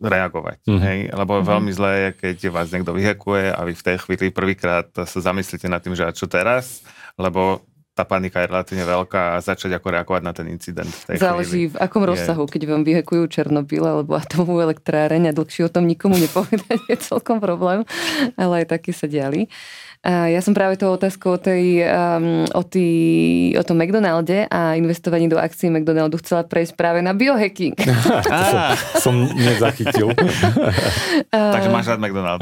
[0.01, 0.65] reagovať.
[0.65, 0.81] Mm-hmm.
[0.81, 0.99] Hej?
[1.13, 1.51] Lebo mm-hmm.
[1.53, 5.69] veľmi zlé je, keď vás niekto vyhekuje a vy v tej chvíli prvýkrát sa zamyslíte
[5.69, 6.87] nad tým, že a čo teraz,
[7.21, 7.68] lebo
[7.99, 10.87] tá panika je relatívne veľká a začať ako reagovať na ten incident.
[10.87, 11.75] V tej Záleží chvíli.
[11.75, 12.09] v akom je...
[12.15, 16.97] rozsahu, keď vám vyhekujú Černobyl alebo atomovú elektráreň a dlhšie o tom nikomu nepovedať je
[17.03, 17.83] celkom problém,
[18.39, 19.51] ale aj také sa diali.
[20.07, 22.87] Ja som práve tou otázkou o, tej, um, o, tý,
[23.59, 27.75] o tom McDonalde a investovaní do akcií McDonaldu chcela prejsť práve na biohacking.
[28.31, 28.79] ah.
[29.03, 30.15] som, som nezachytil.
[31.35, 32.39] Takže máš rád McDonald.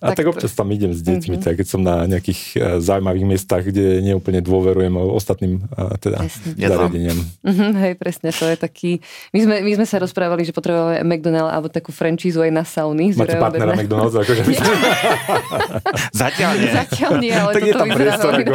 [0.00, 1.44] a tak, tak občas tam idem s deťmi, mm-hmm.
[1.44, 6.24] tak keď som na nejakých uh, zaujímavých miestach, kde neúplne dôverujem ostatným uh, teda
[6.56, 7.20] zariadeniam.
[7.44, 8.90] Mm-hmm, hej, presne, to je taký...
[9.36, 13.12] My sme, my sme sa rozprávali, že potrebujeme McDonald alebo takú franchízu aj na sauny.
[13.12, 14.16] Máte partnera McDonald's?
[14.16, 14.42] Akože
[16.24, 16.70] Zatiaľ nie.
[16.80, 18.54] Zatiaľ nie, ale tak je tam priestor, ako,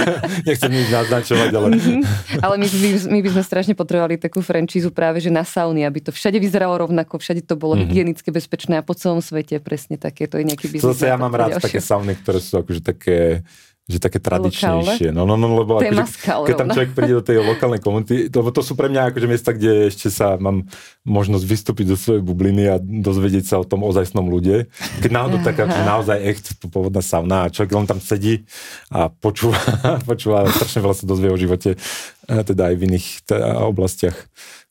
[0.48, 1.68] nechcem nič naznačovať, ale...
[1.74, 2.00] Mm-hmm.
[2.44, 6.04] ale my, my, my by sme strašne potrebovali takú frančízu práve, že na sauny, aby
[6.04, 7.90] to všade vyzeralo rovnako, všade to bolo mm-hmm.
[7.90, 10.88] hygienicky bezpečné a po celom svete presne také, to je nejaký biznis.
[10.96, 13.42] Zase ja mám rád také sauny, ktoré sú akože také
[13.88, 15.16] že také tradičnejšie.
[15.16, 18.60] No, no, no, lebo akože, keď tam človek príde do tej lokálnej komunity, lebo to
[18.60, 20.68] sú pre mňa akože miesta, kde ešte sa mám
[21.08, 24.68] možnosť vystúpiť do svojej bubliny a dozvedieť sa o tom ozajstnom ľude.
[25.00, 28.44] Keď náhodou taká akože naozaj echt pôvodná sauna a človek len tam sedí
[28.92, 29.56] a počúva,
[30.10, 31.80] počúva strašne veľa sa dozvie o živote,
[32.28, 34.20] teda aj v iných teda, oblastiach.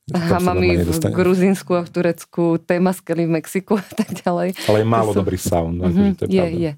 [0.07, 4.55] Hamami v Gruzínsku a v Turecku, témaskely v Mexiku a tak ďalej.
[4.71, 5.19] Ale je málo sú...
[5.19, 5.83] dobrých saun.
[5.83, 6.71] Mm-hmm, to je, je, je.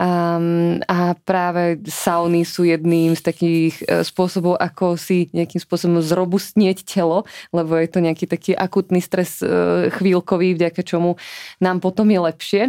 [0.00, 6.88] Um, a práve sauny sú jedným z takých uh, spôsobov, ako si nejakým spôsobom zrobustnieť
[6.88, 11.20] telo, lebo je to nejaký taký akutný stres uh, chvíľkový, vďaka čomu
[11.60, 12.62] nám potom je lepšie.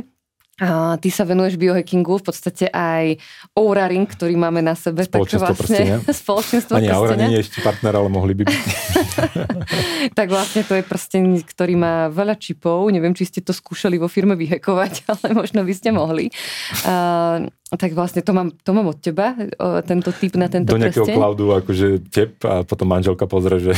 [0.59, 3.17] A ty sa venuješ biohackingu, v podstate aj
[3.57, 5.07] Oura Ring, ktorý máme na sebe.
[5.07, 5.95] Spoločenstvo vlastne, prstenia.
[6.21, 8.61] Spoločenstvo Ani Aura nie je ešte partner, ale mohli by byť.
[10.19, 12.85] tak vlastne to je prsteň, ktorý má veľa čipov.
[12.93, 16.29] Neviem, či ste to skúšali vo firme vyhekovať, ale možno by ste mohli.
[16.85, 17.49] Uh,
[17.79, 19.31] tak vlastne to mám, to mám od teba,
[19.87, 21.15] tento typ na tento Do nejakého prsteň.
[21.15, 23.71] cloudu, akože tep a potom manželka pozrie, že...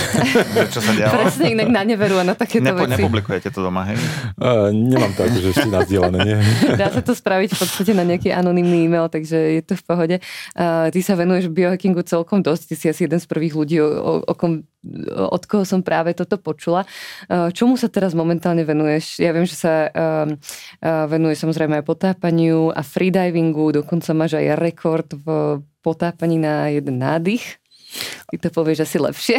[0.74, 1.14] Čo sa dialo?
[1.14, 2.98] Presne, inak na neveru a na takéto Nepo, veci.
[2.98, 4.02] Nepublikujete to doma, hej?
[4.42, 6.38] Uh, nemám to akože ešte nazdielané, nie?
[6.74, 10.16] Dá sa to spraviť v podstate na nejaký anonimný e-mail, takže je to v pohode.
[10.58, 13.86] Uh, ty sa venuješ biohackingu celkom dosť, ty si asi jeden z prvých ľudí, o,
[13.86, 14.66] o, o kom
[15.16, 16.84] od koho som práve toto počula.
[17.32, 19.24] Eh, čomu sa teraz momentálne venuješ?
[19.24, 20.36] Ja viem, že sa um,
[20.84, 25.26] venuješ samozrejme aj potápaniu a freedivingu, dokonca máš aj rekord v
[25.84, 27.63] potápaní na jeden nádych.
[28.30, 29.38] Ty to povieš asi lepšie.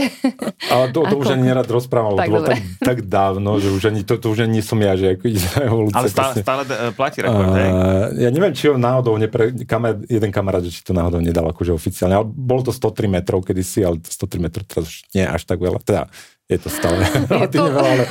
[0.70, 3.82] Ale to, to už ani nerad rozprávam, tak, to bolo tak, tak dávno, že už
[3.90, 5.98] ani, to, to už ani nie som ja, že ako ide evolúcia.
[5.98, 6.62] Ale stále, stále
[6.94, 7.68] platí rekord, uh, hej?
[8.22, 11.74] Ja neviem, či ho náhodou, nepre, kamer, jeden kamarát, že či to náhodou nedal akože
[11.74, 15.58] oficiálne, ale bolo to 103 metrov kedysi, ale 103 metrov teraz už nie až tak
[15.58, 15.82] veľa.
[15.82, 16.06] Teda
[16.44, 17.64] je to stále je to...
[17.64, 18.04] veľa, ale...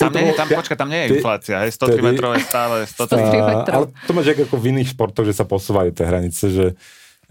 [0.00, 3.74] Tam, nie, tam, počka, tam nie je inflácia, hej, 103 metrov je stále 103 metrov.
[3.76, 6.66] Ale to máš ako v iných športoch, že sa posúvajú tie hranice, že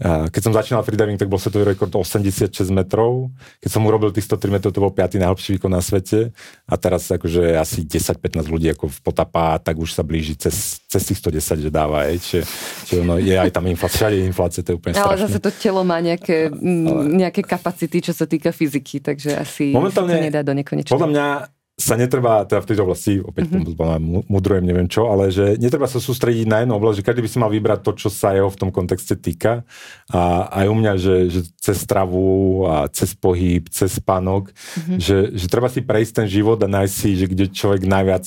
[0.00, 3.30] keď som začínal freediving, tak bol svetový rekord 86 metrov.
[3.62, 5.22] Keď som urobil tých 103 metrov, to bol 5.
[5.22, 6.34] najlepší výkon na svete.
[6.66, 11.02] A teraz akože asi 10-15 ľudí ako v potapá, tak už sa blíži cez, cez
[11.06, 12.10] tých 110, že dáva.
[12.10, 12.16] Aj.
[12.18, 12.42] Čiže,
[12.90, 15.22] čiže ono, je aj tam inflácia, všade je inflácia, to je úplne Ale strašné.
[15.30, 17.08] zase to telo má nejaké, ale...
[17.14, 20.90] nejaké kapacity, čo sa týka fyziky, takže asi Momentálne, to nedá do nekonečna.
[20.90, 21.26] Podľa mňa
[21.74, 24.30] sa netreba, teda v tejto oblasti, opäť mm-hmm.
[24.30, 27.38] mudrujem, neviem čo, ale že netreba sa sústrediť na jednu oblasť, že každý by si
[27.42, 29.66] mal vybrať to, čo sa jeho v tom kontexte týka.
[30.06, 34.98] A aj u mňa, že, že cez stravu a cez pohyb, cez spánok, mm-hmm.
[35.02, 38.22] že, že treba si prejsť ten život a nájsť si, že kde človek najviac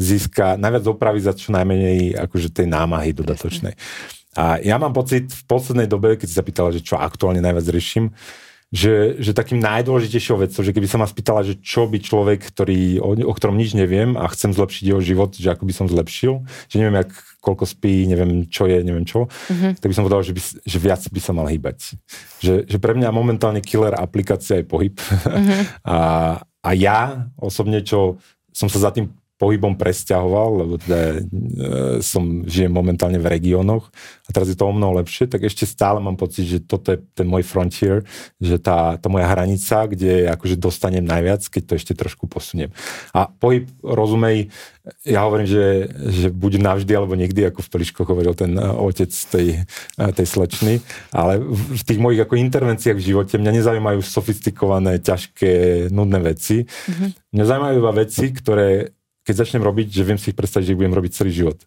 [0.00, 3.76] získa, najviac opraví za čo najmenej akože tej námahy dodatočnej.
[4.36, 7.68] A ja mám pocit v poslednej dobe, keď si sa pýtala, že čo aktuálne najviac
[7.72, 8.12] riešim,
[8.74, 12.98] že, že takým najdôležitejšou vecou, že keby sa ma spýtala, že čo by človek, ktorý,
[12.98, 16.42] o, o ktorom nič neviem a chcem zlepšiť jeho život, že ako by som zlepšil,
[16.66, 19.78] že neviem, jak, koľko spí, neviem, čo je, neviem čo, mm-hmm.
[19.78, 21.94] tak by som povedal, že, by, že viac by sa mal hýbať.
[22.42, 24.98] Že, že pre mňa momentálne killer aplikácia je pohyb.
[24.98, 25.60] Mm-hmm.
[25.94, 25.98] a,
[26.42, 28.18] a ja osobne, čo
[28.50, 31.16] som sa za tým pohybom presťahoval, lebo teda e,
[32.00, 33.92] som, žijem momentálne v regiónoch
[34.26, 37.04] a teraz je to o mnoho lepšie, tak ešte stále mám pocit, že toto je
[37.12, 38.08] ten môj frontier,
[38.40, 42.72] že tá, tá moja hranica, kde akože dostanem najviac, keď to ešte trošku posuniem.
[43.12, 44.48] A pohyb, rozumej,
[45.04, 49.12] ja hovorím, že, že buď navždy alebo nikdy, ako v Peliškoch hovoril ten e, otec
[49.12, 49.68] tej,
[50.00, 50.80] e, tej slečny,
[51.12, 56.64] ale v tých mojich ako intervenciách v živote mňa nezaujímajú sofistikované, ťažké, nudné veci.
[56.64, 57.08] Mm-hmm.
[57.36, 58.95] Mňa zaujímajú iba veci, ktoré
[59.26, 61.58] keď začnem robiť, že viem si ich predstaviť, že ich budem robiť celý život.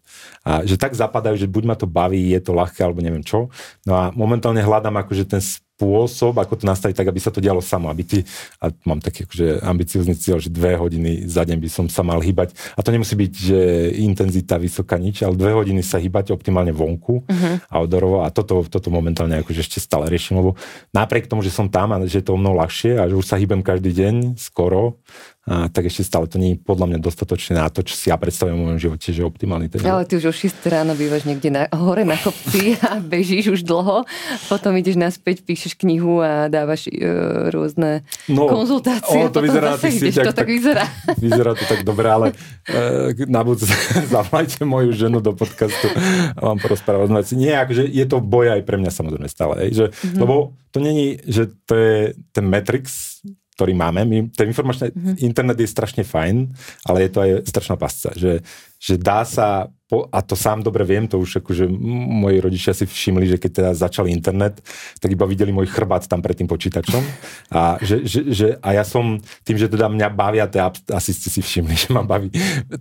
[0.48, 3.52] A že tak zapadajú, že buď ma to baví, je to ľahké, alebo neviem čo.
[3.84, 7.64] No a momentálne hľadám akože ten spôsob, ako to nastaviť tak, aby sa to dialo
[7.64, 7.88] samo.
[7.88, 8.18] Aby ty,
[8.60, 12.20] a mám taký akože ambiciózny cieľ, že dve hodiny za deň by som sa mal
[12.20, 12.52] hýbať.
[12.76, 13.60] A to nemusí byť, že
[13.96, 17.64] intenzita vysoká nič, ale dve hodiny sa hýbať optimálne vonku uh-huh.
[17.64, 18.20] a odorovo.
[18.24, 20.56] A toto, toto momentálne akože ešte stále riešim, lebo
[20.92, 23.24] napriek tomu, že som tam a že je to o mnoho ľahšie a že už
[23.24, 25.00] sa hýbem každý deň skoro,
[25.48, 28.20] a, tak ešte stále to nie je podľa mňa dostatočné na to, čo si ja
[28.20, 31.48] predstavujem v mojom živote, že optimálny ten Ale ty už o 6 ráno bývaš niekde
[31.48, 34.04] na, hore na kopci a bežíš už dlho,
[34.52, 39.16] potom ideš naspäť, píšeš knihu a dávaš uh, rôzne no, konzultácie.
[39.16, 40.84] Ono to vyzerá na tých sieťach, to tak, tak vyzerá.
[41.24, 43.72] Vyzerá to tak dobre, ale uh, na budúce
[44.12, 45.88] zavolajte moju ženu do podcastu
[46.36, 47.32] a vám porozprávať.
[47.32, 49.64] Nie, akože je to boj aj pre mňa samozrejme stále.
[49.64, 50.20] Hej, že, mm-hmm.
[50.20, 51.96] Lebo to není, že to je
[52.30, 53.18] ten Matrix,
[53.60, 54.08] ktorý máme.
[54.08, 55.16] My, ten informačný mm-hmm.
[55.20, 56.48] internet je strašne fajn,
[56.88, 58.40] ale je to aj strašná pasca, že,
[58.80, 62.88] že dá sa, po, a to sám dobre viem, to už akože moji rodičia si
[62.88, 64.64] všimli, že keď teda začal internet,
[64.96, 67.04] tak iba videli môj chrbát tam pred tým počítačom.
[67.52, 70.62] A, že, že, že, a ja som, tým, že teda mňa bavia, tie,
[70.94, 72.30] asi ste si všimli, že ma baví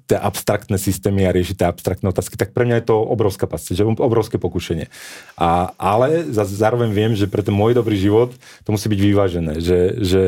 [0.06, 3.74] tie abstraktné systémy a riešiť tie abstraktné otázky, tak pre mňa je to obrovská pasca,
[3.74, 4.88] že obrovské pokušenie.
[5.42, 9.98] A, ale zároveň viem, že pre ten môj dobrý život to musí byť vyvážené, že,
[10.00, 10.22] že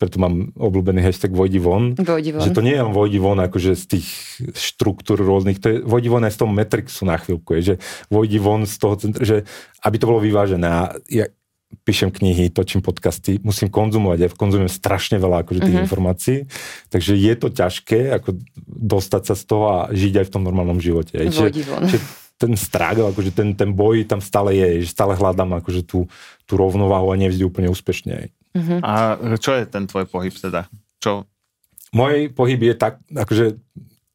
[0.00, 2.40] preto mám obľúbený hashtag Vojdi von, Vojdi von.
[2.40, 4.08] že to nie je len Vojdi von akože z tých
[4.56, 7.74] štruktúr rôznych, to je Vojdi von aj z toho Matrixu na chvíľku, je, že
[8.08, 9.44] Vojdi von z toho centra, že
[9.84, 11.28] aby to bolo vyvážené a ja
[11.84, 15.86] píšem knihy, točím podcasty, musím konzumovať, ja konzumujem strašne veľa akože tých mm-hmm.
[15.86, 16.38] informácií,
[16.88, 20.80] takže je to ťažké ako dostať sa z toho a žiť aj v tom normálnom
[20.82, 21.14] živote.
[21.14, 21.84] Vojdi von.
[21.86, 22.02] Čiže,
[22.40, 26.08] ten struggle, akože ten, ten boj tam stále je, že stále hľadám akože tú,
[26.48, 28.32] tú rovnováhu a nevždy úplne úspešne.
[28.50, 28.78] Uh-huh.
[28.82, 28.92] A
[29.38, 30.66] čo je ten tvoj pohyb teda?
[30.98, 31.26] Čo?
[31.94, 33.58] Môj pohyb je tak, akože,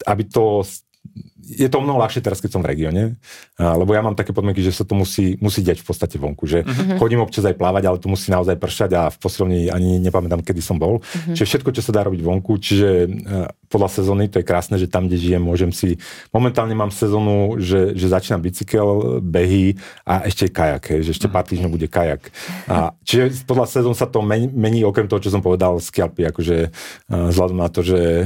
[0.07, 0.63] aby to
[1.45, 3.21] je to mnoho ľahšie teraz, keď som v regióne,
[3.61, 6.65] lebo ja mám také podmienky, že sa to musí, musí deť v podstate vonku, že
[6.65, 6.97] uh-huh.
[6.97, 10.57] chodím občas aj plávať, ale to musí naozaj pršať a v posilovni ani nepamätám, kedy
[10.65, 11.05] som bol.
[11.05, 11.35] Uh-huh.
[11.37, 13.05] Čiže všetko, čo sa dá robiť vonku, čiže
[13.67, 15.97] podľa sezóny, to je krásne, že tam, kde žijem, môžem si...
[16.31, 21.71] Momentálne mám sezónu, že, že začínam bicykel, behy a ešte kajak, že ešte pár týždňov
[21.71, 22.29] bude kajak.
[22.69, 26.73] A, čiže podľa sezón sa to mení, mení, okrem toho, čo som povedal, skialpy, akože
[27.07, 28.25] vzhľadom na to, že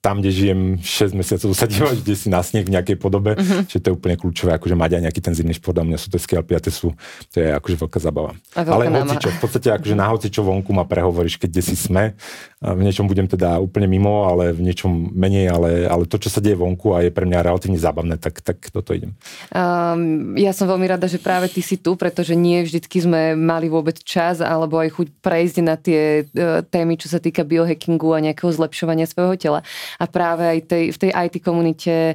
[0.00, 3.68] tam, kde žijem 6 mesiacov, sa dívaš, kde si na sneh v nejakej podobe, uh-huh.
[3.68, 6.08] že to je úplne kľúčové, akože mať aj nejaký ten zimný šport a mňa sú
[6.08, 6.88] to skialpy a to, sú,
[7.28, 8.32] to je akože veľká zabava.
[8.56, 11.76] Ale hoci čo, v podstate akože na hoci čo vonku ma prehovoríš, keď kde si
[11.76, 12.16] sme,
[12.64, 16.40] v niečom budem teda úplne mimo, ale v niečom menej, ale, ale to, čo sa
[16.40, 19.12] deje vonku a je pre mňa relatívne zábavné, tak, tak toto idem.
[19.52, 23.66] Um, ja som veľmi rada, že práve ty si tu, pretože nie vždycky sme mali
[23.68, 28.24] vôbec čas alebo aj chuť prejsť na tie uh, témy, čo sa týka biohackingu a
[28.24, 29.60] nejakého zlepšovania svojho tela.
[29.98, 32.14] A práve aj tej, v tej IT komunite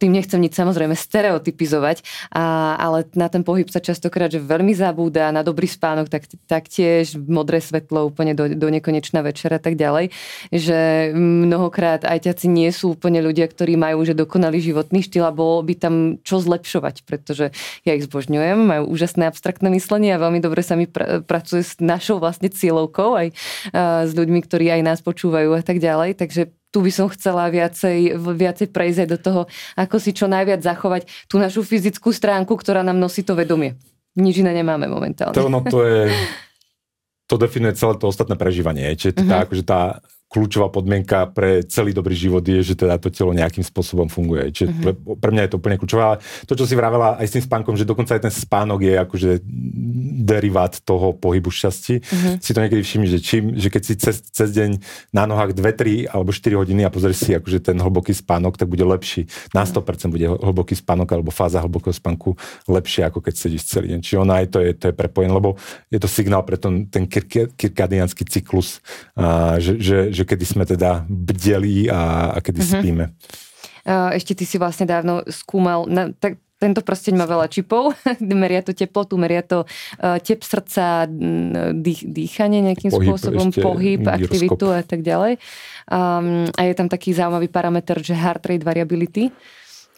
[0.00, 2.02] tým nechcem nič samozrejme stereotypizovať,
[2.34, 7.14] a, ale na ten pohyb sa častokrát, že veľmi zabúda, na dobrý spánok, tak, taktiež
[7.14, 10.10] modré svetlo úplne do, do nekonečna večera a tak ďalej,
[10.50, 11.12] že
[11.70, 15.78] mnohokrát ajťaci nie sú úplne ľudia, ktorí majú že dokonalý životný štýl a bolo by
[15.78, 15.94] tam
[16.26, 17.54] čo zlepšovať, pretože
[17.86, 21.78] ja ich zbožňujem, majú úžasné abstraktné myslenie a veľmi dobre sa mi pr- pracuje s
[21.78, 23.26] našou vlastne cieľovkou aj
[24.02, 28.18] s ľuďmi, ktorí aj nás počúvajú a tak ďalej, takže tu by som chcela viacej,
[28.18, 29.42] viacej prejsť do toho,
[29.78, 33.78] ako si čo najviac zachovať tú našu fyzickú stránku, ktorá nám nosí to vedomie.
[34.18, 35.38] Nič iné nemáme momentálne.
[35.38, 36.10] To, no, to je,
[37.30, 38.90] to definuje celé to ostatné prežívanie.
[38.98, 39.30] Čiže uh-huh.
[39.30, 39.80] tá, akože tá
[40.30, 44.54] kľúčová podmienka pre celý dobrý život je, že teda to telo nejakým spôsobom funguje.
[44.54, 44.82] Čiže uh-huh.
[44.86, 46.02] pre, pre mňa je to úplne kľúčové.
[46.06, 46.16] Ale
[46.46, 49.30] to, čo si vravela aj s tým spánkom, že dokonca aj ten spánok je akože
[50.22, 51.94] derivát toho pohybu šťastí.
[51.98, 52.34] Uh-huh.
[52.38, 54.78] Si to niekedy všimni, že, čím, že keď si cez, cez deň
[55.10, 58.70] na nohách 2, 3 alebo 4 hodiny a pozrieš si akože ten hlboký spánok, tak
[58.70, 59.26] bude lepší.
[59.50, 62.38] Na 100% bude hlboký spánok alebo fáza hlbokého spánku
[62.70, 64.00] lepšia, ako keď sedíš celý deň.
[64.06, 65.58] Čiže ona aj to je, to je prepojené, lebo
[65.90, 68.78] je to signál pre ten, ten kirkadiánsky cyklus,
[69.18, 72.80] a, že, že, že že kedy sme teda bdeli a, a kedy mm-hmm.
[72.84, 73.04] spíme.
[73.88, 78.76] Ešte ty si vlastne dávno skúmal, na, tak tento prsteň má veľa čipov, meria to
[78.76, 81.08] teplotu, meria to uh, tep srdca,
[81.72, 84.20] dých, dýchanie nejakým pohyb, spôsobom, pohyb, gyroskop.
[84.20, 85.40] aktivitu a tak ďalej.
[85.88, 89.32] Um, a je tam taký zaujímavý parameter, že heart rate variability.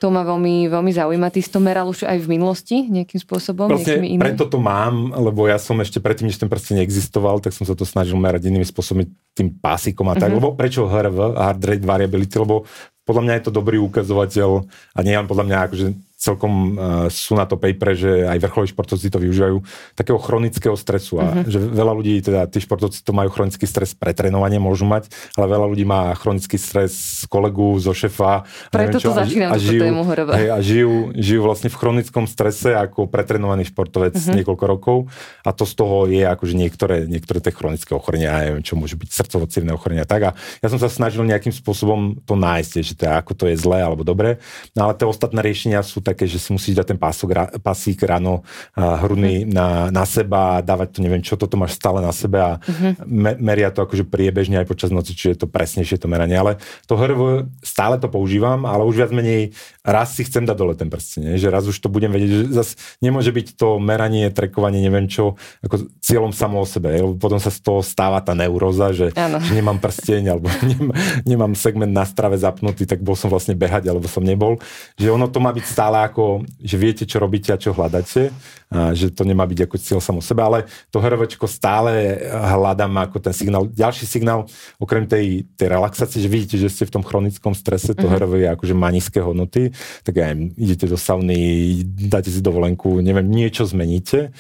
[0.03, 1.31] To ma veľmi, veľmi zaujíma.
[1.31, 3.70] Ty si to meral už aj v minulosti nejakým spôsobom?
[3.70, 7.62] Vlastne preto to mám, lebo ja som ešte predtým, než ten prsten neexistoval, tak som
[7.62, 10.35] sa to snažil merať inými spôsobmi, tým pásikom a tak.
[10.35, 10.43] Mm-hmm.
[10.43, 12.35] Lebo prečo HRV, Heart Rate Variability?
[12.35, 12.66] Lebo
[13.07, 15.87] podľa mňa je to dobrý ukazovateľ a nie len podľa mňa akože
[16.23, 19.59] celkom uh, sú na to paper, že aj vrcholoví športovci to využívajú,
[19.99, 21.19] takého chronického stresu.
[21.19, 21.51] A uh-huh.
[21.51, 25.51] že veľa ľudí, teda tí športovci to majú chronický stres pre trénovanie, môžu mať, ale
[25.51, 28.47] veľa ľudí má chronický stres z kolegu, zo šefa.
[28.70, 30.03] Preto neviem, čo, to začínam a, žijú, tému
[30.39, 34.36] hej, a žijú, žijú vlastne v chronickom strese ako pretrenovaný športovec uh-huh.
[34.39, 34.99] niekoľko rokov
[35.43, 38.94] a to z toho je akože niektoré, niektoré tie chronické ochorenia, ja neviem, čo môže
[38.94, 40.05] byť srdcovo ochorenia.
[40.05, 43.57] Tak a ja som sa snažil nejakým spôsobom to nájsť, že teda, ako to je
[43.57, 44.39] zlé alebo dobre,
[44.77, 47.32] no ale tie ostatné riešenia sú tak také, že si musíš dať ten pások,
[47.64, 48.44] pasík ráno
[48.76, 49.52] hrudný uh-huh.
[49.52, 53.02] na, na seba, dávať to neviem čo, toto máš stále na sebe a uh-huh.
[53.09, 56.36] me, meria to akože priebežne aj počas noci, čiže je to presnejšie to meranie.
[56.36, 60.74] Ale to HRV stále to používam, ale už viac menej raz si chcem dať dole
[60.76, 64.84] ten prsteň, že raz už to budem vedieť, že zase nemôže byť to meranie, trekovanie,
[64.84, 68.93] neviem čo, ako cieľom samo o sebe, lebo potom sa z toho stáva tá neuróza,
[68.93, 70.94] že, že nemám prsteň alebo nemám,
[71.24, 74.59] nemám segment na strave zapnutý, tak bol som vlastne behať, alebo som nebol.
[74.98, 78.35] Že ono to má byť stále ako, že viete, čo robíte a čo hľadáte,
[78.73, 80.59] a že to nemá byť ako cieľ samo sebe, ale
[80.89, 83.69] to hrovečko stále hľadám ako ten signál.
[83.69, 84.49] Ďalší signál,
[84.81, 88.35] okrem tej, tej relaxácie, že vidíte, že ste v tom chronickom strese, to uh-huh.
[88.35, 89.70] je akože má nízke hodnoty,
[90.03, 94.33] tak aj idete do sauny, dáte si dovolenku, neviem, niečo zmeníte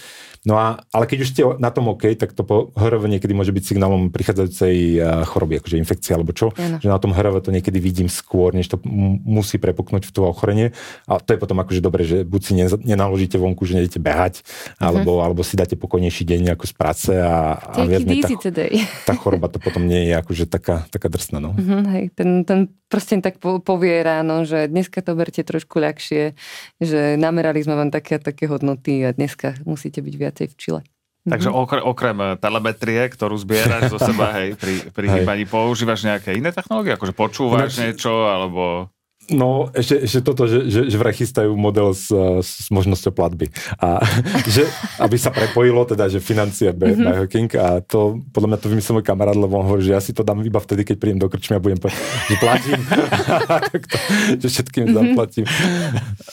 [0.42, 3.54] No a, ale keď už ste na tom OK, tak to po HRV niekedy môže
[3.54, 6.82] byť signálom prichádzajúcej eh, choroby, akože infekcie alebo čo, ano.
[6.82, 8.82] že na tom HRV to niekedy vidím skôr, než to
[9.22, 10.74] musí prepuknúť v to ochorenie.
[11.06, 12.52] A to je potom akože dobre, že buď si
[12.82, 14.42] nenaložíte vonku, že nejdete behať,
[14.82, 15.30] alebo, uh-huh.
[15.30, 18.42] alebo si dáte pokojnejší deň ako z práce a, a viac tá,
[19.10, 21.38] tá choroba to potom nie je akože taká, taká drsná.
[21.38, 21.54] No.
[21.54, 26.36] Uh-huh, hej, ten, ten prsten tak povie ráno, že dneska to berte trošku ľahšie,
[26.76, 30.56] že namerali sme vám také a také hodnoty a dneska musíte byť viac viacej v
[30.56, 30.80] Čile.
[31.22, 31.54] Takže mhm.
[31.54, 36.50] okrem, okrem eh, telemetrie, ktorú zbieraš zo seba, hej, pri, pri hýbaní, používaš nejaké iné
[36.50, 36.98] technológie?
[36.98, 38.90] Akože počúvaš Ináč, niečo, alebo...
[39.30, 42.10] No, ešte, ešte toto, že, že, že vraj chystajú model s,
[42.42, 43.54] s možnosťou platby.
[43.78, 44.02] A
[44.50, 44.66] že,
[44.98, 47.14] aby sa prepojilo, teda, že financie by, mm-hmm.
[47.22, 50.10] hacking a to, podľa mňa to vymyslel môj kamarát, lebo on hovorí, že ja si
[50.10, 52.80] to dám iba vtedy, keď prídem do krčmy a budem povedať, že platím.
[53.70, 53.98] tak to,
[54.42, 54.98] že všetkým mm-hmm.
[54.98, 55.46] zaplatím.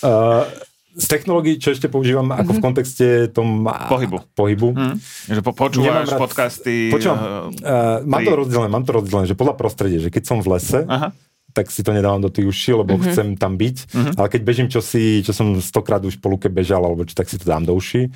[0.01, 0.49] Uh,
[0.97, 2.41] z technológií, čo ešte používam mm-hmm.
[2.41, 2.65] ako v mhm.
[2.65, 4.17] kontexte tom pohybu.
[4.33, 4.69] pohybu.
[4.73, 4.95] Mm.
[5.29, 6.89] Že po, počúvaš rád, podcasty.
[6.89, 10.57] Počúvam, uh, mám, to rozdelené, mám to rozdelené, že podľa prostredia, že keď som v
[10.57, 11.13] lese, Aha.
[11.53, 13.09] tak si to nedávam do tých uší, lebo mm-hmm.
[13.13, 14.13] chcem tam byť, mm-hmm.
[14.17, 17.37] ale keď bežím čosi, čo som stokrát už po luke bežal, alebo čo, tak si
[17.37, 18.09] to dám do uší.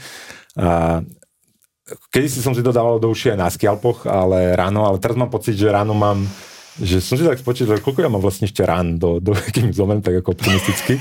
[0.57, 1.05] Uh,
[1.83, 5.19] Kedy si som si to dával do uší aj na skialpoch, ale ráno, ale teraz
[5.19, 6.23] mám pocit, že ráno mám
[6.81, 9.69] že som si tak spočítal, že koľko ja mám vlastne ešte rán, do, do, kým
[9.73, 10.97] zomrem, tak ako optimisticky.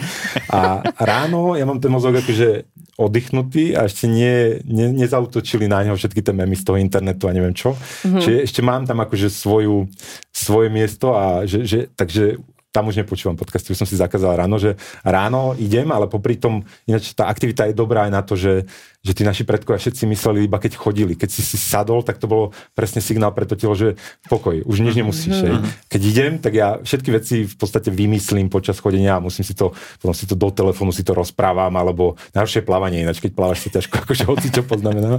[0.52, 2.68] A ráno ja mám ten mozog akože
[3.00, 7.32] oddychnutý a ešte nie, ne, nezautočili na neho všetky tie memy z toho internetu a
[7.32, 7.72] neviem čo.
[7.72, 8.20] Mm-hmm.
[8.20, 9.88] Čiže ešte mám tam akože svoju,
[10.28, 12.36] svoje miesto a že, že, takže
[12.72, 16.64] tam už nepočúvam podcasty, už som si zakázal ráno, že ráno idem, ale popri tom,
[16.88, 18.64] ináč tá aktivita je dobrá aj na to, že
[19.02, 21.18] že tí naši predkovia všetci mysleli iba keď chodili.
[21.18, 23.98] Keď si si sadol, tak to bolo presne signál pre to telo, že
[24.30, 25.42] pokoj, už nič nemusíš.
[25.42, 25.90] Mm-hmm.
[25.90, 29.74] Keď idem, tak ja všetky veci v podstate vymyslím počas chodenia a musím si to,
[29.98, 33.82] potom si to do telefónu si to rozprávam, alebo najhoršie plávanie, ináč keď plávaš sa
[33.82, 35.18] ťažko, akože hoci čo poznamená.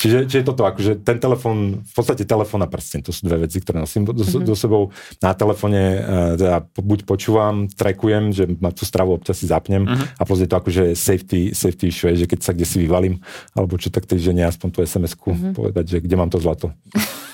[0.00, 3.60] Čiže, čiže toto, akože ten telefón, v podstate telefón a prsten, to sú dve veci,
[3.60, 4.48] ktoré nosím do, mm-hmm.
[4.48, 4.88] do sebou.
[5.20, 10.16] Na telefóne uh, teda buď počúvam, trekujem, že ma tú stravu občas si zapnem mm-hmm.
[10.16, 13.09] a plus je to akože safety, safety issue, že keď sa kde si vyvalím,
[13.56, 15.52] alebo čo tak tej žene aspoň tú SMS-ku mm-hmm.
[15.56, 16.70] povedať, že kde mám to zlato.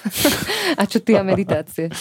[0.80, 1.92] a čo ty a meditácie?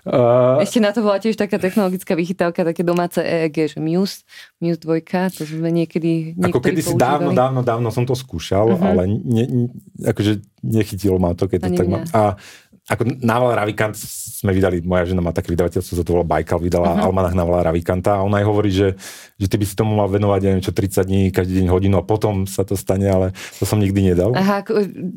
[0.00, 4.24] Uh, Ešte na to bola tiež taká technologická vychytávka, také domáce EEG, že Muse,
[4.56, 5.04] Muse 2,
[5.36, 8.80] to sme niekedy Ako kedy si dávno, dávno, dávno som to skúšal, uh-huh.
[8.80, 9.66] ale ne, ne,
[10.00, 12.00] akože nechytilo ma to, keď to tak má.
[12.16, 12.40] A
[12.90, 16.98] ako Naval Ravikant sme vydali, moja žena má také vydavateľstvo, sa to volá Baikal, vydala
[16.98, 17.06] uh-huh.
[17.06, 18.98] Almanach Navala Ravikanta a ona aj hovorí, že,
[19.38, 22.04] že ty by si tomu mal venovať, neviem čo, 30 dní, každý deň hodinu a
[22.04, 23.30] potom sa to stane, ale
[23.62, 24.34] to som nikdy nedal.
[24.34, 24.66] Aha,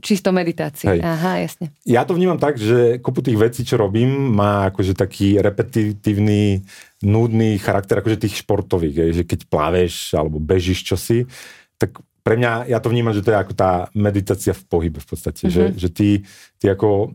[0.05, 0.85] čisto meditácie.
[0.85, 0.99] Hej.
[1.01, 1.73] Aha, jasne.
[1.81, 6.61] Ja to vnímam tak, že kopu tých vecí, čo robím, má akože taký repetitívny,
[7.01, 11.25] nudný charakter, akože tých športových, je, že keď pláveš alebo bežíš čosi,
[11.81, 15.07] tak pre mňa, ja to vnímam, že to je ako tá meditácia v pohybe v
[15.11, 15.75] podstate, mm-hmm.
[15.75, 16.09] že, že ty,
[16.55, 17.11] ty ako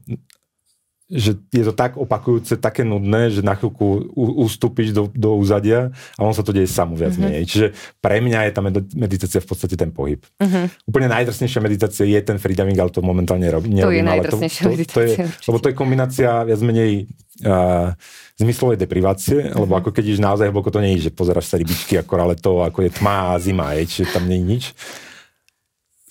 [1.09, 4.13] že je to tak opakujúce, také nudné, že na chvíľku
[4.45, 7.25] ustúpiš do, do úzadia a on sa to deje samo viac mm-hmm.
[7.25, 7.45] menej.
[7.49, 7.67] Čiže
[8.05, 8.61] pre mňa je tá
[8.93, 10.21] meditácia v podstate ten pohyb.
[10.37, 10.85] Mm-hmm.
[10.85, 13.73] Úplne najdrsnejšia meditácia je ten freediving, ale to momentálne robí.
[13.81, 14.93] To je najdrsnejšia to, to.
[14.93, 15.13] To je,
[15.49, 17.09] lebo to je kombinácia viac menej
[17.49, 17.97] uh,
[18.37, 19.65] zmyslovej deprivácie, mm-hmm.
[19.65, 22.53] lebo ako keď ideš naozaj hlboko, to nie je, že pozeráš sa rybičky, ako to,
[22.69, 24.65] ako je tma a zima, je, čiže tam nie je nič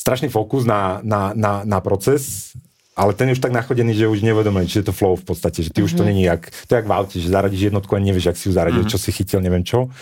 [0.08, 2.56] strašný fokus na, na, na, na proces
[2.98, 5.62] ale ten je už tak nachodený, že už nevedomý, či je to flow v podstate,
[5.62, 5.88] že ty mm-hmm.
[5.88, 6.10] už to mhm.
[6.10, 8.54] není jak, to je jak v aute, že zaradíš jednotku a nevieš, ak si ju
[8.58, 8.98] zaradil, mm-hmm.
[8.98, 9.94] čo si chytil, neviem čo.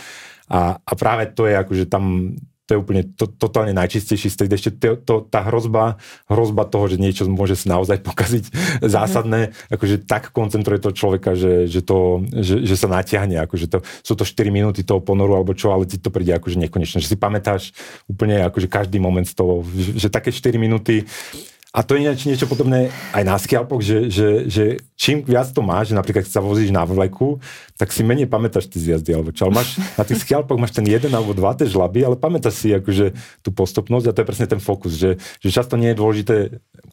[0.47, 4.53] A, a práve to je akože tam, to je úplne to, totálne najčistejší stred.
[4.53, 8.87] Ešte to, to, tá hrozba, hrozba toho, že niečo môže si naozaj pokaziť mm-hmm.
[8.87, 13.77] zásadné, akože tak koncentruje to človeka, že, že, to, že, že sa natiahne, akože to,
[14.05, 17.11] sú to 4 minúty toho ponoru alebo čo, ale ti to príde akože nekonečné, že
[17.11, 17.75] si pamätáš
[18.07, 21.03] úplne akože každý moment z toho, že, že také 4 minúty
[21.75, 24.63] a to je niečo, niečo podobné aj na skialpoch, že, že, že
[24.95, 27.43] čím viac to máš, že napríklad keď sa vozíš na vleku,
[27.75, 29.51] tak si menej pamätáš tie zjazdy, alebo čo.
[29.51, 32.71] Ale máš, na tých skialpoch máš ten jeden alebo dva tie žlaby, ale pamätáš si
[32.71, 33.11] akože
[33.43, 36.35] tú postupnosť a to je presne ten fokus, že, že často nie je dôležité,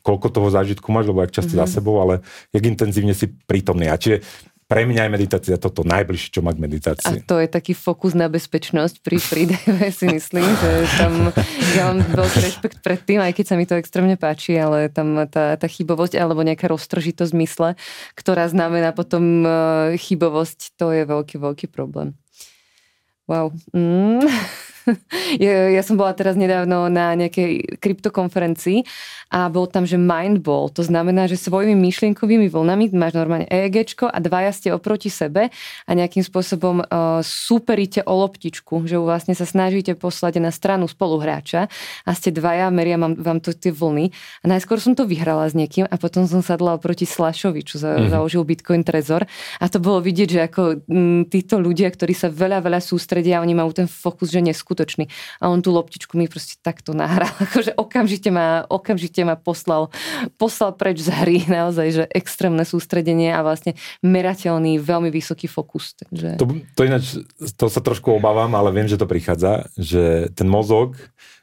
[0.03, 1.71] koľko toho zážitku máš, lebo ak často mm-hmm.
[1.71, 3.87] za sebou, ale jak intenzívne si prítomný.
[3.87, 4.27] A čiže
[4.73, 7.21] pre mňa je meditácia toto najbližšie, čo má k meditácii.
[7.21, 11.29] A to je taký fokus na bezpečnosť pri freedive, si myslím, že tam
[11.77, 15.29] ja mám veľký rešpekt pred tým, aj keď sa mi to extrémne páči, ale tam
[15.29, 17.77] tá, tá chybovosť alebo nejaká roztržitosť mysle,
[18.17, 19.49] ktorá znamená potom e,
[20.01, 22.17] chybovosť, to je veľký, veľký problém.
[23.29, 23.53] Wow.
[23.77, 24.25] Mm.
[25.45, 28.85] ja, ja som bola teraz nedávno na nejakej kryptokonferencii
[29.33, 34.19] a bol tam, že mindball, to znamená, že svojimi myšlienkovými vlnami máš normálne EEG a
[34.21, 35.49] dvaja ste oproti sebe
[35.89, 41.73] a nejakým spôsobom uh, superíte o loptičku, že vlastne sa snažíte poslať na stranu spoluhráča
[42.05, 44.13] a ste dvaja, meria vám, vám to tie vlny.
[44.45, 47.97] A najskôr som to vyhrala s niekým a potom som sadla oproti Slashovi, čo za,
[47.97, 48.13] mm-hmm.
[48.13, 49.25] založil Bitcoin Trezor.
[49.59, 53.57] A to bolo vidieť, že ako m, títo ľudia, ktorí sa veľa, veľa sústredia, oni
[53.57, 55.13] majú ten fokus, že neskutočný
[55.45, 59.93] a on tú loptičku mi proste takto nahral, akože okamžite ma, okamžite ma poslal,
[60.41, 65.93] poslal preč z hry, naozaj, že extrémne sústredenie a vlastne merateľný, veľmi vysoký fokus.
[66.01, 66.41] Takže...
[66.41, 67.21] To, to ináč,
[67.61, 70.97] to sa trošku obávam, ale viem, že to prichádza, že ten mozog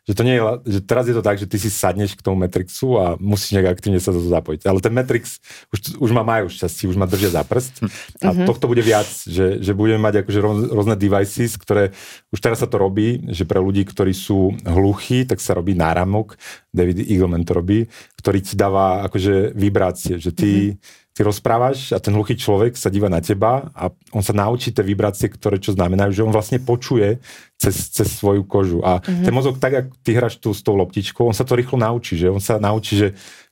[0.10, 2.41] že to nie je, že teraz je to tak, že ty si sadneš k tomu
[2.41, 4.65] Matrixu a musíš nejak aktívne sa to zapojiť.
[4.65, 5.38] Ale ten Matrix
[5.69, 7.86] už, už ma majú šťastie, už ma držia za prst
[8.26, 8.49] a mm-hmm.
[8.49, 10.40] tohto bude viac, že, že budeme mať akože
[10.73, 11.94] rôzne devices, ktoré,
[12.34, 16.41] už teraz sa to robí, že pre ľudí, ktorí sú hluchí, tak sa robí náramok,
[16.73, 17.86] David Eagleman to robí,
[18.18, 22.88] ktorý ti dáva akože vibrácie, že ty mm-hmm ty rozprávaš a ten hluchý človek sa
[22.88, 26.64] díva na teba a on sa naučí tie vibrácie, ktoré čo znamenajú, že on vlastne
[26.64, 27.20] počuje
[27.60, 28.80] cez, cez svoju kožu.
[28.88, 29.28] A mm-hmm.
[29.28, 32.16] ten mozog, tak ako ty hráš tu s tou loptičkou, on sa to rýchlo naučí,
[32.16, 33.08] že on sa naučí, že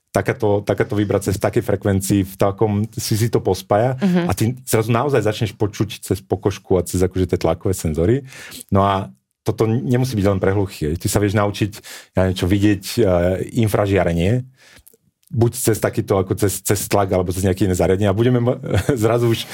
[0.08, 4.24] takáto, takáto vibrácia v takej frekvencii, v takom, si si to pospája mm-hmm.
[4.24, 8.24] a ty zrazu naozaj začneš počuť cez pokožku a cez akože tie tlakové senzory.
[8.72, 9.12] No a
[9.44, 10.96] toto nemusí byť len pre hluchých.
[10.96, 11.70] Ty sa vieš naučiť
[12.16, 13.04] ja niečo vidieť uh,
[13.60, 14.48] infražiarenie,
[15.28, 18.40] buď cez takýto, ako cez, cez tlak, alebo cez nejaké iné zariadenie a budeme
[19.02, 19.44] zrazu už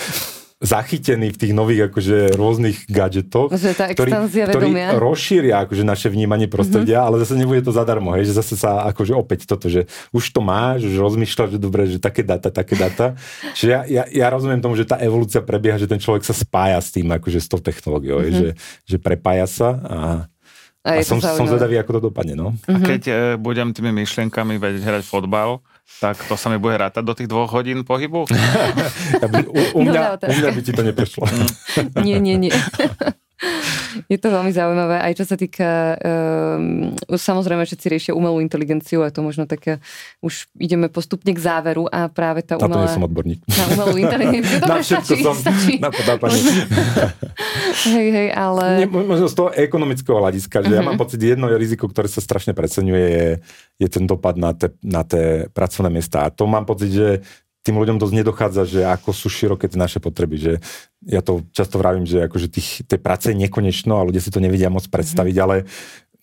[0.65, 4.11] zachytení v tých nových akože rôznych gadgetoch, že tá ktorí,
[4.49, 7.21] ktorí rozšíria akože naše vnímanie prostredia, mm-hmm.
[7.21, 10.41] ale zase nebude to zadarmo, hej, že zase sa akože opäť toto, že už to
[10.41, 13.19] máš, že rozmýšľaš, že dobre, že také data, také data.
[13.53, 16.81] Čiže ja, ja, ja rozumiem tomu, že tá evolúcia prebieha, že ten človek sa spája
[16.81, 18.39] s tým, akože s tou technológiou, mm-hmm.
[18.39, 18.49] že,
[18.89, 19.99] že prepája sa a
[20.85, 22.37] a, a som, som zvedavý, ako to dopadne.
[22.37, 22.53] No.
[22.69, 25.65] A keď e, budem tými myšlienkami vedieť hrať fotbal,
[25.97, 28.29] tak to sa mi bude rátať do tých dvoch hodín pohybu?
[29.25, 31.25] ja by, u, u, mňa, u mňa by ti to neprešlo.
[32.05, 32.53] nie, nie, nie.
[34.11, 39.15] Je to veľmi zaujímavé, aj čo sa týka, um, samozrejme všetci riešia umelú inteligenciu a
[39.15, 39.79] to možno také,
[40.19, 42.69] už ideme postupne k záveru a práve tá umelá...
[42.69, 43.41] Na to nie som odborník.
[43.61, 45.75] Na umelú inteligenciu, dobre, na stačí, som, stačí.
[45.79, 46.43] Na podápanie.
[47.95, 48.85] hej, hej, ale...
[48.85, 50.79] Nie, možno z toho ekonomického hľadiska, že uh-huh.
[50.79, 50.89] ja mhm.
[50.91, 53.29] mám pocit, jedno je riziko, ktoré sa strašne preceňuje, je,
[53.79, 56.27] je ten dopad na te, na tie pracovné miesta.
[56.27, 57.23] A to mám pocit, že
[57.65, 60.53] tým ľuďom dosť nedochádza, že ako sú široké tie naše potreby, že
[61.01, 64.45] ja to často vravím, že akože tých, tej práce je nekonečno a ľudia si to
[64.45, 65.65] nevedia moc predstaviť, ale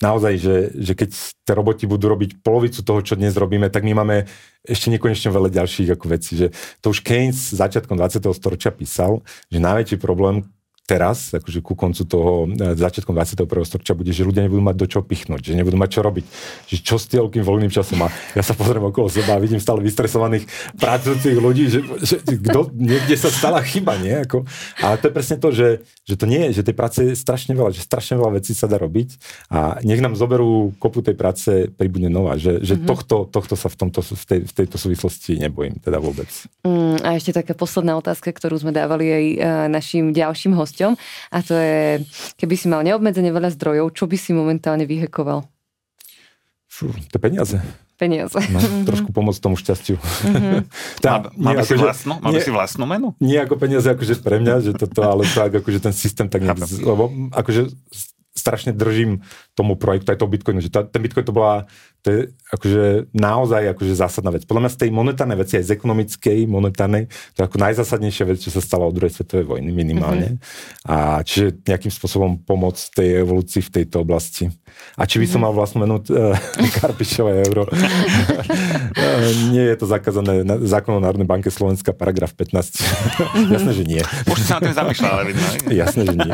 [0.02, 3.94] naozaj, že, že keď tie roboti budú robiť polovicu toho, čo dnes robíme, tak my
[3.98, 4.30] máme
[4.62, 6.38] ešte nekonečne veľa ďalších ako vecí.
[6.38, 6.48] Že
[6.82, 8.22] to už Keynes začiatkom 20.
[8.38, 10.46] storočia písal, že najväčší problém,
[10.92, 13.48] teraz, akože ku koncu toho e, začiatkom 21.
[13.64, 16.26] storočia bude, že ľudia nebudú mať do čoho pichnúť, že nebudú mať čo robiť.
[16.68, 19.80] Že čo s tým voľným časom a ja sa pozriem okolo seba a vidím stále
[19.80, 20.44] vystresovaných
[20.76, 24.20] pracujúcich ľudí, že, že kto, niekde sa stala chyba, nie?
[24.28, 24.44] Ako,
[24.84, 27.56] ale to je presne to, že, že to nie je, že tej práce je strašne
[27.56, 29.16] veľa, že strašne veľa vecí sa dá robiť
[29.48, 32.90] a nech nám zoberú kopu tej práce pribudne nová, že, že mm-hmm.
[32.92, 36.28] tohto, tohto sa v, tomto, v, tej, v tejto súvislosti nebojím, teda vôbec.
[36.68, 39.38] Mm, a ešte taká posledná otázka, ktorú sme dávali aj e,
[39.72, 40.94] našim ďalším hostom hosťom
[41.32, 41.82] a to je,
[42.42, 45.46] keby si mal neobmedzene veľa zdrojov, čo by si momentálne vyhekoval?
[46.72, 47.60] Fú, to peniaze.
[48.00, 48.40] Peniaze.
[48.50, 48.58] No,
[48.90, 50.02] trošku pomôcť tomu šťastiu.
[50.02, 50.60] Mm-hmm.
[51.06, 53.14] tá, máme, si vlastnú, máme nie, si vlastnú menu?
[53.22, 56.66] Nie ako peniaze, akože pre mňa, že toto, ale tak, akože ten systém tak nejak,
[56.82, 57.70] lebo akože
[58.32, 59.22] strašne držím
[59.52, 61.68] tomu projektu aj toho Bitcoinu, že tá, ten Bitcoin to bola
[62.02, 62.20] to je
[62.52, 64.44] akože naozaj akože zásadná vec.
[64.50, 67.06] Podľa mňa z tej monetárnej veci, aj z ekonomickej monetárnej,
[67.38, 70.42] to je ako najzásadnejšia vec, čo sa stalo od druhej svetovej vojny minimálne.
[70.42, 70.90] Mm-hmm.
[70.90, 74.50] A čiže nejakým spôsobom pomôcť tej evolúcii v tejto oblasti.
[74.98, 75.54] A či by som mm-hmm.
[75.54, 76.34] mal vlastnú menu uh,
[76.82, 77.70] Karpišové euro?
[79.54, 82.82] nie je to zakázané na, zákonom Národnej banke Slovenska, paragraf 15.
[82.82, 83.54] Mm-hmm.
[83.54, 84.02] Jasné, že nie.
[84.26, 85.46] Už sa na tým zamýšľal, ale vidno.
[85.70, 86.34] Jasné, že nie.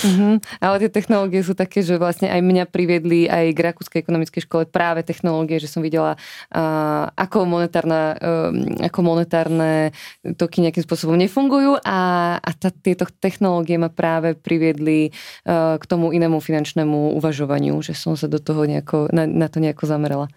[0.00, 0.34] mm-hmm.
[0.64, 4.68] Ale tie technológie sú také, že vlastne aj mňa priviedli aj k Rakúskej ekonomickej škole
[4.68, 6.20] práve technológie, že som videla,
[6.52, 8.52] uh, ako, monetárna, uh,
[8.84, 9.96] ako monetárne
[10.36, 15.08] toky nejakým spôsobom nefungujú a, a tá, tieto technológie ma práve priviedli
[15.48, 19.56] uh, k tomu inému finančnému uvažovaniu, že som sa do toho nejako, na, na to
[19.64, 20.28] nejako zamerala.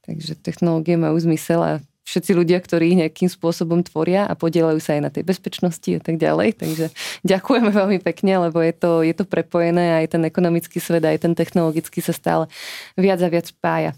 [0.00, 1.72] Takže technológie majú zmysel a
[2.10, 6.18] všetci ľudia, ktorí nejakým spôsobom tvoria a podielajú sa aj na tej bezpečnosti a tak
[6.18, 6.58] ďalej.
[6.58, 6.90] Takže
[7.22, 11.38] ďakujeme veľmi pekne, lebo je to, je to prepojené aj ten ekonomický svet, aj ten
[11.38, 12.50] technologický sa stále
[12.98, 13.94] viac a viac spája.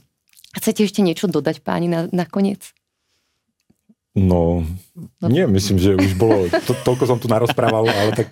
[0.52, 2.76] Chcete ešte niečo dodať páni na, na koniec?
[4.12, 4.60] No,
[4.92, 8.28] no, nie, myslím, že už bolo, to, toľko som tu narozprával, ale tak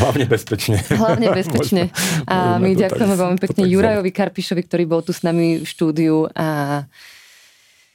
[0.00, 0.80] hlavne bezpečne.
[0.88, 1.92] Hlavne bezpečne.
[2.24, 6.80] A my ďakujeme veľmi pekne Jurajovi Karpišovi, ktorý bol tu s nami v štúdiu a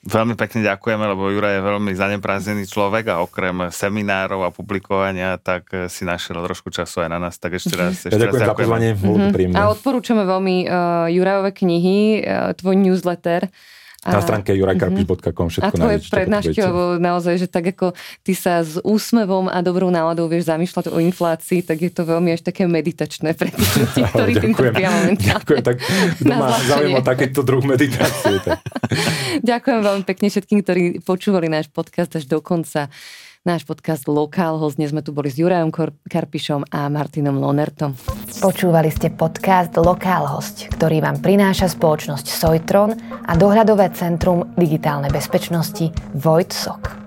[0.04, 5.72] Veľmi pekne ďakujeme, lebo Jura je veľmi zaneprázdnený človek a okrem seminárov a publikovania, tak
[5.88, 7.40] si našiel trošku času aj na nás.
[7.40, 9.56] Tak ešte raz, ešte ja ďakujem raz za pozvanie, mm-hmm.
[9.56, 13.48] A odporúčame veľmi uh, Jurajové knihy, uh, tvoj newsletter,
[14.04, 18.76] na stránke jurajkarpiš.com všetko A tvoje prednášky, lebo naozaj, že tak ako ty sa s
[18.84, 23.32] úsmevom a dobrou náladou vieš zamýšľať o inflácii, tak je to veľmi až také meditačné
[23.36, 25.40] pre tých ktorí tým trpia momentálne.
[25.40, 25.76] Ďakujem, tak
[26.20, 28.36] kto má záujem o takýto druh meditácie.
[28.44, 28.60] Tak.
[29.50, 32.92] Ďakujem veľmi pekne všetkým, ktorí počúvali náš podcast až do konca
[33.44, 34.80] náš podcast Lokál Host.
[34.80, 35.68] Dnes sme tu boli s Jurajom
[36.08, 37.92] Karpišom a Martinom Lonertom.
[38.40, 42.96] Počúvali ste podcast Lokál Host, ktorý vám prináša spoločnosť Sojtron
[43.28, 47.03] a dohľadové centrum digitálnej bezpečnosti Vojtsok.